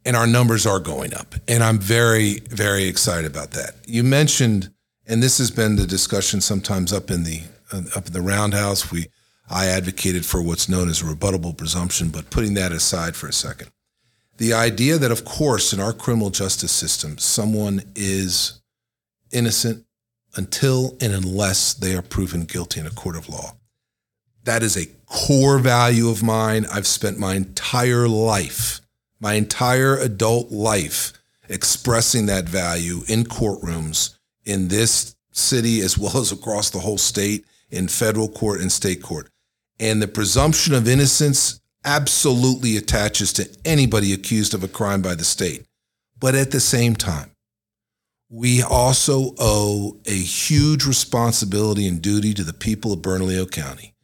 and 0.05 0.15
our 0.15 0.27
numbers 0.27 0.65
are 0.65 0.79
going 0.79 1.13
up. 1.13 1.35
And 1.47 1.63
I'm 1.63 1.79
very, 1.79 2.39
very 2.49 2.85
excited 2.85 3.29
about 3.29 3.51
that. 3.51 3.75
You 3.85 4.03
mentioned, 4.03 4.69
and 5.07 5.21
this 5.21 5.39
has 5.39 5.51
been 5.51 5.75
the 5.75 5.87
discussion 5.87 6.39
sometimes 6.41 6.93
up 6.93 7.09
in 7.09 7.23
the 7.23 7.41
uh, 7.73 7.81
up 7.95 8.07
in 8.07 8.13
the 8.13 8.21
roundhouse. 8.21 8.91
We 8.91 9.07
I 9.49 9.67
advocated 9.67 10.25
for 10.25 10.41
what's 10.41 10.69
known 10.69 10.89
as 10.89 11.01
a 11.01 11.05
rebuttable 11.05 11.55
presumption, 11.57 12.09
but 12.09 12.29
putting 12.29 12.53
that 12.55 12.71
aside 12.71 13.15
for 13.15 13.27
a 13.27 13.33
second, 13.33 13.69
the 14.37 14.53
idea 14.53 14.97
that, 14.97 15.11
of 15.11 15.23
course, 15.23 15.71
in 15.71 15.79
our 15.79 15.93
criminal 15.93 16.29
justice 16.29 16.71
system, 16.71 17.17
someone 17.17 17.81
is 17.95 18.61
innocent 19.31 19.85
until 20.35 20.97
and 20.99 21.13
unless 21.13 21.73
they 21.73 21.95
are 21.95 22.01
proven 22.01 22.43
guilty 22.43 22.79
in 22.79 22.87
a 22.87 22.91
court 22.91 23.15
of 23.15 23.29
law. 23.29 23.55
That 24.43 24.61
is 24.61 24.75
a 24.75 24.87
core 25.05 25.59
value 25.59 26.09
of 26.09 26.21
mine. 26.21 26.65
I've 26.71 26.87
spent 26.87 27.17
my 27.17 27.35
entire 27.35 28.07
life 28.07 28.81
my 29.25 29.33
entire 29.33 29.97
adult 29.97 30.51
life 30.51 31.11
expressing 31.49 32.27
that 32.27 32.47
value 32.47 33.01
in 33.07 33.23
courtrooms 33.23 34.15
in 34.43 34.67
this 34.67 35.15
city 35.31 35.81
as 35.81 35.97
well 36.03 36.19
as 36.19 36.31
across 36.31 36.69
the 36.69 36.77
whole 36.77 36.99
state, 36.99 37.43
in 37.71 37.87
federal 37.87 38.29
court 38.29 38.61
and 38.61 38.71
state 38.71 39.01
court. 39.01 39.27
And 39.79 39.99
the 39.99 40.07
presumption 40.07 40.75
of 40.75 40.87
innocence 40.87 41.59
absolutely 41.83 42.77
attaches 42.77 43.33
to 43.33 43.49
anybody 43.65 44.13
accused 44.13 44.53
of 44.53 44.63
a 44.63 44.67
crime 44.67 45.01
by 45.01 45.15
the 45.15 45.23
state. 45.23 45.65
But 46.19 46.35
at 46.35 46.51
the 46.51 46.59
same 46.59 46.95
time, 46.95 47.31
we 48.29 48.61
also 48.61 49.33
owe 49.39 49.97
a 50.05 50.15
huge 50.15 50.85
responsibility 50.85 51.87
and 51.87 51.99
duty 51.99 52.35
to 52.35 52.43
the 52.43 52.53
people 52.53 52.93
of 52.93 53.01
Bernalillo 53.01 53.47
County 53.47 53.94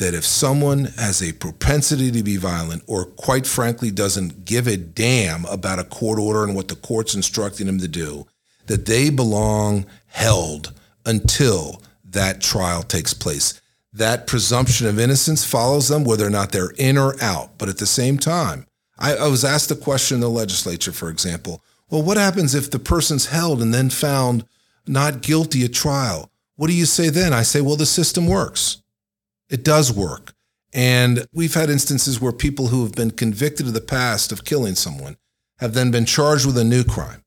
that 0.00 0.14
if 0.14 0.24
someone 0.24 0.86
has 0.96 1.22
a 1.22 1.32
propensity 1.34 2.10
to 2.10 2.22
be 2.22 2.38
violent 2.38 2.82
or 2.86 3.04
quite 3.04 3.46
frankly 3.46 3.90
doesn't 3.90 4.46
give 4.46 4.66
a 4.66 4.78
damn 4.78 5.44
about 5.44 5.78
a 5.78 5.84
court 5.84 6.18
order 6.18 6.42
and 6.42 6.56
what 6.56 6.68
the 6.68 6.74
court's 6.74 7.14
instructing 7.14 7.66
them 7.66 7.78
to 7.78 7.86
do, 7.86 8.26
that 8.66 8.86
they 8.86 9.10
belong 9.10 9.84
held 10.06 10.72
until 11.04 11.82
that 12.02 12.40
trial 12.40 12.82
takes 12.82 13.12
place. 13.12 13.60
That 13.92 14.26
presumption 14.26 14.86
of 14.86 14.98
innocence 14.98 15.44
follows 15.44 15.88
them 15.88 16.04
whether 16.04 16.26
or 16.26 16.30
not 16.30 16.50
they're 16.50 16.72
in 16.78 16.96
or 16.96 17.22
out. 17.22 17.58
But 17.58 17.68
at 17.68 17.76
the 17.76 17.86
same 17.86 18.16
time, 18.16 18.66
I, 18.98 19.16
I 19.16 19.26
was 19.28 19.44
asked 19.44 19.70
a 19.70 19.76
question 19.76 20.14
in 20.14 20.20
the 20.22 20.30
legislature, 20.30 20.92
for 20.92 21.10
example. 21.10 21.62
Well, 21.90 22.02
what 22.02 22.16
happens 22.16 22.54
if 22.54 22.70
the 22.70 22.78
person's 22.78 23.26
held 23.26 23.60
and 23.60 23.74
then 23.74 23.90
found 23.90 24.46
not 24.86 25.20
guilty 25.20 25.62
at 25.64 25.74
trial? 25.74 26.30
What 26.56 26.68
do 26.68 26.74
you 26.74 26.86
say 26.86 27.10
then? 27.10 27.34
I 27.34 27.42
say, 27.42 27.60
well, 27.60 27.76
the 27.76 27.84
system 27.84 28.26
works. 28.26 28.79
It 29.50 29.64
does 29.64 29.92
work. 29.92 30.32
And 30.72 31.26
we've 31.32 31.54
had 31.54 31.68
instances 31.68 32.20
where 32.20 32.32
people 32.32 32.68
who 32.68 32.82
have 32.84 32.92
been 32.92 33.10
convicted 33.10 33.66
of 33.66 33.74
the 33.74 33.80
past 33.80 34.30
of 34.30 34.44
killing 34.44 34.76
someone 34.76 35.16
have 35.58 35.74
then 35.74 35.90
been 35.90 36.06
charged 36.06 36.46
with 36.46 36.56
a 36.56 36.64
new 36.64 36.84
crime 36.84 37.24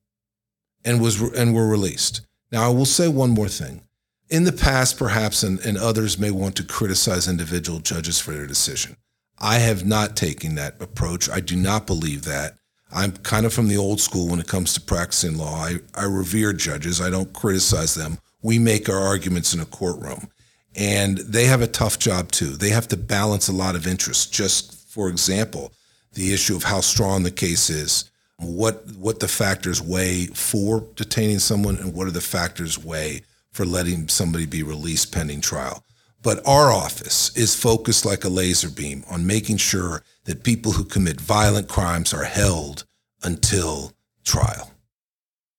and 0.86 1.02
was 1.02 1.22
and 1.22 1.54
were 1.54 1.68
released. 1.68 2.22
Now 2.52 2.66
I 2.66 2.74
will 2.74 2.86
say 2.86 3.08
one 3.08 3.32
more 3.32 3.50
thing. 3.50 3.82
In 4.30 4.46
the 4.46 4.54
past, 4.54 4.98
perhaps, 4.98 5.44
and, 5.44 5.60
and 5.60 5.78
others 5.78 6.18
may 6.18 6.32
want 6.32 6.56
to 6.56 6.64
criticize 6.64 7.28
individual 7.28 7.80
judges 7.80 8.20
for 8.20 8.32
their 8.32 8.48
decision. 8.48 8.96
I 9.40 9.56
have 9.56 9.86
not 9.86 10.16
taken 10.16 10.56
that 10.56 10.82
approach. 10.82 11.30
I 11.30 11.42
do 11.42 11.56
not 11.56 11.86
believe 11.86 12.24
that. 12.24 12.56
I'm 12.92 13.12
kind 13.12 13.46
of 13.46 13.54
from 13.54 13.68
the 13.68 13.78
old 13.78 14.00
school 14.00 14.30
when 14.30 14.40
it 14.40 14.48
comes 14.48 14.74
to 14.74 14.82
practicing 14.82 15.38
law. 15.38 15.56
I, 15.56 15.78
I 15.96 16.06
revere 16.06 16.54
judges. 16.54 17.02
I 17.02 17.10
don't 17.10 17.34
criticize 17.34 17.96
them. 17.96 18.20
We 18.42 18.60
make 18.60 18.88
our 18.88 19.00
arguments 19.00 19.54
in 19.54 19.60
a 19.60 19.66
courtroom. 19.66 20.30
And 20.76 21.20
they 21.20 21.46
have 21.46 21.62
a 21.62 21.68
tough 21.68 22.00
job 22.00 22.32
too. 22.32 22.56
They 22.56 22.70
have 22.70 22.88
to 22.90 22.98
balance 22.98 23.48
a 23.48 23.54
lot 23.54 23.76
of 23.76 23.88
interests. 23.88 24.26
Just 24.26 24.88
for 24.90 25.10
example, 25.10 25.72
the 26.14 26.34
issue 26.34 26.56
of 26.56 26.64
how 26.64 26.82
strong 26.82 27.24
the 27.24 27.32
case 27.32 27.70
is, 27.70 28.10
what 28.38 28.86
what 28.98 29.20
the 29.20 29.28
factors 29.28 29.82
weigh 29.82 30.28
for 30.28 30.88
detaining 30.96 31.40
someone, 31.40 31.78
and 31.78 31.94
what 31.94 32.08
are 32.08 32.12
the 32.12 32.22
factors 32.22 32.84
weigh 32.84 33.22
for 33.52 33.66
letting 33.66 34.08
somebody 34.08 34.46
be 34.46 34.64
released 34.64 35.14
pending 35.14 35.42
trial. 35.42 35.84
But 36.24 36.46
our 36.48 36.72
office 36.72 37.36
is 37.36 37.56
focused 37.56 38.06
like 38.06 38.24
a 38.24 38.30
laser 38.30 38.70
beam 38.70 39.04
on 39.10 39.28
making 39.28 39.58
sure 39.58 40.04
that 40.24 40.44
people 40.44 40.72
who 40.72 40.86
commit 40.86 41.20
violent 41.20 41.68
crimes 41.68 42.14
are 42.14 42.24
held 42.24 42.86
until 43.24 43.94
trial. 44.24 44.73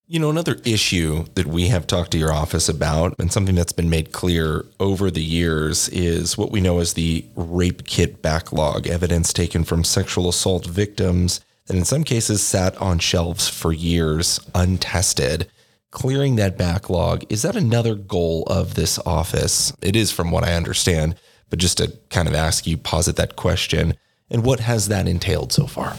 You 0.07 0.19
know, 0.19 0.29
another 0.29 0.57
issue 0.63 1.25
that 1.33 1.47
we 1.47 1.69
have 1.69 1.87
talked 1.87 2.11
to 2.11 2.19
your 2.19 2.31
office 2.31 2.69
about, 2.69 3.15
and 3.17 3.33
something 3.33 3.55
that's 3.55 3.71
been 3.71 3.89
made 3.89 4.11
clear 4.11 4.63
over 4.79 5.09
the 5.09 5.23
years, 5.23 5.89
is 5.89 6.37
what 6.37 6.51
we 6.51 6.61
know 6.61 6.77
as 6.77 6.93
the 6.93 7.25
rape 7.35 7.87
kit 7.87 8.21
backlog 8.21 8.85
evidence 8.85 9.33
taken 9.33 9.63
from 9.63 9.83
sexual 9.83 10.29
assault 10.29 10.67
victims 10.67 11.41
that 11.65 11.75
in 11.75 11.85
some 11.85 12.03
cases 12.03 12.43
sat 12.43 12.79
on 12.79 12.99
shelves 12.99 13.49
for 13.49 13.73
years 13.73 14.39
untested. 14.53 15.49
Clearing 15.89 16.35
that 16.35 16.55
backlog, 16.55 17.23
is 17.31 17.41
that 17.41 17.55
another 17.55 17.95
goal 17.95 18.43
of 18.43 18.75
this 18.75 18.99
office? 19.07 19.73
It 19.81 19.95
is, 19.95 20.11
from 20.11 20.29
what 20.29 20.43
I 20.43 20.53
understand, 20.53 21.15
but 21.49 21.57
just 21.57 21.79
to 21.79 21.91
kind 22.11 22.27
of 22.27 22.35
ask 22.35 22.67
you, 22.67 22.77
posit 22.77 23.15
that 23.15 23.35
question, 23.35 23.95
and 24.29 24.45
what 24.45 24.59
has 24.59 24.87
that 24.87 25.07
entailed 25.07 25.51
so 25.51 25.65
far? 25.65 25.97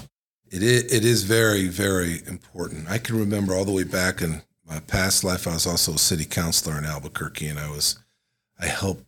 It 0.51 0.63
is, 0.63 0.85
it 0.93 1.05
is 1.05 1.25
very, 1.25 1.69
very 1.69 2.23
important. 2.27 2.89
I 2.89 2.99
can 2.99 3.19
remember 3.19 3.55
all 3.55 3.65
the 3.65 3.73
way 3.73 3.85
back 3.85 4.23
in 4.23 4.43
my 4.69 4.81
past 4.81 5.25
life, 5.25 5.47
I 5.47 5.55
was 5.55 5.67
also 5.67 5.95
a 5.95 5.99
city 5.99 6.25
councilor 6.25 6.79
in 6.79 6.85
Albuquerque, 6.85 7.47
and 7.47 7.59
I 7.59 7.71
was, 7.71 7.99
I 8.59 8.67
helped 8.67 9.05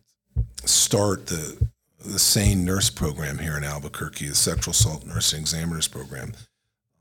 start 0.65 1.27
the 1.27 1.57
the 2.05 2.19
SANE 2.19 2.63
nurse 2.63 2.89
program 2.89 3.39
here 3.39 3.57
in 3.57 3.63
Albuquerque, 3.63 4.27
the 4.27 4.35
sexual 4.35 4.71
assault 4.71 5.05
nursing 5.05 5.41
examiners 5.41 5.87
program. 5.87 6.33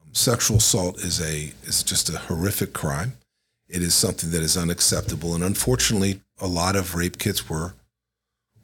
Um, 0.02 0.12
sexual 0.12 0.56
assault 0.56 0.98
is 0.98 1.20
a 1.20 1.52
is 1.64 1.82
just 1.82 2.10
a 2.10 2.18
horrific 2.18 2.72
crime. 2.72 3.12
It 3.68 3.82
is 3.82 3.94
something 3.94 4.30
that 4.30 4.42
is 4.42 4.56
unacceptable, 4.56 5.34
and 5.34 5.44
unfortunately, 5.44 6.20
a 6.40 6.46
lot 6.46 6.74
of 6.74 6.94
rape 6.94 7.18
kits 7.18 7.48
were 7.48 7.74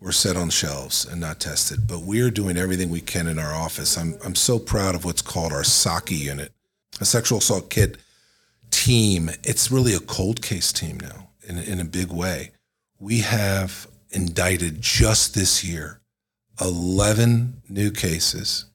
were 0.04 0.12
set 0.12 0.36
on 0.36 0.50
shelves 0.50 1.06
and 1.06 1.18
not 1.18 1.40
tested. 1.40 1.88
But 1.88 2.00
we 2.00 2.20
are 2.20 2.30
doing 2.30 2.58
everything 2.58 2.90
we 2.90 3.00
can 3.00 3.26
in 3.26 3.38
our 3.38 3.54
office. 3.54 3.96
I'm, 3.96 4.16
I'm 4.22 4.34
so 4.34 4.58
proud 4.58 4.94
of 4.94 5.04
what's 5.04 5.22
called 5.22 5.50
our 5.50 5.64
SAKI 5.64 6.14
unit, 6.14 6.52
a 7.00 7.06
sexual 7.06 7.38
assault 7.38 7.70
kit 7.70 7.96
team. 8.70 9.30
It's 9.42 9.70
really 9.70 9.94
a 9.94 10.00
cold 10.00 10.42
case 10.42 10.72
team 10.74 11.00
now 11.00 11.30
in, 11.48 11.56
in 11.56 11.80
a 11.80 11.84
big 11.84 12.12
way. 12.12 12.50
We 13.00 13.20
have 13.20 13.86
indicted 14.10 14.82
just 14.82 15.34
this 15.34 15.64
year 15.64 16.00
11 16.60 17.62
new 17.70 17.90
cases. 17.90 18.66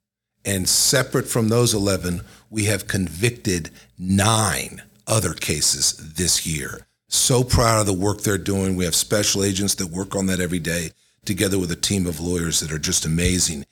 And 0.43 0.67
separate 0.67 1.27
from 1.27 1.49
those 1.49 1.75
11, 1.75 2.21
we 2.49 2.65
have 2.65 2.87
convicted 2.87 3.69
nine 3.99 4.81
other 5.05 5.33
cases 5.33 5.93
this 6.15 6.47
year. 6.47 6.87
So 7.07 7.43
proud 7.43 7.81
of 7.81 7.85
the 7.85 7.93
work 7.93 8.21
they're 8.21 8.37
doing. 8.37 8.75
We 8.75 8.85
have 8.85 8.95
special 8.95 9.43
agents 9.43 9.75
that 9.75 9.87
work 9.87 10.15
on 10.15 10.25
that 10.27 10.39
every 10.39 10.59
day 10.59 10.91
together 11.29 11.59
with 11.59 11.71
a 11.71 11.75
team 11.75 12.07
of 12.07 12.19
lawyers 12.19 12.59
that 12.59 12.71
are 12.71 12.79
just 12.79 13.05
amazing. 13.05 13.65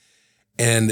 And 0.59 0.91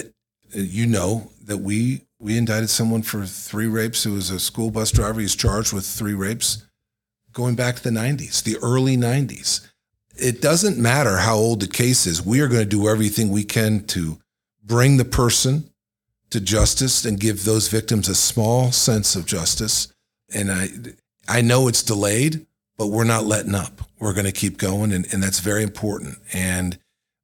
uh, 0.56 0.60
you 0.60 0.86
know 0.88 1.30
that 1.46 1.60
we 1.60 2.02
we 2.20 2.38
indicted 2.38 2.70
someone 2.70 3.04
for 3.04 3.26
three 3.26 3.68
rapes 3.68 4.04
who 4.04 4.14
was 4.14 4.32
a 4.32 4.40
school 4.40 4.72
bus 4.72 4.92
driver. 4.92 5.22
He's 5.22 5.36
charged 5.36 5.72
with 5.72 5.86
three 5.86 6.16
rapes 6.16 6.66
going 7.34 7.56
back 7.56 7.76
to 7.76 7.84
the 7.84 7.90
90s, 7.92 8.42
the 8.44 8.58
early 8.64 8.98
90s. 8.98 9.70
It 10.18 10.42
doesn't 10.42 10.78
matter 10.78 11.18
how 11.18 11.36
old 11.36 11.60
the 11.60 11.68
case 11.68 12.08
is. 12.08 12.26
We 12.26 12.40
are 12.40 12.48
going 12.48 12.64
to 12.64 12.78
do 12.78 12.88
everything 12.88 13.30
we 13.30 13.44
can 13.44 13.86
to 13.88 14.18
bring 14.64 14.98
the 14.98 15.06
person 15.06 15.70
to 16.32 16.40
justice 16.40 17.06
and 17.06 17.20
give 17.20 17.44
those 17.44 17.68
victims 17.68 18.10
a 18.10 18.16
small 18.16 18.72
sense 18.72 19.16
of 19.16 19.26
justice. 19.26 19.94
And 20.34 20.52
I 20.52 20.70
I 21.28 21.42
know 21.42 21.68
it's 21.68 21.84
delayed, 21.84 22.48
but 22.78 22.88
we're 22.88 23.04
not 23.04 23.26
letting 23.26 23.56
up. 23.56 23.82
We're 24.00 24.14
going 24.14 24.26
to 24.26 24.32
keep 24.32 24.58
going, 24.58 24.92
and, 24.92 25.06
and 25.14 25.24
that's 25.24 25.40
very 25.40 25.64
important. 25.64 26.18
And 26.34 26.78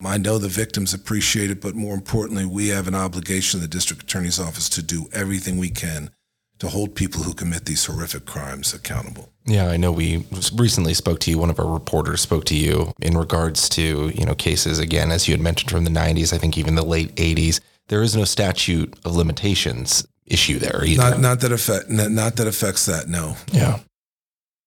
I 0.04 0.18
know 0.18 0.38
the 0.38 0.48
victims 0.48 0.94
appreciate 0.94 1.52
it, 1.52 1.62
but 1.62 1.76
more 1.76 1.94
importantly, 1.94 2.46
we 2.46 2.70
have 2.70 2.88
an 2.88 2.96
obligation 2.96 3.60
in 3.60 3.62
the 3.62 3.68
district 3.68 4.04
attorney's 4.04 4.40
office 4.40 4.70
to 4.70 4.82
do 4.82 5.08
everything 5.14 5.58
we 5.58 5.70
can 5.70 6.12
to 6.60 6.70
hold 6.70 6.94
people 6.94 7.24
who 7.24 7.34
commit 7.34 7.66
these 7.66 7.86
horrific 7.86 8.26
crimes 8.26 8.74
accountable. 8.74 9.30
Yeah, 9.46 9.68
I 9.68 9.78
know 9.78 9.92
we 9.92 10.26
recently 10.56 10.94
spoke 10.94 11.20
to 11.22 11.32
you. 11.32 11.40
One 11.40 11.50
of 11.50 11.60
our 11.60 11.68
reporters 11.68 12.22
spoke 12.22 12.46
to 12.46 12.56
you 12.56 12.94
in 13.02 13.18
regards 13.18 13.68
to, 13.70 14.10
you 14.10 14.26
know, 14.26 14.36
cases 14.36 14.78
again, 14.78 15.12
as 15.12 15.28
you 15.28 15.34
had 15.34 15.42
mentioned 15.42 15.72
from 15.72 15.86
the 15.86 15.90
90s, 15.90 16.32
I 16.32 16.38
think 16.38 16.58
even 16.58 16.76
the 16.76 16.86
late 16.86 17.16
80s. 17.16 17.60
There 17.88 18.04
is 18.04 18.16
no 18.16 18.26
statute 18.26 18.94
of 19.04 19.16
limitations 19.16 20.08
issue 20.28 20.60
there 20.60 20.86
either. 20.86 21.02
Not 21.02 21.20
not 21.20 21.40
that 21.42 21.52
affect 21.52 21.90
not, 21.90 22.12
not 22.12 22.36
that 22.36 22.48
affects 22.48 22.86
that. 22.86 23.08
No. 23.08 23.36
Yeah. 23.52 23.80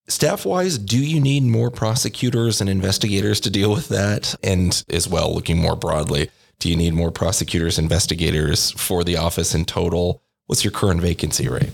Staff 0.06 0.44
wise, 0.44 0.76
do 0.76 0.98
you 0.98 1.20
need 1.20 1.44
more 1.44 1.70
prosecutors 1.70 2.60
and 2.60 2.68
investigators 2.68 3.40
to 3.40 3.50
deal 3.50 3.70
with 3.72 3.88
that? 3.88 4.34
And 4.42 4.84
as 4.90 5.08
well, 5.08 5.34
looking 5.34 5.58
more 5.58 5.76
broadly, 5.76 6.30
do 6.58 6.68
you 6.68 6.76
need 6.76 6.92
more 6.92 7.10
prosecutors, 7.10 7.78
investigators 7.78 8.70
for 8.72 9.02
the 9.02 9.16
office 9.16 9.54
in 9.54 9.64
total? 9.64 10.22
What's 10.46 10.62
your 10.62 10.72
current 10.72 11.00
vacancy 11.00 11.48
rate? 11.48 11.72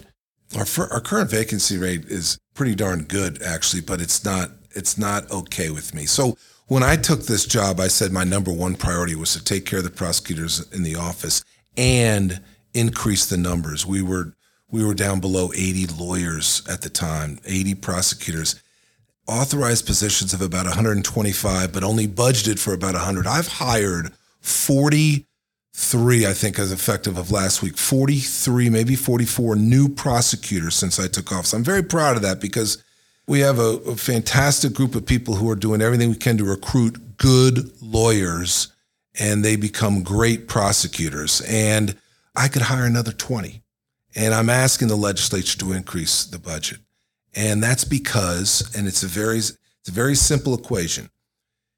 Our 0.56 0.66
our 0.90 1.00
current 1.00 1.30
vacancy 1.30 1.78
rate 1.78 2.04
is 2.06 2.38
pretty 2.54 2.74
darn 2.74 3.04
good, 3.04 3.42
actually, 3.42 3.82
but 3.82 4.00
it's 4.00 4.24
not 4.24 4.50
it's 4.72 4.96
not 4.96 5.30
okay 5.30 5.70
with 5.70 5.94
me. 5.94 6.06
So 6.06 6.36
when 6.66 6.82
I 6.82 6.96
took 6.96 7.22
this 7.22 7.46
job, 7.46 7.80
I 7.80 7.88
said 7.88 8.12
my 8.12 8.24
number 8.24 8.52
one 8.52 8.76
priority 8.76 9.16
was 9.16 9.32
to 9.34 9.42
take 9.42 9.66
care 9.66 9.78
of 9.78 9.84
the 9.84 9.90
prosecutors 9.90 10.68
in 10.72 10.84
the 10.84 10.94
office 10.94 11.42
and 11.76 12.40
increase 12.74 13.26
the 13.26 13.36
numbers. 13.36 13.84
We 13.84 14.02
were 14.02 14.34
we 14.70 14.84
were 14.84 14.94
down 14.94 15.20
below 15.20 15.50
80 15.52 15.86
lawyers 15.98 16.62
at 16.68 16.82
the 16.82 16.90
time, 16.90 17.38
80 17.44 17.74
prosecutors. 17.76 18.62
Authorized 19.26 19.86
positions 19.86 20.32
of 20.32 20.42
about 20.42 20.66
125, 20.66 21.72
but 21.72 21.84
only 21.84 22.06
budgeted 22.08 22.58
for 22.58 22.72
about 22.72 22.94
100. 22.94 23.26
I've 23.26 23.46
hired 23.46 24.12
43, 24.40 26.26
I 26.26 26.32
think, 26.32 26.58
as 26.58 26.72
effective 26.72 27.16
of 27.16 27.30
last 27.30 27.62
week, 27.62 27.76
43, 27.76 28.70
maybe 28.70 28.96
44 28.96 29.56
new 29.56 29.88
prosecutors 29.88 30.74
since 30.74 30.98
I 30.98 31.06
took 31.06 31.30
office. 31.30 31.52
I'm 31.52 31.64
very 31.64 31.82
proud 31.82 32.16
of 32.16 32.22
that 32.22 32.40
because 32.40 32.82
we 33.26 33.40
have 33.40 33.58
a, 33.58 33.78
a 33.86 33.96
fantastic 33.96 34.72
group 34.72 34.94
of 34.94 35.06
people 35.06 35.34
who 35.34 35.48
are 35.50 35.56
doing 35.56 35.80
everything 35.80 36.10
we 36.10 36.16
can 36.16 36.36
to 36.38 36.44
recruit 36.44 37.16
good 37.16 37.70
lawyers 37.80 38.72
and 39.18 39.44
they 39.44 39.54
become 39.54 40.02
great 40.02 40.48
prosecutors. 40.48 41.40
And 41.42 41.96
I 42.34 42.48
could 42.48 42.62
hire 42.62 42.86
another 42.86 43.12
20. 43.12 43.62
And 44.14 44.34
I'm 44.34 44.50
asking 44.50 44.88
the 44.88 44.96
legislature 44.96 45.58
to 45.58 45.72
increase 45.72 46.24
the 46.24 46.38
budget. 46.38 46.78
And 47.34 47.62
that's 47.62 47.84
because, 47.84 48.74
and 48.76 48.88
it's 48.88 49.02
a 49.02 49.06
very, 49.06 49.38
it's 49.38 49.88
a 49.88 49.92
very 49.92 50.14
simple 50.14 50.54
equation. 50.54 51.10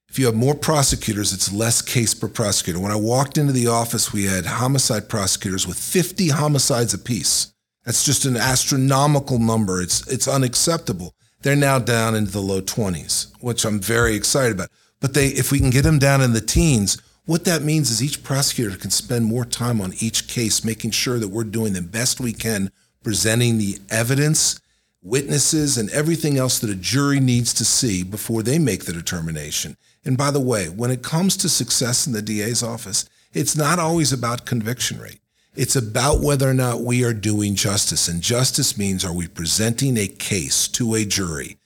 If 0.09 0.19
you 0.19 0.27
have 0.27 0.35
more 0.35 0.55
prosecutors, 0.55 1.33
it's 1.33 1.53
less 1.53 1.81
case 1.81 2.15
per 2.15 2.29
prosecutor. 2.29 2.79
When 2.79 2.93
I 2.93 2.97
walked 2.97 3.39
into 3.39 3.53
the 3.53 3.69
office, 3.69 4.13
we 4.13 4.25
had 4.25 4.45
homicide 4.45 5.09
prosecutors 5.09 5.67
with 5.67 5.79
50 5.79 6.29
homicides 6.29 6.93
apiece. 6.93 7.53
That's 7.85 8.05
just 8.05 8.25
an 8.25 8.37
astronomical 8.37 9.39
number. 9.39 9.81
It's, 9.81 10.07
it's 10.09 10.29
unacceptable. 10.29 11.15
They're 11.41 11.57
now 11.57 11.79
down 11.79 12.15
into 12.15 12.31
the 12.31 12.41
low 12.41 12.61
20s, 12.61 13.33
which 13.41 13.65
I'm 13.65 13.81
very 13.81 14.15
excited 14.15 14.53
about. 14.53 14.69
But 15.01 15.15
they, 15.15 15.29
if 15.29 15.51
we 15.51 15.59
can 15.59 15.71
get 15.71 15.83
them 15.83 15.99
down 15.99 16.21
in 16.21 16.33
the 16.33 16.41
teens, 16.41 17.01
what 17.27 17.45
that 17.45 17.63
means 17.63 17.91
is 17.91 18.03
each 18.03 18.25
prosecutor 18.25 18.77
can 18.77 18.91
spend 18.91 19.25
more 19.25 19.45
time 19.45 19.81
on 19.81 19.95
each 20.01 20.27
case, 20.27 20.65
making 20.65 20.91
sure 20.91 21.19
that 21.19 21.29
we're 21.29 21.45
doing 21.45 21.73
the 21.73 21.83
best 21.83 22.21
we 22.21 22.33
can, 22.33 22.71
presenting 23.05 23.59
the 23.59 23.79
evidence, 23.91 24.61
witnesses, 25.03 25.79
and 25.79 25.89
everything 25.91 26.37
else 26.37 26.59
that 26.59 26.71
a 26.71 26.75
jury 26.75 27.21
needs 27.21 27.55
to 27.55 27.65
see 27.65 28.03
before 28.03 28.43
they 28.43 28.59
make 28.59 28.85
the 28.85 28.93
determination. 28.93 29.77
And 30.05 30.19
by 30.19 30.33
the 30.33 30.41
way, 30.41 30.69
when 30.69 30.91
it 30.91 31.03
comes 31.03 31.37
to 31.39 31.49
success 31.49 32.07
in 32.07 32.13
the 32.13 32.23
DA's 32.23 32.63
office, 32.63 33.09
it's 33.33 33.57
not 33.57 33.79
always 33.79 34.13
about 34.13 34.47
conviction 34.47 34.99
rate. 34.99 35.21
It's 35.55 35.77
about 35.77 36.21
whether 36.21 36.49
or 36.49 36.55
not 36.55 36.81
we 36.81 37.05
are 37.05 37.13
doing 37.13 37.55
justice. 37.55 38.09
And 38.09 38.21
justice 38.21 38.79
means 38.79 39.05
are 39.05 39.13
we 39.13 39.29
presenting 39.29 39.97
a 39.97 40.09
case 40.09 40.67
to 40.69 40.95
a 40.95 41.05
jury 41.05 41.59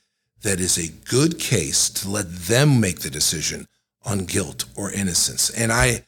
that 0.42 0.61
is 0.61 0.77
a 0.77 0.92
good 1.09 1.38
case 1.38 1.88
to 1.90 2.11
let 2.11 2.31
them 2.31 2.81
make 2.81 3.01
the 3.01 3.11
decision 3.11 3.66
on 4.07 4.21
guilt 4.21 4.64
or 4.77 4.90
innocence. 4.90 5.51
And 5.51 5.73
I, 5.73 6.05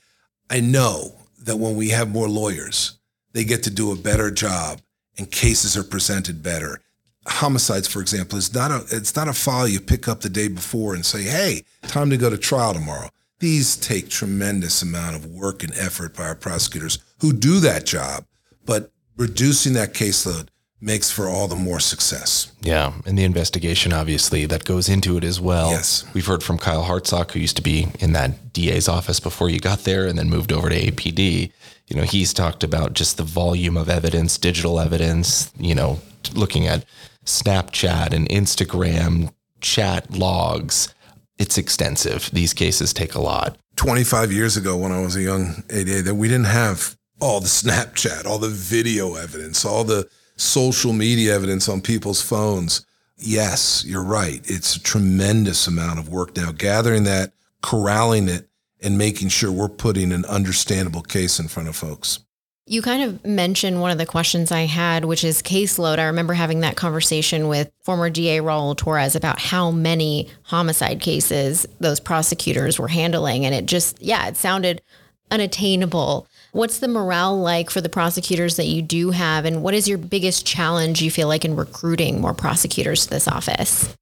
I 0.49 0.61
know 0.61 1.17
that 1.43 1.57
when 1.57 1.77
we 1.77 1.91
have 1.91 2.09
more 2.09 2.29
lawyers, 2.29 2.99
they 3.33 3.45
get 3.45 3.63
to 3.65 3.71
do 3.71 3.93
a 3.93 3.97
better 3.97 4.31
job 4.31 4.81
and 5.19 5.31
cases 5.31 5.77
are 5.77 5.85
presented 5.85 6.43
better. 6.43 6.81
Homicides, 7.27 7.89
for 7.89 8.01
example, 8.01 8.39
is 8.39 8.55
not 8.55 8.71
a, 8.71 8.85
it's 8.91 9.17
not 9.17 9.29
a 9.29 9.33
file 9.35 9.69
you 9.69 9.81
pick 9.81 10.09
up 10.09 10.21
the 10.21 10.31
day 10.31 10.49
before 10.49 10.95
and 10.95 11.05
say, 11.05 11.23
hey, 11.23 11.65
time 11.83 12.09
to 12.11 12.17
go 12.17 12.31
to 12.31 12.39
trial 12.39 12.73
tomorrow. 12.73 13.11
These 13.41 13.77
take 13.77 14.09
tremendous 14.09 14.83
amount 14.83 15.17
of 15.17 15.27
work 15.27 15.63
and 15.63 15.73
effort 15.75 16.17
by 16.17 16.25
our 16.25 16.35
prosecutors 16.35 16.99
who 17.21 17.33
do 17.33 17.61
that 17.61 17.85
job, 17.85 18.25
but 18.65 18.91
reducing 19.17 19.75
that 19.75 19.93
caseload 19.93 20.49
makes 20.81 21.11
for 21.11 21.29
all 21.29 21.49
the 21.49 21.57
more 21.57 21.81
success. 21.81 22.53
Yeah, 22.61 22.93
and 23.05 23.19
the 23.19 23.25
investigation 23.25 23.93
obviously 23.93 24.47
that 24.47 24.65
goes 24.65 24.89
into 24.89 25.17
it 25.17 25.25
as 25.25 25.41
well. 25.41 25.71
Yes. 25.71 26.05
We've 26.15 26.27
heard 26.27 26.43
from 26.43 26.59
Kyle 26.59 26.85
Hartsock, 26.85 27.33
who 27.33 27.41
used 27.41 27.57
to 27.57 27.63
be 27.63 27.89
in 27.99 28.13
that 28.13 28.53
DA's 28.53 28.89
office 28.89 29.21
before 29.21 29.51
you 29.51 29.59
got 29.59 29.81
there 29.81 30.07
and 30.07 30.19
then 30.19 30.31
moved 30.31 30.53
over 30.53 30.69
to 30.69 30.81
APD. 30.81 31.51
You 31.89 31.97
know, 31.97 32.03
he's 32.03 32.33
talked 32.33 32.63
about 32.63 32.93
just 32.93 33.17
the 33.17 33.23
volume 33.25 33.77
of 33.77 33.89
evidence, 33.89 34.39
digital 34.39 34.79
evidence, 34.79 35.53
you 35.59 35.75
know, 35.75 36.01
looking 36.35 36.67
at 36.67 36.85
Snapchat 37.25 38.13
and 38.13 38.29
Instagram 38.29 39.33
chat 39.61 40.11
logs. 40.11 40.95
It's 41.39 41.59
extensive. 41.59 42.31
These 42.33 42.53
cases 42.55 42.93
take 42.93 43.15
a 43.15 43.21
lot. 43.21 43.57
25 43.77 44.33
years 44.33 44.57
ago 44.57 44.77
when 44.77 44.93
I 44.93 45.01
was 45.01 45.15
a 45.17 45.23
young 45.23 45.63
ADA 45.71 46.03
that 46.03 46.17
we 46.17 46.29
didn't 46.29 46.47
have 46.47 46.97
all 47.21 47.41
the 47.41 47.47
Snapchat, 47.49 48.27
all 48.27 48.39
the 48.39 48.49
video 48.49 49.15
evidence, 49.15 49.65
all 49.65 49.85
the 49.85 50.09
social 50.39 50.93
media 50.93 51.35
evidence 51.35 51.69
on 51.69 51.81
people's 51.81 52.23
phones. 52.23 52.87
Yes, 53.17 53.85
you're 53.85 54.05
right. 54.05 54.41
It's 54.45 54.77
a 54.77 54.83
tremendous 54.83 55.67
amount 55.67 55.99
of 55.99 56.09
work 56.09 56.37
now 56.37 56.53
gathering 56.53 57.05
that, 57.05 57.33
corralling 57.63 58.29
it, 58.29 58.49
and 58.81 58.97
making 58.97 59.29
sure 59.29 59.51
we're 59.51 59.69
putting 59.69 60.13
an 60.13 60.25
understandable 60.27 61.03
case 61.03 61.41
in 61.41 61.49
front 61.49 61.69
of 61.69 61.77
folks. 61.77 62.21
You 62.65 62.83
kind 62.83 63.03
of 63.03 63.25
mentioned 63.25 63.81
one 63.81 63.91
of 63.91 63.99
the 63.99 64.07
questions 64.07 64.53
I 64.53 64.67
had, 64.67 65.07
which 65.07 65.25
is 65.25 65.43
caseload. 65.43 65.99
I 65.99 66.05
remember 66.05 66.35
having 66.35 66.61
that 66.61 66.77
conversation 66.77 67.49
with 67.49 67.73
former 67.83 68.11
DA 68.11 68.39
Raul 68.39 68.77
Torrez 68.77 69.17
about 69.17 69.41
how 69.41 69.71
many 69.71 70.29
homicide 70.43 71.01
cases 71.01 71.67
those 71.81 71.99
prosecutors 71.99 72.79
were 72.79 72.89
handling. 72.89 73.47
And 73.47 73.55
it 73.55 73.65
just, 73.65 74.01
yeah, 74.03 74.29
it 74.29 74.37
sounded 74.37 74.83
unattainable. 75.31 76.29
What's 76.59 76.81
the 76.81 76.89
morale 76.89 77.39
like 77.39 77.71
for 77.71 77.81
the 77.81 77.89
prosecutors 77.89 78.57
that 78.57 78.67
you 78.67 78.83
do 78.83 79.13
have? 79.13 79.45
And 79.45 79.63
what 79.63 79.75
is 79.75 79.87
your 79.87 79.97
biggest 79.97 80.45
challenge 80.45 81.01
you 81.01 81.09
feel 81.09 81.29
like 81.29 81.45
in 81.45 81.55
recruiting 81.55 82.21
more 82.21 82.35
prosecutors 82.35 83.05
to 83.05 83.11
this 83.11 83.29
office? 83.29 83.95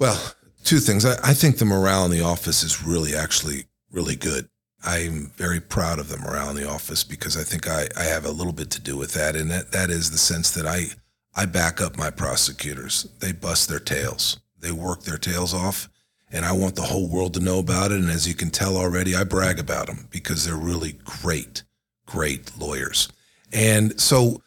Well, 0.00 0.34
two 0.64 0.80
things. 0.80 1.04
I, 1.04 1.12
I 1.22 1.34
think 1.34 1.58
the 1.58 1.64
morale 1.64 2.04
in 2.04 2.10
the 2.10 2.20
office 2.20 2.64
is 2.64 2.82
really 2.82 3.14
actually 3.14 3.66
really 3.92 4.16
good. 4.16 4.48
I'm 4.84 5.30
very 5.36 5.60
proud 5.60 6.00
of 6.00 6.08
the 6.08 6.18
morale 6.18 6.50
in 6.50 6.56
the 6.56 6.68
office 6.68 7.04
because 7.04 7.36
I 7.36 7.44
think 7.44 7.68
I, 7.68 7.86
I 7.96 8.02
have 8.02 8.24
a 8.24 8.32
little 8.32 8.52
bit 8.52 8.70
to 8.72 8.80
do 8.80 8.96
with 8.96 9.14
that. 9.14 9.36
And 9.36 9.48
that, 9.52 9.70
that 9.70 9.88
is 9.88 10.10
the 10.10 10.18
sense 10.18 10.50
that 10.54 10.66
I, 10.66 10.86
I 11.36 11.46
back 11.46 11.80
up 11.80 11.96
my 11.96 12.10
prosecutors. 12.10 13.04
They 13.20 13.30
bust 13.30 13.68
their 13.68 13.78
tails. 13.78 14.40
They 14.58 14.72
work 14.72 15.04
their 15.04 15.16
tails 15.16 15.54
off 15.54 15.88
and 16.30 16.44
I 16.44 16.52
want 16.52 16.76
the 16.76 16.82
whole 16.82 17.08
world 17.08 17.34
to 17.34 17.40
know 17.40 17.58
about 17.58 17.90
it. 17.90 18.00
And 18.00 18.10
as 18.10 18.28
you 18.28 18.34
can 18.34 18.50
tell 18.50 18.76
already, 18.76 19.14
I 19.14 19.24
brag 19.24 19.58
about 19.58 19.86
them 19.86 20.08
because 20.10 20.44
they're 20.44 20.56
really 20.56 20.98
great, 21.04 21.62
great 22.08 22.50
lawyers. 22.58 23.08
And 23.52 23.98
so, 24.00 24.42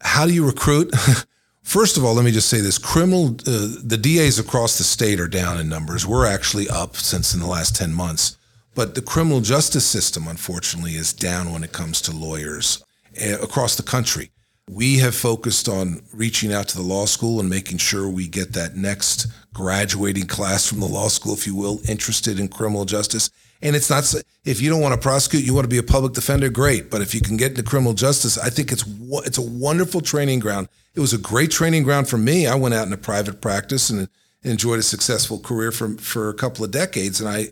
how 0.00 0.26
do 0.26 0.32
you 0.32 0.44
recruit? 0.44 0.94
First 1.62 1.98
of 1.98 2.04
all, 2.04 2.14
let 2.14 2.24
me 2.24 2.32
just 2.32 2.48
say 2.48 2.60
this: 2.60 2.78
criminal, 2.78 3.36
uh, 3.46 3.76
the 3.84 3.98
DAs 4.00 4.38
across 4.38 4.78
the 4.78 4.84
state 4.84 5.20
are 5.20 5.28
down 5.28 5.60
in 5.60 5.68
numbers. 5.68 6.06
We're 6.06 6.26
actually 6.26 6.68
up 6.68 6.96
since 6.96 7.34
in 7.34 7.40
the 7.40 7.46
last 7.46 7.76
ten 7.76 7.92
months, 7.92 8.36
but 8.74 8.94
the 8.94 9.02
criminal 9.02 9.40
justice 9.40 9.86
system, 9.86 10.26
unfortunately, 10.26 10.92
is 10.92 11.12
down 11.12 11.52
when 11.52 11.64
it 11.64 11.72
comes 11.72 12.00
to 12.02 12.12
lawyers 12.12 12.82
uh, 13.22 13.38
across 13.40 13.76
the 13.76 13.82
country. 13.82 14.30
We 14.70 14.98
have 14.98 15.14
focused 15.14 15.68
on 15.68 16.02
reaching 16.12 16.52
out 16.52 16.68
to 16.68 16.76
the 16.76 16.82
law 16.82 17.06
school 17.06 17.40
and 17.40 17.48
making 17.48 17.78
sure 17.78 18.08
we 18.08 18.28
get 18.28 18.52
that 18.52 18.76
next 18.76 19.26
graduating 19.54 20.26
class 20.26 20.66
from 20.66 20.80
the 20.80 20.86
law 20.86 21.08
school, 21.08 21.32
if 21.32 21.46
you 21.46 21.54
will, 21.54 21.80
interested 21.88 22.38
in 22.38 22.48
criminal 22.48 22.84
justice. 22.84 23.30
And 23.60 23.74
it's 23.74 23.90
not, 23.90 24.14
if 24.44 24.60
you 24.60 24.70
don't 24.70 24.80
want 24.80 24.94
to 24.94 25.00
prosecute, 25.00 25.44
you 25.44 25.52
want 25.52 25.64
to 25.64 25.68
be 25.68 25.78
a 25.78 25.82
public 25.82 26.12
defender, 26.12 26.48
great. 26.48 26.90
But 26.90 27.02
if 27.02 27.14
you 27.14 27.20
can 27.20 27.36
get 27.36 27.50
into 27.50 27.62
criminal 27.64 27.92
justice, 27.92 28.38
I 28.38 28.50
think 28.50 28.70
it's, 28.70 28.84
it's 29.26 29.38
a 29.38 29.42
wonderful 29.42 30.00
training 30.00 30.38
ground. 30.38 30.68
It 30.94 31.00
was 31.00 31.12
a 31.12 31.18
great 31.18 31.50
training 31.50 31.82
ground 31.82 32.08
for 32.08 32.18
me. 32.18 32.46
I 32.46 32.54
went 32.54 32.74
out 32.74 32.84
into 32.84 32.96
private 32.96 33.40
practice 33.40 33.90
and 33.90 34.08
enjoyed 34.42 34.78
a 34.78 34.82
successful 34.82 35.40
career 35.40 35.72
for, 35.72 35.96
for 35.98 36.28
a 36.28 36.34
couple 36.34 36.64
of 36.64 36.70
decades. 36.70 37.20
And 37.20 37.28
I, 37.28 37.46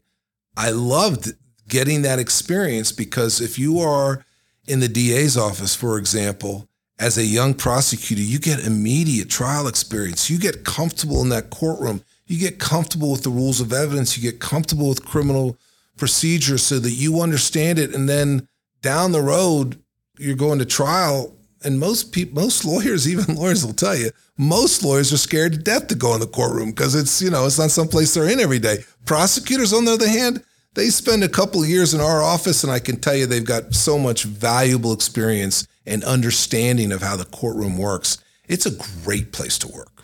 I 0.57 0.71
loved 0.71 1.33
getting 1.69 2.03
that 2.03 2.19
experience 2.19 2.93
because 2.93 3.41
if 3.41 3.59
you 3.59 3.81
are 3.81 4.25
in 4.67 4.81
the 4.81 4.89
DA's 4.89 5.37
office, 5.37 5.75
for 5.75 5.99
example, 5.99 6.69
as 6.99 7.19
a 7.19 7.25
young 7.25 7.55
prosecutor, 7.55 8.23
you 8.23 8.39
get 8.39 8.67
immediate 8.67 9.29
trial 9.29 9.67
experience. 9.67 10.31
You 10.31 10.39
get 10.39 10.65
comfortable 10.65 11.21
in 11.21 11.29
that 11.29 11.51
courtroom. 11.51 12.03
You 12.27 12.39
get 12.39 12.59
comfortable 12.59 13.13
with 13.13 13.23
the 13.23 13.31
rules 13.31 13.61
of 13.61 13.73
evidence. 13.73 14.17
You 14.17 14.31
get 14.31 14.41
comfortable 14.41 14.89
with 14.89 15.05
criminal 15.05 15.59
procedure 15.97 16.59
so 16.59 16.79
that 16.79 16.91
you 16.91 17.21
understand 17.21 17.79
it. 17.79 17.95
And 17.95 18.09
then 18.09 18.49
down 18.83 19.13
the 19.13 19.23
road, 19.23 19.83
you're 20.19 20.37
going 20.37 20.59
to 20.59 20.65
trial. 20.65 21.37
And 21.65 21.81
most 21.81 22.13
people, 22.13 22.43
most 22.43 22.65
lawyers, 22.65 23.09
even 23.13 23.35
lawyers 23.35 23.65
will 23.65 23.75
tell 23.75 23.97
you, 23.97 24.11
most 24.39 24.85
lawyers 24.85 25.13
are 25.13 25.19
scared 25.19 25.53
to 25.53 25.59
death 25.59 25.87
to 25.89 25.95
go 25.95 26.15
in 26.15 26.21
the 26.21 26.27
courtroom 26.27 26.71
because 26.71 26.95
it's, 26.95 27.23
you 27.23 27.31
know, 27.31 27.47
it's 27.47 27.59
not 27.59 27.71
someplace 27.71 28.15
they're 28.15 28.29
in 28.29 28.41
every 28.41 28.59
day. 28.59 28.85
Prosecutors, 29.07 29.73
on 29.73 29.85
the 29.85 29.93
other 29.93 30.09
hand, 30.09 30.43
they 30.75 30.89
spend 30.89 31.25
a 31.25 31.29
couple 31.29 31.63
of 31.63 31.69
years 31.69 31.95
in 31.95 32.03
our 32.03 32.23
office, 32.23 32.63
and 32.63 32.71
I 32.71 32.81
can 32.81 33.01
tell 33.01 33.15
you 33.15 33.25
they've 33.25 33.43
got 33.43 33.73
so 33.73 33.99
much 33.99 34.25
valuable 34.25 34.93
experience 34.93 35.67
and 35.87 36.05
understanding 36.05 36.93
of 36.93 37.01
how 37.01 37.17
the 37.17 37.25
courtroom 37.25 37.79
works, 37.79 38.19
it's 38.47 38.67
a 38.67 39.03
great 39.03 39.33
place 39.33 39.57
to 39.59 39.69
work. 39.69 40.03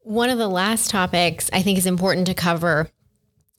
One 0.00 0.30
of 0.30 0.38
the 0.38 0.48
last 0.48 0.88
topics 0.88 1.50
I 1.52 1.60
think 1.60 1.76
is 1.76 1.84
important 1.84 2.26
to 2.28 2.34
cover 2.34 2.88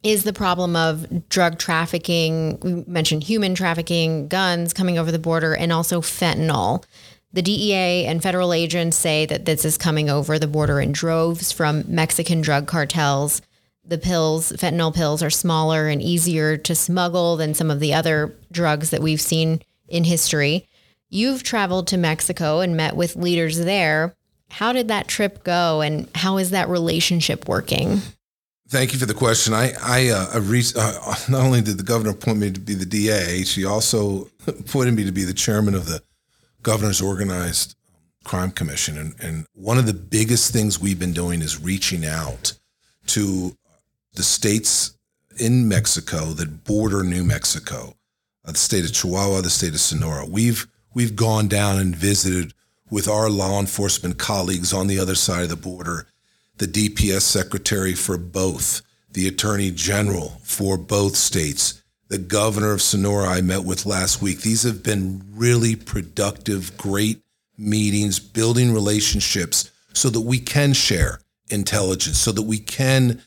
is 0.03 0.23
the 0.23 0.33
problem 0.33 0.75
of 0.75 1.27
drug 1.29 1.57
trafficking. 1.59 2.59
We 2.62 2.83
mentioned 2.88 3.23
human 3.23 3.55
trafficking, 3.55 4.27
guns 4.27 4.73
coming 4.73 4.97
over 4.97 5.12
the 5.12 5.19
border, 5.19 5.53
and 5.53 5.73
also 5.73 6.01
fentanyl. 6.01 6.83
The 7.31 7.41
DEA 7.41 8.05
and 8.05 8.23
federal 8.23 8.53
agents 8.53 8.97
say 8.97 9.25
that 9.27 9.45
this 9.45 9.63
is 9.63 9.77
coming 9.77 10.09
over 10.09 10.39
the 10.39 10.47
border 10.47 10.79
in 10.79 10.91
droves 10.91 11.51
from 11.51 11.83
Mexican 11.88 12.41
drug 12.41 12.65
cartels. 12.65 13.41
The 13.85 13.97
pills, 13.97 14.51
fentanyl 14.53 14.95
pills, 14.95 15.21
are 15.21 15.29
smaller 15.29 15.88
and 15.88 16.01
easier 16.01 16.57
to 16.57 16.75
smuggle 16.75 17.38
than 17.38 17.53
some 17.53 17.69
of 17.69 17.79
the 17.79 17.93
other 17.93 18.35
drugs 18.51 18.89
that 18.91 19.01
we've 19.01 19.21
seen 19.21 19.62
in 19.88 20.05
history. 20.05 20.67
You've 21.09 21.43
traveled 21.43 21.88
to 21.88 21.97
Mexico 21.97 22.59
and 22.62 22.77
met 22.77 22.95
with 22.95 23.15
leaders 23.15 23.57
there. 23.57 24.15
How 24.51 24.73
did 24.73 24.88
that 24.88 25.07
trip 25.07 25.43
go, 25.43 25.81
and 25.81 26.07
how 26.15 26.38
is 26.38 26.51
that 26.51 26.69
relationship 26.69 27.47
working? 27.47 28.01
Thank 28.69 28.93
you 28.93 28.99
for 28.99 29.08
the 29.08 29.15
question. 29.15 29.55
I, 29.55 29.73
I, 29.82 30.10
uh, 30.10 30.27
uh, 30.32 31.15
not 31.27 31.41
only 31.41 31.62
did 31.62 31.79
the 31.79 31.84
governor 31.84 32.12
appoint 32.12 32.38
me 32.38 32.51
to 32.51 32.60
be 32.60 32.75
the 32.75 32.86
DA, 32.86 33.43
she 33.43 33.65
also 33.65 34.29
appointed 34.47 34.93
me 34.93 35.03
to 35.05 35.12
be 35.12 35.23
the 35.23 35.34
chairman 35.34 35.73
of 35.73 35.88
the 35.88 36.03
governor's 36.62 37.01
organized 37.01 37.75
crime 38.23 38.51
commission. 38.51 38.95
And, 38.99 39.15
and 39.19 39.45
one 39.55 39.79
of 39.79 39.88
the 39.88 39.93
biggest 39.95 40.53
things 40.53 40.79
we've 40.79 40.99
been 40.99 41.13
doing 41.13 41.41
is 41.41 41.60
reaching 41.60 42.05
out 42.05 42.53
to 43.08 43.58
the 44.13 44.21
states 44.21 44.95
in 45.39 45.67
Mexico 45.67 46.25
that 46.34 46.63
border 46.63 47.01
New 47.03 47.23
Mexico, 47.23 47.95
uh, 48.45 48.51
the 48.51 48.58
state 48.60 48.86
of 48.86 48.93
Chihuahua, 48.93 49.41
the 49.41 49.49
state 49.49 49.73
of 49.73 49.79
Sonora. 49.79 50.27
We've 50.27 50.67
we've 50.93 51.15
gone 51.15 51.47
down 51.47 51.79
and 51.79 51.95
visited 51.95 52.53
with 52.91 53.08
our 53.08 53.32
law 53.32 53.60
enforcement 53.60 54.19
colleagues 54.19 54.73
on 54.73 54.86
the 54.86 54.99
other 54.99 55.15
side 55.15 55.41
of 55.41 55.49
the 55.49 55.55
border, 55.55 56.05
the 56.59 56.67
DPS 56.67 57.21
secretary 57.21 57.93
for 57.93 58.17
both, 58.17 58.81
the 59.11 59.27
attorney 59.27 59.71
general 59.71 60.39
for 60.43 60.77
both 60.77 61.15
states, 61.15 61.81
the 62.09 62.17
governor 62.17 62.71
of 62.71 62.81
Sonora 62.81 63.27
I 63.27 63.41
met 63.41 63.63
with 63.63 63.85
last 63.85 64.21
week. 64.21 64.41
These 64.41 64.63
have 64.63 64.83
been 64.83 65.23
really 65.31 65.75
productive, 65.75 66.77
great 66.77 67.21
meetings, 67.57 68.19
building 68.19 68.73
relationships 68.73 69.71
so 69.93 70.09
that 70.09 70.21
we 70.21 70.39
can 70.39 70.73
share 70.73 71.21
intelligence, 71.49 72.19
so 72.19 72.31
that 72.31 72.43
we 72.43 72.59
can 72.59 73.21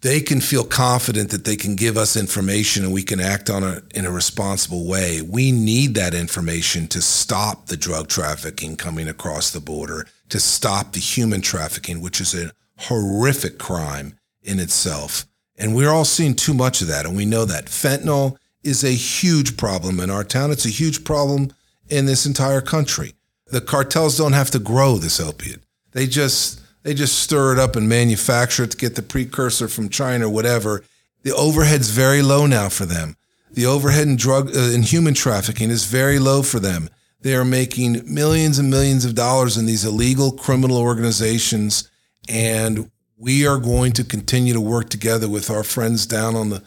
they 0.00 0.20
can 0.20 0.42
feel 0.42 0.64
confident 0.64 1.30
that 1.30 1.46
they 1.46 1.56
can 1.56 1.76
give 1.76 1.96
us 1.96 2.14
information 2.14 2.84
and 2.84 2.92
we 2.92 3.02
can 3.02 3.20
act 3.20 3.48
on 3.48 3.64
it 3.64 3.84
in 3.94 4.04
a 4.04 4.10
responsible 4.10 4.86
way. 4.86 5.22
We 5.22 5.50
need 5.50 5.94
that 5.94 6.12
information 6.12 6.88
to 6.88 7.00
stop 7.00 7.68
the 7.68 7.76
drug 7.78 8.08
trafficking 8.08 8.76
coming 8.76 9.08
across 9.08 9.50
the 9.50 9.60
border, 9.60 10.06
to 10.28 10.40
stop 10.40 10.92
the 10.92 11.00
human 11.00 11.40
trafficking, 11.40 12.00
which 12.00 12.20
is 12.20 12.34
a 12.34 12.52
horrific 12.78 13.58
crime 13.58 14.18
in 14.42 14.58
itself. 14.58 15.26
And 15.56 15.74
we're 15.74 15.90
all 15.90 16.04
seeing 16.04 16.34
too 16.34 16.54
much 16.54 16.82
of 16.82 16.88
that. 16.88 17.06
And 17.06 17.16
we 17.16 17.24
know 17.24 17.44
that 17.44 17.66
fentanyl 17.66 18.36
is 18.62 18.82
a 18.82 18.90
huge 18.90 19.56
problem 19.56 20.00
in 20.00 20.10
our 20.10 20.24
town. 20.24 20.50
It's 20.50 20.66
a 20.66 20.70
huge 20.70 21.04
problem 21.04 21.52
in 21.88 22.06
this 22.06 22.26
entire 22.26 22.60
country. 22.60 23.14
The 23.46 23.60
cartels 23.60 24.16
don't 24.16 24.32
have 24.32 24.50
to 24.52 24.58
grow 24.58 24.96
this 24.96 25.20
opiate. 25.20 25.60
They 25.92 26.06
just 26.06 26.60
they 26.82 26.94
just 26.94 27.18
stir 27.18 27.52
it 27.52 27.58
up 27.58 27.76
and 27.76 27.88
manufacture 27.88 28.64
it 28.64 28.72
to 28.72 28.76
get 28.76 28.94
the 28.94 29.02
precursor 29.02 29.68
from 29.68 29.88
China 29.88 30.28
whatever. 30.28 30.82
The 31.22 31.34
overhead's 31.34 31.90
very 31.90 32.20
low 32.20 32.46
now 32.46 32.68
for 32.68 32.84
them. 32.84 33.16
The 33.52 33.66
overhead 33.66 34.08
in 34.08 34.16
drug 34.16 34.54
uh, 34.54 34.60
in 34.60 34.82
human 34.82 35.14
trafficking 35.14 35.70
is 35.70 35.84
very 35.84 36.18
low 36.18 36.42
for 36.42 36.58
them. 36.58 36.90
They 37.24 37.34
are 37.36 37.44
making 37.44 38.02
millions 38.04 38.58
and 38.58 38.68
millions 38.68 39.06
of 39.06 39.14
dollars 39.14 39.56
in 39.56 39.64
these 39.64 39.86
illegal 39.86 40.30
criminal 40.30 40.76
organizations, 40.76 41.90
and 42.28 42.90
we 43.16 43.46
are 43.46 43.56
going 43.56 43.92
to 43.92 44.04
continue 44.04 44.52
to 44.52 44.60
work 44.60 44.90
together 44.90 45.26
with 45.26 45.50
our 45.50 45.64
friends 45.64 46.04
down 46.04 46.36
on 46.36 46.50
the 46.50 46.62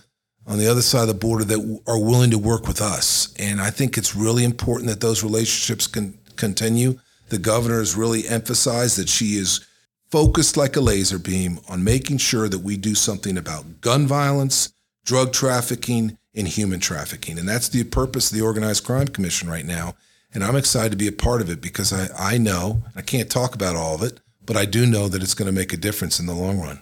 on 0.47 0.57
the 0.57 0.65
other 0.67 0.81
side 0.81 1.01
of 1.01 1.09
the 1.09 1.13
border 1.13 1.43
that 1.43 1.81
are 1.85 1.99
willing 1.99 2.31
to 2.31 2.39
work 2.39 2.67
with 2.67 2.81
us. 2.81 3.35
And 3.37 3.61
I 3.61 3.69
think 3.69 3.97
it's 3.97 4.15
really 4.15 4.43
important 4.43 4.89
that 4.89 4.99
those 4.99 5.21
relationships 5.21 5.85
can 5.85 6.17
continue. 6.37 6.99
The 7.29 7.37
governor 7.37 7.77
has 7.77 7.95
really 7.95 8.27
emphasized 8.27 8.97
that 8.97 9.09
she 9.09 9.35
is 9.35 9.63
focused 10.09 10.57
like 10.57 10.75
a 10.75 10.81
laser 10.81 11.19
beam 11.19 11.59
on 11.69 11.83
making 11.83 12.17
sure 12.17 12.49
that 12.49 12.59
we 12.59 12.77
do 12.77 12.95
something 12.95 13.37
about 13.37 13.81
gun 13.81 14.07
violence, 14.07 14.73
drug 15.05 15.33
trafficking, 15.33 16.17
and 16.33 16.47
human 16.47 16.79
trafficking. 16.79 17.37
And 17.37 17.47
that's 17.47 17.69
the 17.69 17.83
purpose 17.83 18.31
of 18.31 18.37
the 18.37 18.43
Organized 18.43 18.85
Crime 18.85 19.07
Commission 19.07 19.49
right 19.49 19.65
now. 19.65 19.93
And 20.33 20.43
I'm 20.43 20.55
excited 20.55 20.91
to 20.91 20.97
be 20.97 21.07
a 21.07 21.11
part 21.11 21.41
of 21.41 21.49
it 21.49 21.61
because 21.61 21.93
I, 21.93 22.09
I 22.17 22.37
know, 22.37 22.83
I 22.95 23.01
can't 23.01 23.29
talk 23.29 23.55
about 23.55 23.75
all 23.75 23.95
of 23.95 24.03
it, 24.03 24.19
but 24.45 24.57
I 24.57 24.65
do 24.65 24.85
know 24.85 25.07
that 25.07 25.23
it's 25.23 25.33
going 25.33 25.47
to 25.47 25.57
make 25.57 25.73
a 25.73 25.77
difference 25.77 26.19
in 26.19 26.25
the 26.25 26.33
long 26.33 26.59
run. 26.59 26.81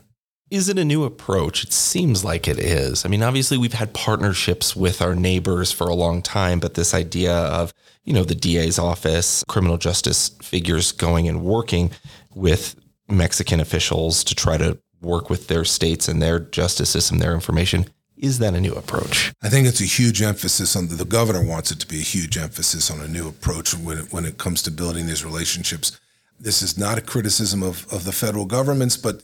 Is 0.52 0.70
it 0.70 0.78
a 0.78 0.86
new 0.86 1.04
approach? 1.04 1.64
It 1.64 1.74
seems 1.74 2.24
like 2.24 2.48
it 2.48 2.60
is. 2.60 3.04
I 3.04 3.10
mean, 3.10 3.24
obviously, 3.24 3.58
we've 3.58 3.74
had 3.74 3.94
partnerships 3.94 4.76
with 4.76 5.02
our 5.02 5.16
neighbors 5.16 5.72
for 5.72 5.88
a 5.88 5.96
long 5.96 6.22
time, 6.22 6.60
but 6.60 6.76
this 6.76 6.94
idea 6.94 7.34
of, 7.34 7.74
you 8.04 8.14
know, 8.14 8.24
the 8.24 8.36
DA's 8.36 8.78
office, 8.78 9.44
criminal 9.48 9.78
justice 9.78 10.30
figures 10.44 10.92
going 10.92 11.28
and 11.28 11.44
working 11.44 11.92
with 12.36 12.76
Mexican 13.10 13.60
officials 13.60 14.24
to 14.24 14.36
try 14.36 14.58
to 14.58 14.78
work 15.02 15.30
with 15.30 15.48
their 15.48 15.66
states 15.66 16.08
and 16.08 16.22
their 16.22 16.40
justice 16.40 16.92
system, 16.92 17.18
their 17.18 17.34
information. 17.34 17.88
Is 18.26 18.40
that 18.40 18.56
a 18.56 18.60
new 18.60 18.74
approach? 18.74 19.32
I 19.44 19.50
think 19.50 19.68
it's 19.68 19.82
a 19.82 19.86
huge 19.86 20.24
emphasis 20.24 20.76
on 20.76 20.88
the, 20.88 21.06
governor 21.06 21.46
wants 21.46 21.70
it 21.70 21.80
to 21.82 21.88
be 21.88 22.00
a 22.00 22.04
huge 22.04 22.40
emphasis 22.40 22.90
on 22.90 23.00
a 23.00 23.08
new 23.08 23.28
approach 23.28 23.78
when 23.78 24.00
it, 24.00 24.12
when 24.12 24.26
it 24.26 24.40
comes 24.40 24.64
to 24.64 24.72
building 24.72 25.06
these 25.06 25.24
relationships. 25.24 26.00
This 26.40 26.64
is 26.64 26.76
not 26.76 26.98
a 26.98 27.02
criticism 27.02 27.62
of, 27.62 27.86
of 27.94 28.04
the 28.04 28.12
federal 28.12 28.46
governments, 28.46 28.98
but 28.98 29.22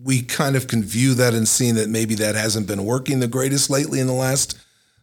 we 0.00 0.22
kind 0.22 0.54
of 0.54 0.68
can 0.68 0.84
view 0.84 1.14
that 1.14 1.34
and 1.34 1.48
seeing 1.48 1.74
that 1.74 1.88
maybe 1.88 2.14
that 2.14 2.36
hasn't 2.36 2.68
been 2.68 2.84
working 2.84 3.18
the 3.18 3.26
greatest 3.26 3.70
lately 3.70 3.98
in 3.98 4.06
the 4.06 4.12
last 4.12 4.56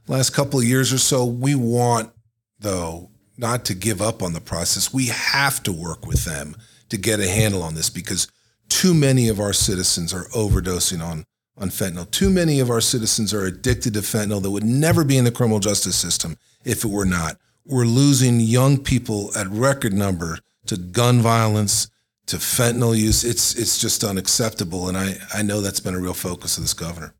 last 0.08 0.30
couple 0.30 0.58
of 0.58 0.66
years 0.66 0.94
or 0.94 0.98
so. 0.98 1.26
We 1.26 1.56
want, 1.56 2.12
though, 2.58 3.10
not 3.38 3.66
to 3.66 3.74
give 3.74 4.02
up 4.02 4.24
on 4.24 4.32
the 4.32 4.40
process. 4.40 4.94
We 4.94 5.08
have 5.08 5.62
to 5.64 5.74
work 5.74 6.06
with 6.06 6.24
them 6.24 6.56
to 6.88 6.96
get 6.96 7.20
a 7.20 7.28
handle 7.28 7.64
on 7.64 7.76
this 7.76 7.90
because 7.90 8.32
too 8.70 8.94
many 8.94 9.28
of 9.28 9.42
our 9.42 9.52
citizens 9.52 10.14
are 10.14 10.30
overdosing 10.30 11.04
on 11.06 11.26
on 11.58 11.70
fentanyl. 11.70 12.10
Too 12.12 12.30
many 12.30 12.60
of 12.60 12.70
our 12.70 12.82
citizens 12.82 13.34
are 13.34 13.46
addicted 13.46 13.94
to 13.94 14.02
fentanyl 14.02 14.42
that 14.42 14.52
would 14.52 14.64
never 14.64 15.04
be 15.04 15.18
in 15.18 15.24
the 15.24 15.32
criminal 15.32 15.60
justice 15.60 15.96
system 15.96 16.38
if 16.64 16.84
it 16.84 16.90
were 16.90 17.06
not. 17.06 17.38
We're 17.66 17.86
losing 17.86 18.40
young 18.40 18.78
people 18.78 19.32
at 19.36 19.48
record 19.48 19.94
number 19.94 20.40
to 20.68 20.78
gun 20.78 21.22
violence, 21.22 21.90
to 22.28 22.38
fentanyl 22.38 22.98
use. 22.98 23.24
It's 23.24 23.56
it's 23.56 23.78
just 23.78 24.04
unacceptable. 24.04 24.88
And 24.88 24.98
I, 24.98 25.18
I 25.34 25.42
know 25.42 25.62
that's 25.62 25.80
been 25.80 25.96
a 25.96 26.00
real 26.00 26.14
focus 26.14 26.58
of 26.58 26.64
this 26.64 26.74
governor. 26.74 27.14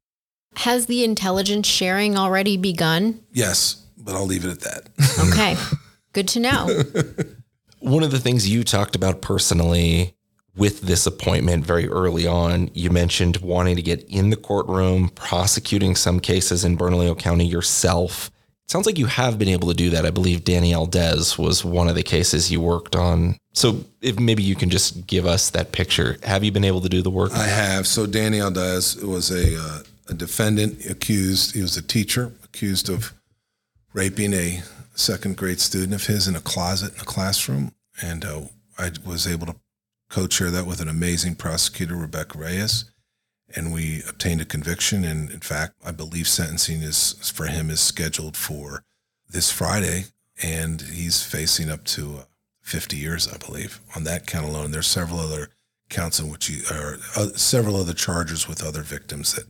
Has 0.58 0.86
the 0.86 1.04
intelligence 1.04 1.68
sharing 1.68 2.18
already 2.18 2.58
begun? 2.58 3.22
Yes, 3.32 3.84
but 3.98 4.16
I'll 4.16 4.26
leave 4.26 4.46
it 4.46 4.52
at 4.52 4.62
that. 4.62 4.90
Okay. 5.30 5.58
Good 6.14 6.28
to 6.30 6.40
know. 6.40 6.84
One 7.80 8.04
of 8.04 8.12
the 8.12 8.20
things 8.20 8.48
you 8.48 8.64
talked 8.64 8.96
about 8.96 9.22
personally 9.22 10.16
with 10.56 10.82
this 10.82 11.06
appointment 11.06 11.66
very 11.66 11.88
early 11.90 12.26
on, 12.26 12.70
you 12.74 12.90
mentioned 12.90 13.38
wanting 13.38 13.76
to 13.76 13.82
get 13.82 14.04
in 14.06 14.30
the 14.30 14.38
courtroom, 14.38 15.10
prosecuting 15.10 15.96
some 15.96 16.20
cases 16.20 16.64
in 16.64 16.78
Bernalillo 16.78 17.16
County 17.16 17.46
yourself. 17.46 18.32
It 18.64 18.72
sounds 18.72 18.86
like 18.86 18.98
you 18.98 19.06
have 19.06 19.38
been 19.38 19.50
able 19.50 19.68
to 19.68 19.74
do 19.74 19.90
that. 19.92 20.06
I 20.06 20.10
believe 20.10 20.44
Danny 20.44 20.72
Aldez 20.72 21.38
was 21.38 21.64
one 21.64 21.88
of 21.88 21.96
the 21.96 22.04
cases 22.04 22.52
you 22.52 22.62
worked 22.62 22.96
on. 22.96 23.38
So 23.54 23.86
if 24.02 24.20
maybe 24.20 24.44
you 24.44 24.56
can 24.56 24.70
just 24.70 25.06
give 25.08 25.26
us 25.26 25.50
that 25.52 25.72
picture. 25.72 26.18
Have 26.24 26.44
you 26.44 26.52
been 26.52 26.64
able 26.64 26.82
to 26.82 26.90
do 26.90 27.02
the 27.02 27.12
work? 27.12 27.32
I 27.34 27.46
have. 27.46 27.86
So 27.86 28.08
Danny 28.08 28.40
Aldez 28.40 29.04
was 29.04 29.30
a, 29.30 29.60
uh, 29.60 29.80
a 30.10 30.14
defendant 30.14 30.86
accused. 30.90 31.54
He 31.54 31.62
was 31.62 31.78
a 31.78 31.82
teacher 31.82 32.32
accused 32.44 32.90
of 32.90 33.14
raping 33.94 34.34
a 34.34 34.64
second 34.96 35.38
grade 35.38 35.60
student 35.60 35.94
of 35.94 36.08
his 36.08 36.28
in 36.28 36.36
a 36.36 36.42
closet 36.42 36.96
in 36.96 37.02
a 37.02 37.06
classroom. 37.06 37.72
And 38.02 38.26
uh, 38.26 38.42
I 38.80 38.92
was 39.06 39.28
able 39.28 39.48
to 39.48 39.56
co 40.16 40.28
chair 40.28 40.50
that 40.50 40.66
with 40.66 40.80
an 40.80 40.88
amazing 40.88 41.36
prosecutor, 41.36 41.94
Rebecca 41.94 42.38
Reyes. 42.38 42.86
And 43.54 43.74
we 43.74 44.02
obtained 44.08 44.40
a 44.40 44.46
conviction. 44.46 45.04
And 45.04 45.30
in 45.30 45.42
fact, 45.42 45.74
I 45.86 45.92
believe 45.92 46.30
sentencing 46.30 46.82
is 46.82 47.32
for 47.36 47.48
him 47.48 47.70
is 47.70 47.82
scheduled 47.82 48.38
for 48.38 48.84
this 49.30 49.52
Friday. 49.52 50.06
And 50.42 50.82
he's 50.82 51.22
facing 51.22 51.70
up 51.70 51.84
to 51.96 52.20
uh, 52.20 52.24
50 52.62 52.96
years, 52.96 53.28
I 53.28 53.38
believe, 53.38 53.82
on 53.94 54.06
that 54.06 54.26
count 54.26 54.48
alone. 54.48 54.72
There's 54.72 54.88
several 54.88 55.20
other 55.20 55.50
counts 55.90 56.18
in 56.20 56.30
which 56.30 56.48
he, 56.48 56.62
or 56.74 56.98
uh, 57.18 57.28
several 57.36 57.76
other 57.76 57.94
charges 57.94 58.48
with 58.48 58.64
other 58.64 58.84
victims 58.84 59.34
that 59.34 59.46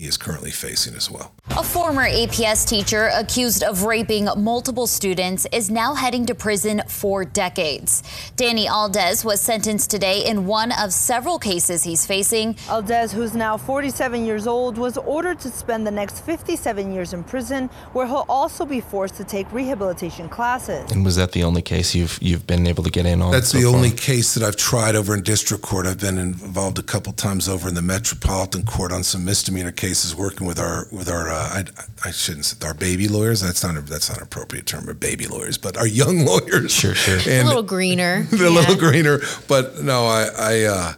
he 0.00 0.06
is 0.06 0.16
currently 0.16 0.50
facing 0.50 0.94
as 0.94 1.10
well. 1.10 1.30
A 1.50 1.62
former 1.62 2.08
APS 2.08 2.66
teacher 2.66 3.10
accused 3.12 3.62
of 3.62 3.82
raping 3.82 4.28
multiple 4.34 4.86
students 4.86 5.46
is 5.52 5.68
now 5.68 5.92
heading 5.92 6.24
to 6.26 6.34
prison 6.34 6.80
for 6.88 7.22
decades. 7.22 8.02
Danny 8.34 8.66
Aldez 8.66 9.26
was 9.26 9.42
sentenced 9.42 9.90
today 9.90 10.24
in 10.24 10.46
one 10.46 10.72
of 10.72 10.90
several 10.94 11.38
cases 11.38 11.82
he's 11.82 12.06
facing. 12.06 12.54
Aldez, 12.68 13.12
who's 13.12 13.34
now 13.34 13.58
47 13.58 14.24
years 14.24 14.46
old, 14.46 14.78
was 14.78 14.96
ordered 14.96 15.38
to 15.40 15.50
spend 15.50 15.86
the 15.86 15.90
next 15.90 16.24
57 16.24 16.94
years 16.94 17.12
in 17.12 17.22
prison, 17.22 17.68
where 17.92 18.06
he'll 18.06 18.24
also 18.26 18.64
be 18.64 18.80
forced 18.80 19.16
to 19.16 19.24
take 19.24 19.52
rehabilitation 19.52 20.30
classes. 20.30 20.90
And 20.92 21.04
was 21.04 21.16
that 21.16 21.32
the 21.32 21.44
only 21.44 21.60
case 21.60 21.94
you've 21.94 22.18
you've 22.22 22.46
been 22.46 22.66
able 22.66 22.84
to 22.84 22.90
get 22.90 23.04
in 23.04 23.20
on? 23.20 23.32
That's 23.32 23.50
so 23.50 23.58
the 23.58 23.64
far? 23.64 23.74
only 23.74 23.90
case 23.90 24.32
that 24.32 24.42
I've 24.42 24.56
tried 24.56 24.94
over 24.94 25.12
in 25.12 25.22
district 25.22 25.62
court. 25.62 25.84
I've 25.84 26.00
been 26.00 26.16
involved 26.16 26.78
a 26.78 26.82
couple 26.82 27.12
times 27.12 27.50
over 27.50 27.68
in 27.68 27.74
the 27.74 27.82
Metropolitan 27.82 28.64
Court 28.64 28.92
on 28.92 29.02
some 29.02 29.26
misdemeanor 29.26 29.72
cases 29.72 29.89
working 30.16 30.46
with 30.46 30.58
our 30.58 30.86
with 30.90 31.08
our 31.08 31.28
uh, 31.28 31.34
I, 31.34 31.64
I 32.04 32.10
shouldn't 32.10 32.44
say 32.44 32.66
our 32.66 32.74
baby 32.74 33.08
lawyers. 33.08 33.40
That's 33.40 33.62
not 33.62 33.76
a, 33.76 33.80
that's 33.80 34.08
not 34.08 34.18
an 34.18 34.24
appropriate 34.24 34.66
term. 34.66 34.86
Our 34.88 34.94
baby 34.94 35.26
lawyers, 35.26 35.58
but 35.58 35.76
our 35.76 35.86
young 35.86 36.24
lawyers. 36.24 36.72
Sure, 36.72 36.94
sure. 36.94 37.18
a 37.26 37.44
little 37.44 37.62
greener. 37.62 38.26
a 38.32 38.36
little 38.36 38.76
greener. 38.76 39.20
But 39.48 39.82
no, 39.82 40.06
I, 40.06 40.28
I 40.38 40.62
uh, 40.62 40.92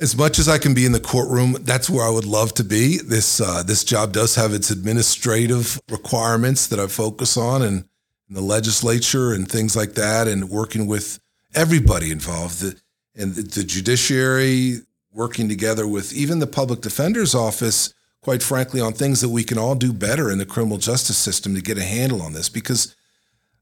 as 0.00 0.16
much 0.16 0.38
as 0.38 0.48
I 0.48 0.58
can 0.58 0.74
be 0.74 0.86
in 0.86 0.92
the 0.92 1.00
courtroom, 1.00 1.56
that's 1.62 1.90
where 1.90 2.04
I 2.04 2.10
would 2.10 2.24
love 2.24 2.54
to 2.54 2.64
be. 2.64 2.98
This 2.98 3.40
uh, 3.40 3.62
this 3.62 3.84
job 3.84 4.12
does 4.12 4.34
have 4.36 4.52
its 4.52 4.70
administrative 4.70 5.80
requirements 5.90 6.66
that 6.68 6.78
I 6.78 6.86
focus 6.86 7.36
on, 7.36 7.62
and, 7.62 7.84
and 8.28 8.36
the 8.36 8.42
legislature 8.42 9.32
and 9.32 9.50
things 9.50 9.76
like 9.76 9.94
that, 9.94 10.28
and 10.28 10.50
working 10.50 10.86
with 10.86 11.18
everybody 11.54 12.10
involved, 12.10 12.60
the, 12.60 12.80
and 13.16 13.34
the, 13.34 13.42
the 13.42 13.64
judiciary, 13.64 14.76
working 15.12 15.48
together 15.48 15.86
with 15.86 16.12
even 16.12 16.38
the 16.38 16.46
public 16.46 16.80
defender's 16.80 17.34
office. 17.34 17.94
Quite 18.20 18.42
frankly, 18.42 18.80
on 18.80 18.92
things 18.92 19.20
that 19.20 19.28
we 19.28 19.44
can 19.44 19.58
all 19.58 19.74
do 19.74 19.92
better 19.92 20.30
in 20.30 20.38
the 20.38 20.46
criminal 20.46 20.78
justice 20.78 21.16
system 21.16 21.54
to 21.54 21.62
get 21.62 21.78
a 21.78 21.82
handle 21.82 22.20
on 22.20 22.32
this, 22.32 22.48
because 22.48 22.94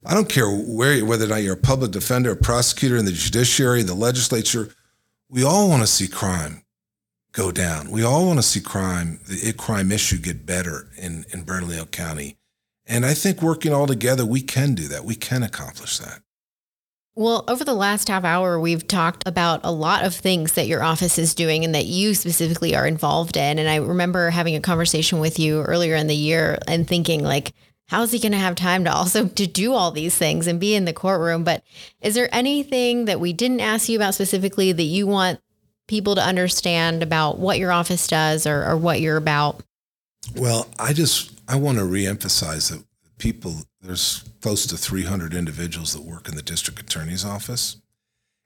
I 0.04 0.14
don't 0.14 0.28
care 0.28 0.48
where, 0.48 1.04
whether 1.04 1.24
or 1.24 1.28
not 1.28 1.42
you're 1.42 1.54
a 1.54 1.58
public 1.58 1.90
defender, 1.90 2.30
a 2.30 2.36
prosecutor 2.36 2.96
in 2.96 3.04
the 3.04 3.12
judiciary, 3.12 3.82
the 3.82 3.94
legislature. 3.94 4.70
We 5.28 5.44
all 5.44 5.68
want 5.68 5.82
to 5.82 5.86
see 5.86 6.08
crime 6.08 6.62
go 7.32 7.52
down. 7.52 7.90
We 7.90 8.02
all 8.02 8.26
want 8.26 8.38
to 8.38 8.42
see 8.42 8.60
crime, 8.60 9.20
the 9.28 9.52
crime 9.52 9.92
issue 9.92 10.18
get 10.18 10.46
better 10.46 10.88
in, 10.96 11.26
in 11.32 11.42
Bernalillo 11.42 11.84
County. 11.86 12.38
And 12.86 13.04
I 13.04 13.14
think 13.14 13.42
working 13.42 13.74
all 13.74 13.86
together, 13.86 14.24
we 14.24 14.40
can 14.40 14.74
do 14.74 14.88
that. 14.88 15.04
We 15.04 15.16
can 15.16 15.42
accomplish 15.42 15.98
that. 15.98 16.22
Well, 17.18 17.44
over 17.48 17.64
the 17.64 17.72
last 17.72 18.08
half 18.08 18.24
hour, 18.24 18.60
we've 18.60 18.86
talked 18.86 19.26
about 19.26 19.60
a 19.64 19.72
lot 19.72 20.04
of 20.04 20.14
things 20.14 20.52
that 20.52 20.66
your 20.66 20.82
office 20.82 21.18
is 21.18 21.34
doing 21.34 21.64
and 21.64 21.74
that 21.74 21.86
you 21.86 22.12
specifically 22.12 22.76
are 22.76 22.86
involved 22.86 23.38
in. 23.38 23.58
And 23.58 23.66
I 23.66 23.76
remember 23.76 24.28
having 24.28 24.54
a 24.54 24.60
conversation 24.60 25.18
with 25.18 25.38
you 25.38 25.62
earlier 25.62 25.94
in 25.96 26.08
the 26.08 26.14
year 26.14 26.58
and 26.68 26.86
thinking 26.86 27.24
like, 27.24 27.54
how's 27.86 28.12
he 28.12 28.18
going 28.18 28.32
to 28.32 28.38
have 28.38 28.54
time 28.54 28.84
to 28.84 28.92
also 28.92 29.28
to 29.28 29.46
do 29.46 29.72
all 29.72 29.92
these 29.92 30.14
things 30.14 30.46
and 30.46 30.60
be 30.60 30.74
in 30.74 30.84
the 30.84 30.92
courtroom? 30.92 31.42
But 31.42 31.64
is 32.02 32.14
there 32.14 32.28
anything 32.32 33.06
that 33.06 33.18
we 33.18 33.32
didn't 33.32 33.60
ask 33.60 33.88
you 33.88 33.96
about 33.96 34.14
specifically 34.14 34.72
that 34.72 34.82
you 34.82 35.06
want 35.06 35.40
people 35.88 36.16
to 36.16 36.22
understand 36.22 37.02
about 37.02 37.38
what 37.38 37.58
your 37.58 37.72
office 37.72 38.06
does 38.08 38.46
or, 38.46 38.62
or 38.62 38.76
what 38.76 39.00
you're 39.00 39.16
about? 39.16 39.62
Well, 40.34 40.68
I 40.78 40.92
just 40.92 41.32
I 41.48 41.56
want 41.56 41.78
to 41.78 41.84
reemphasize 41.84 42.70
that 42.70 42.84
people 43.16 43.54
there's 43.86 44.24
close 44.40 44.66
to 44.66 44.76
300 44.76 45.34
individuals 45.34 45.92
that 45.92 46.02
work 46.02 46.28
in 46.28 46.34
the 46.34 46.42
district 46.42 46.80
attorney's 46.80 47.24
office, 47.24 47.76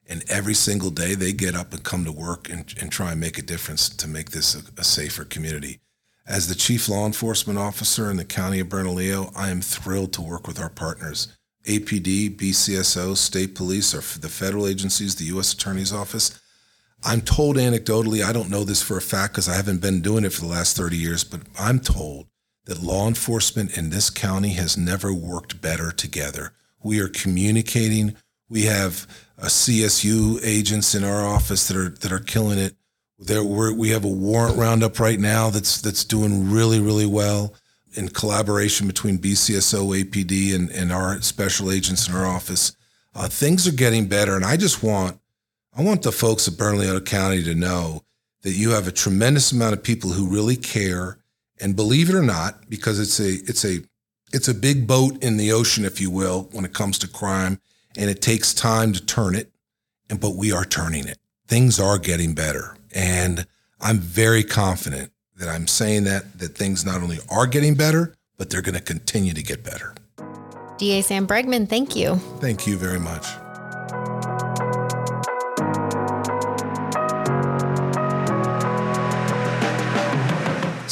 and 0.09 0.25
every 0.29 0.55
single 0.55 0.91
day 0.91 1.15
they 1.15 1.33
get 1.33 1.55
up 1.55 1.73
and 1.73 1.83
come 1.83 2.05
to 2.05 2.13
work 2.13 2.49
and, 2.49 2.75
and 2.81 2.91
try 2.91 3.13
and 3.13 3.21
make 3.21 3.39
a 3.39 3.43
difference 3.43 3.89
to 3.89 4.09
make 4.09 4.31
this 4.31 4.55
a, 4.55 4.81
a 4.81 4.85
safer 4.85 5.25
community. 5.25 5.81
As 6.27 6.47
the 6.47 6.55
chief 6.55 6.89
law 6.89 7.07
enforcement 7.07 7.59
officer 7.59 8.11
in 8.11 8.17
the 8.17 8.25
county 8.25 8.61
of 8.61 8.69
Bernalillo, 8.69 9.33
I 9.35 9.49
am 9.51 9.61
thrilled 9.61 10.13
to 10.15 10.23
work 10.23 10.47
with 10.47 10.61
our 10.61 10.69
partners. 10.69 11.37
APD, 11.65 12.37
BCSO, 12.37 13.17
state 13.17 13.55
police, 13.55 13.95
or 13.95 14.21
the 14.21 14.29
federal 14.29 14.67
agencies, 14.67 15.17
the 15.17 15.25
U.S. 15.27 15.53
Attorney's 15.53 15.93
Office. 15.93 16.41
I'm 17.05 17.21
told 17.21 17.57
anecdotally, 17.57 18.25
I 18.25 18.33
don't 18.33 18.51
know 18.51 18.65
this 18.65 18.83
for 18.83 18.97
a 18.97 19.03
fact 19.03 19.35
because 19.35 19.49
I 19.49 19.57
haven't 19.57 19.81
been 19.81 20.03
doing 20.03 20.25
it 20.25 20.33
for 20.33 20.43
the 20.43 20.47
last 20.47 20.77
30 20.77 20.97
years, 20.97 21.25
but 21.25 21.41
I'm 21.59 21.81
told 21.81 22.27
that 22.71 22.81
law 22.85 23.09
enforcement 23.09 23.77
in 23.77 23.91
this 23.91 24.11
county 24.11 24.51
has 24.51 24.79
never 24.79 25.13
worked 25.13 25.61
better 25.61 25.91
together. 25.91 26.53
We 26.85 27.01
are 27.01 27.09
communicating. 27.09 28.15
We 28.49 28.67
have 28.67 29.09
a 29.37 29.47
CSU 29.47 30.39
agents 30.45 30.95
in 30.95 31.03
our 31.03 31.27
office 31.27 31.67
that 31.67 31.77
are 31.77 31.89
that 31.89 32.13
are 32.13 32.21
killing 32.21 32.61
it. 32.61 32.77
There, 33.19 33.43
we 33.43 33.91
have 33.91 34.05
a 34.05 34.09
warrant 34.09 34.57
roundup 34.57 35.01
right 35.01 35.19
now 35.19 35.51
that's 35.51 35.81
that's 35.81 36.05
doing 36.05 36.49
really 36.49 36.79
really 36.79 37.07
well 37.07 37.55
in 37.95 38.09
collaboration 38.09 38.87
between 38.87 39.19
BCSO, 39.19 40.05
APD, 40.05 40.55
and, 40.55 40.71
and 40.71 40.93
our 40.93 41.21
special 41.23 41.73
agents 41.73 42.09
in 42.09 42.15
our 42.15 42.25
office. 42.25 42.77
Uh, 43.17 43.27
things 43.27 43.67
are 43.67 43.73
getting 43.73 44.07
better, 44.07 44.37
and 44.37 44.45
I 44.45 44.57
just 44.57 44.81
want 44.81 45.19
I 45.77 45.83
want 45.83 46.03
the 46.03 46.13
folks 46.13 46.47
of 46.47 46.57
Bernalillo 46.57 47.01
County 47.01 47.43
to 47.43 47.55
know 47.57 48.05
that 48.43 48.53
you 48.53 48.71
have 48.71 48.87
a 48.87 48.93
tremendous 48.93 49.51
amount 49.51 49.73
of 49.73 49.83
people 49.83 50.11
who 50.11 50.33
really 50.33 50.55
care, 50.55 51.19
and 51.61 51.77
believe 51.77 52.09
it 52.09 52.15
or 52.15 52.23
not, 52.23 52.69
because 52.69 52.99
it's 52.99 53.21
a 53.21 53.35
it's 53.49 53.65
a 53.65 53.81
it's 54.33 54.49
a 54.49 54.55
big 54.55 54.87
boat 54.87 55.23
in 55.23 55.37
the 55.37 55.53
ocean, 55.53 55.85
if 55.85 56.01
you 56.01 56.11
will, 56.11 56.49
when 56.53 56.65
it 56.65 56.73
comes 56.73 56.99
to 56.99 57.09
crime, 57.09 57.61
and 57.97 58.09
it 58.09 58.23
takes 58.23 58.55
time 58.55 58.93
to 58.93 59.05
turn 59.05 59.35
it, 59.35 59.53
and 60.09 60.21
but 60.21 60.37
we 60.37 60.53
are 60.53 60.65
turning 60.65 61.07
it. 61.07 61.19
Things 61.47 61.81
are 61.81 61.99
getting 61.99 62.35
better, 62.35 62.77
and 62.95 63.47
I'm 63.81 63.99
very 63.99 64.45
confident 64.45 65.13
that 65.37 65.49
I'm 65.49 65.67
saying 65.67 66.05
that 66.05 66.39
that 66.39 66.57
things 66.57 66.85
not 66.85 67.03
only 67.03 67.19
are 67.31 67.47
getting 67.47 67.75
better, 67.75 68.15
but 68.37 68.51
they're 68.51 68.63
going 68.63 68.75
to 68.75 68.81
continue 68.81 69.35
to 69.35 69.43
get 69.43 69.65
better. 69.65 69.95
DA 70.79 71.03
Sam 71.03 71.27
Bregman, 71.27 71.69
thank 71.69 71.95
you. 71.95 72.17
Thank 72.41 72.67
you 72.67 72.79
very 72.79 72.99
much. 72.99 73.27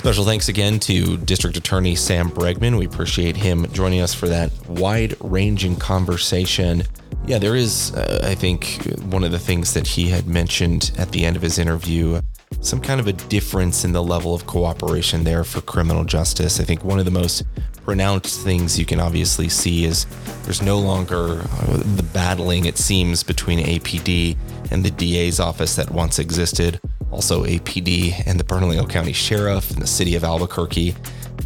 Special 0.08 0.24
thanks 0.24 0.48
again 0.48 0.80
to 0.80 1.18
District 1.18 1.54
Attorney 1.58 1.94
Sam 1.94 2.30
Bregman. 2.30 2.78
We 2.78 2.86
appreciate 2.86 3.36
him 3.36 3.70
joining 3.72 4.00
us 4.00 4.14
for 4.14 4.26
that 4.26 4.50
wide 4.66 5.14
ranging 5.20 5.76
conversation. 5.76 6.84
Yeah, 7.26 7.36
there 7.36 7.54
is, 7.54 7.94
uh, 7.94 8.22
I 8.24 8.34
think, 8.34 8.80
one 9.10 9.22
of 9.22 9.32
the 9.32 9.38
things 9.38 9.74
that 9.74 9.86
he 9.86 10.08
had 10.08 10.26
mentioned 10.26 10.92
at 10.96 11.10
the 11.10 11.26
end 11.26 11.36
of 11.36 11.42
his 11.42 11.58
interview 11.58 12.22
some 12.62 12.80
kind 12.80 13.00
of 13.00 13.06
a 13.06 13.12
difference 13.12 13.84
in 13.84 13.92
the 13.92 14.02
level 14.02 14.34
of 14.34 14.46
cooperation 14.46 15.24
there 15.24 15.44
for 15.44 15.60
criminal 15.60 16.04
justice. 16.04 16.58
I 16.58 16.64
think 16.64 16.82
one 16.84 16.98
of 16.98 17.04
the 17.04 17.10
most 17.10 17.44
pronounced 17.84 18.40
things 18.40 18.78
you 18.78 18.86
can 18.86 19.00
obviously 19.00 19.50
see 19.50 19.84
is 19.84 20.06
there's 20.44 20.62
no 20.62 20.78
longer 20.78 21.42
uh, 21.42 21.76
the 21.96 22.08
battling, 22.14 22.64
it 22.64 22.78
seems, 22.78 23.22
between 23.22 23.58
APD 23.58 24.38
and 24.70 24.82
the 24.82 24.90
DA's 24.90 25.38
office 25.38 25.76
that 25.76 25.90
once 25.90 26.18
existed. 26.18 26.80
Also, 27.10 27.44
APD 27.44 28.22
and 28.26 28.38
the 28.38 28.44
Bernalillo 28.44 28.86
County 28.86 29.12
Sheriff 29.12 29.70
and 29.70 29.80
the 29.80 29.86
city 29.86 30.14
of 30.14 30.24
Albuquerque. 30.24 30.94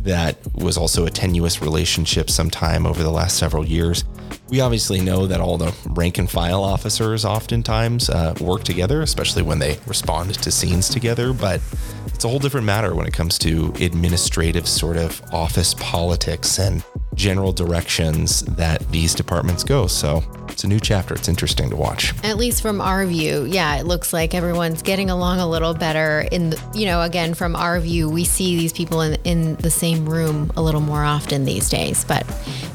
That 0.02 0.36
was 0.54 0.76
also 0.76 1.06
a 1.06 1.10
tenuous 1.10 1.62
relationship 1.62 2.30
sometime 2.30 2.86
over 2.86 3.02
the 3.02 3.10
last 3.10 3.36
several 3.36 3.64
years. 3.64 4.04
We 4.48 4.60
obviously 4.60 5.00
know 5.00 5.26
that 5.26 5.40
all 5.40 5.56
the 5.56 5.74
rank 5.90 6.18
and 6.18 6.30
file 6.30 6.62
officers 6.64 7.24
oftentimes 7.24 8.10
uh, 8.10 8.34
work 8.40 8.64
together, 8.64 9.02
especially 9.02 9.42
when 9.42 9.58
they 9.58 9.78
respond 9.86 10.34
to 10.34 10.50
scenes 10.50 10.88
together. 10.88 11.32
But 11.32 11.60
it's 12.06 12.24
a 12.24 12.28
whole 12.28 12.38
different 12.38 12.66
matter 12.66 12.94
when 12.94 13.06
it 13.06 13.12
comes 13.12 13.38
to 13.40 13.72
administrative 13.80 14.68
sort 14.68 14.96
of 14.96 15.22
office 15.32 15.74
politics 15.74 16.58
and 16.58 16.84
general 17.14 17.52
directions 17.52 18.40
that 18.42 18.80
these 18.90 19.14
departments 19.14 19.64
go. 19.64 19.86
So 19.86 20.22
it's 20.48 20.64
a 20.64 20.68
new 20.68 20.80
chapter. 20.80 21.14
It's 21.14 21.28
interesting 21.28 21.70
to 21.70 21.76
watch. 21.76 22.12
At 22.24 22.36
least 22.36 22.62
from 22.62 22.80
our 22.80 23.06
view, 23.06 23.44
yeah, 23.44 23.76
it 23.76 23.86
looks 23.86 24.12
like 24.12 24.34
everyone's 24.34 24.82
getting 24.82 25.10
along 25.10 25.40
a 25.40 25.48
little 25.48 25.74
better. 25.74 26.26
In 26.32 26.50
the, 26.50 26.62
you 26.74 26.86
know, 26.86 27.02
again, 27.02 27.34
from 27.34 27.56
our 27.56 27.80
view, 27.80 28.08
we 28.08 28.24
see 28.24 28.56
these 28.56 28.72
people 28.72 29.00
in 29.00 29.16
in 29.24 29.56
the 29.56 29.70
same 29.70 30.08
room 30.08 30.50
a 30.56 30.62
little 30.62 30.80
more 30.80 31.02
often 31.02 31.44
these 31.44 31.68
days. 31.68 32.04
But 32.04 32.26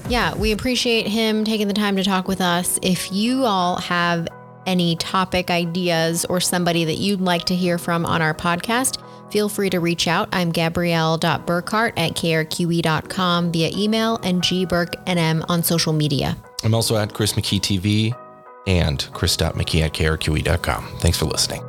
yeah, 0.09 0.35
we 0.35 0.51
appreciate 0.51 1.07
him 1.07 1.43
taking 1.43 1.67
the 1.67 1.73
time 1.73 1.95
to 1.97 2.03
talk 2.03 2.27
with 2.27 2.41
us. 2.41 2.79
If 2.81 3.11
you 3.11 3.45
all 3.45 3.77
have 3.77 4.27
any 4.65 4.95
topic 4.97 5.49
ideas 5.49 6.25
or 6.25 6.39
somebody 6.39 6.83
that 6.85 6.95
you'd 6.95 7.21
like 7.21 7.45
to 7.45 7.55
hear 7.55 7.77
from 7.77 8.05
on 8.05 8.21
our 8.21 8.33
podcast, 8.33 9.01
feel 9.31 9.49
free 9.49 9.69
to 9.69 9.79
reach 9.79 10.07
out. 10.07 10.29
I'm 10.31 10.51
Gabrielle.Burkhart 10.51 11.93
at 11.97 12.13
krqe.com 12.13 13.51
via 13.51 13.71
email 13.75 14.17
and 14.23 14.41
gburknm 14.41 15.45
on 15.49 15.63
social 15.63 15.93
media. 15.93 16.37
I'm 16.63 16.73
also 16.73 16.95
at 16.97 17.13
Chris 17.13 17.33
McKee 17.33 17.59
TV 17.59 18.15
and 18.67 19.07
chris.mckee 19.13 19.81
at 19.81 19.93
krqe.com. 19.93 20.87
Thanks 20.99 21.17
for 21.17 21.25
listening. 21.25 21.66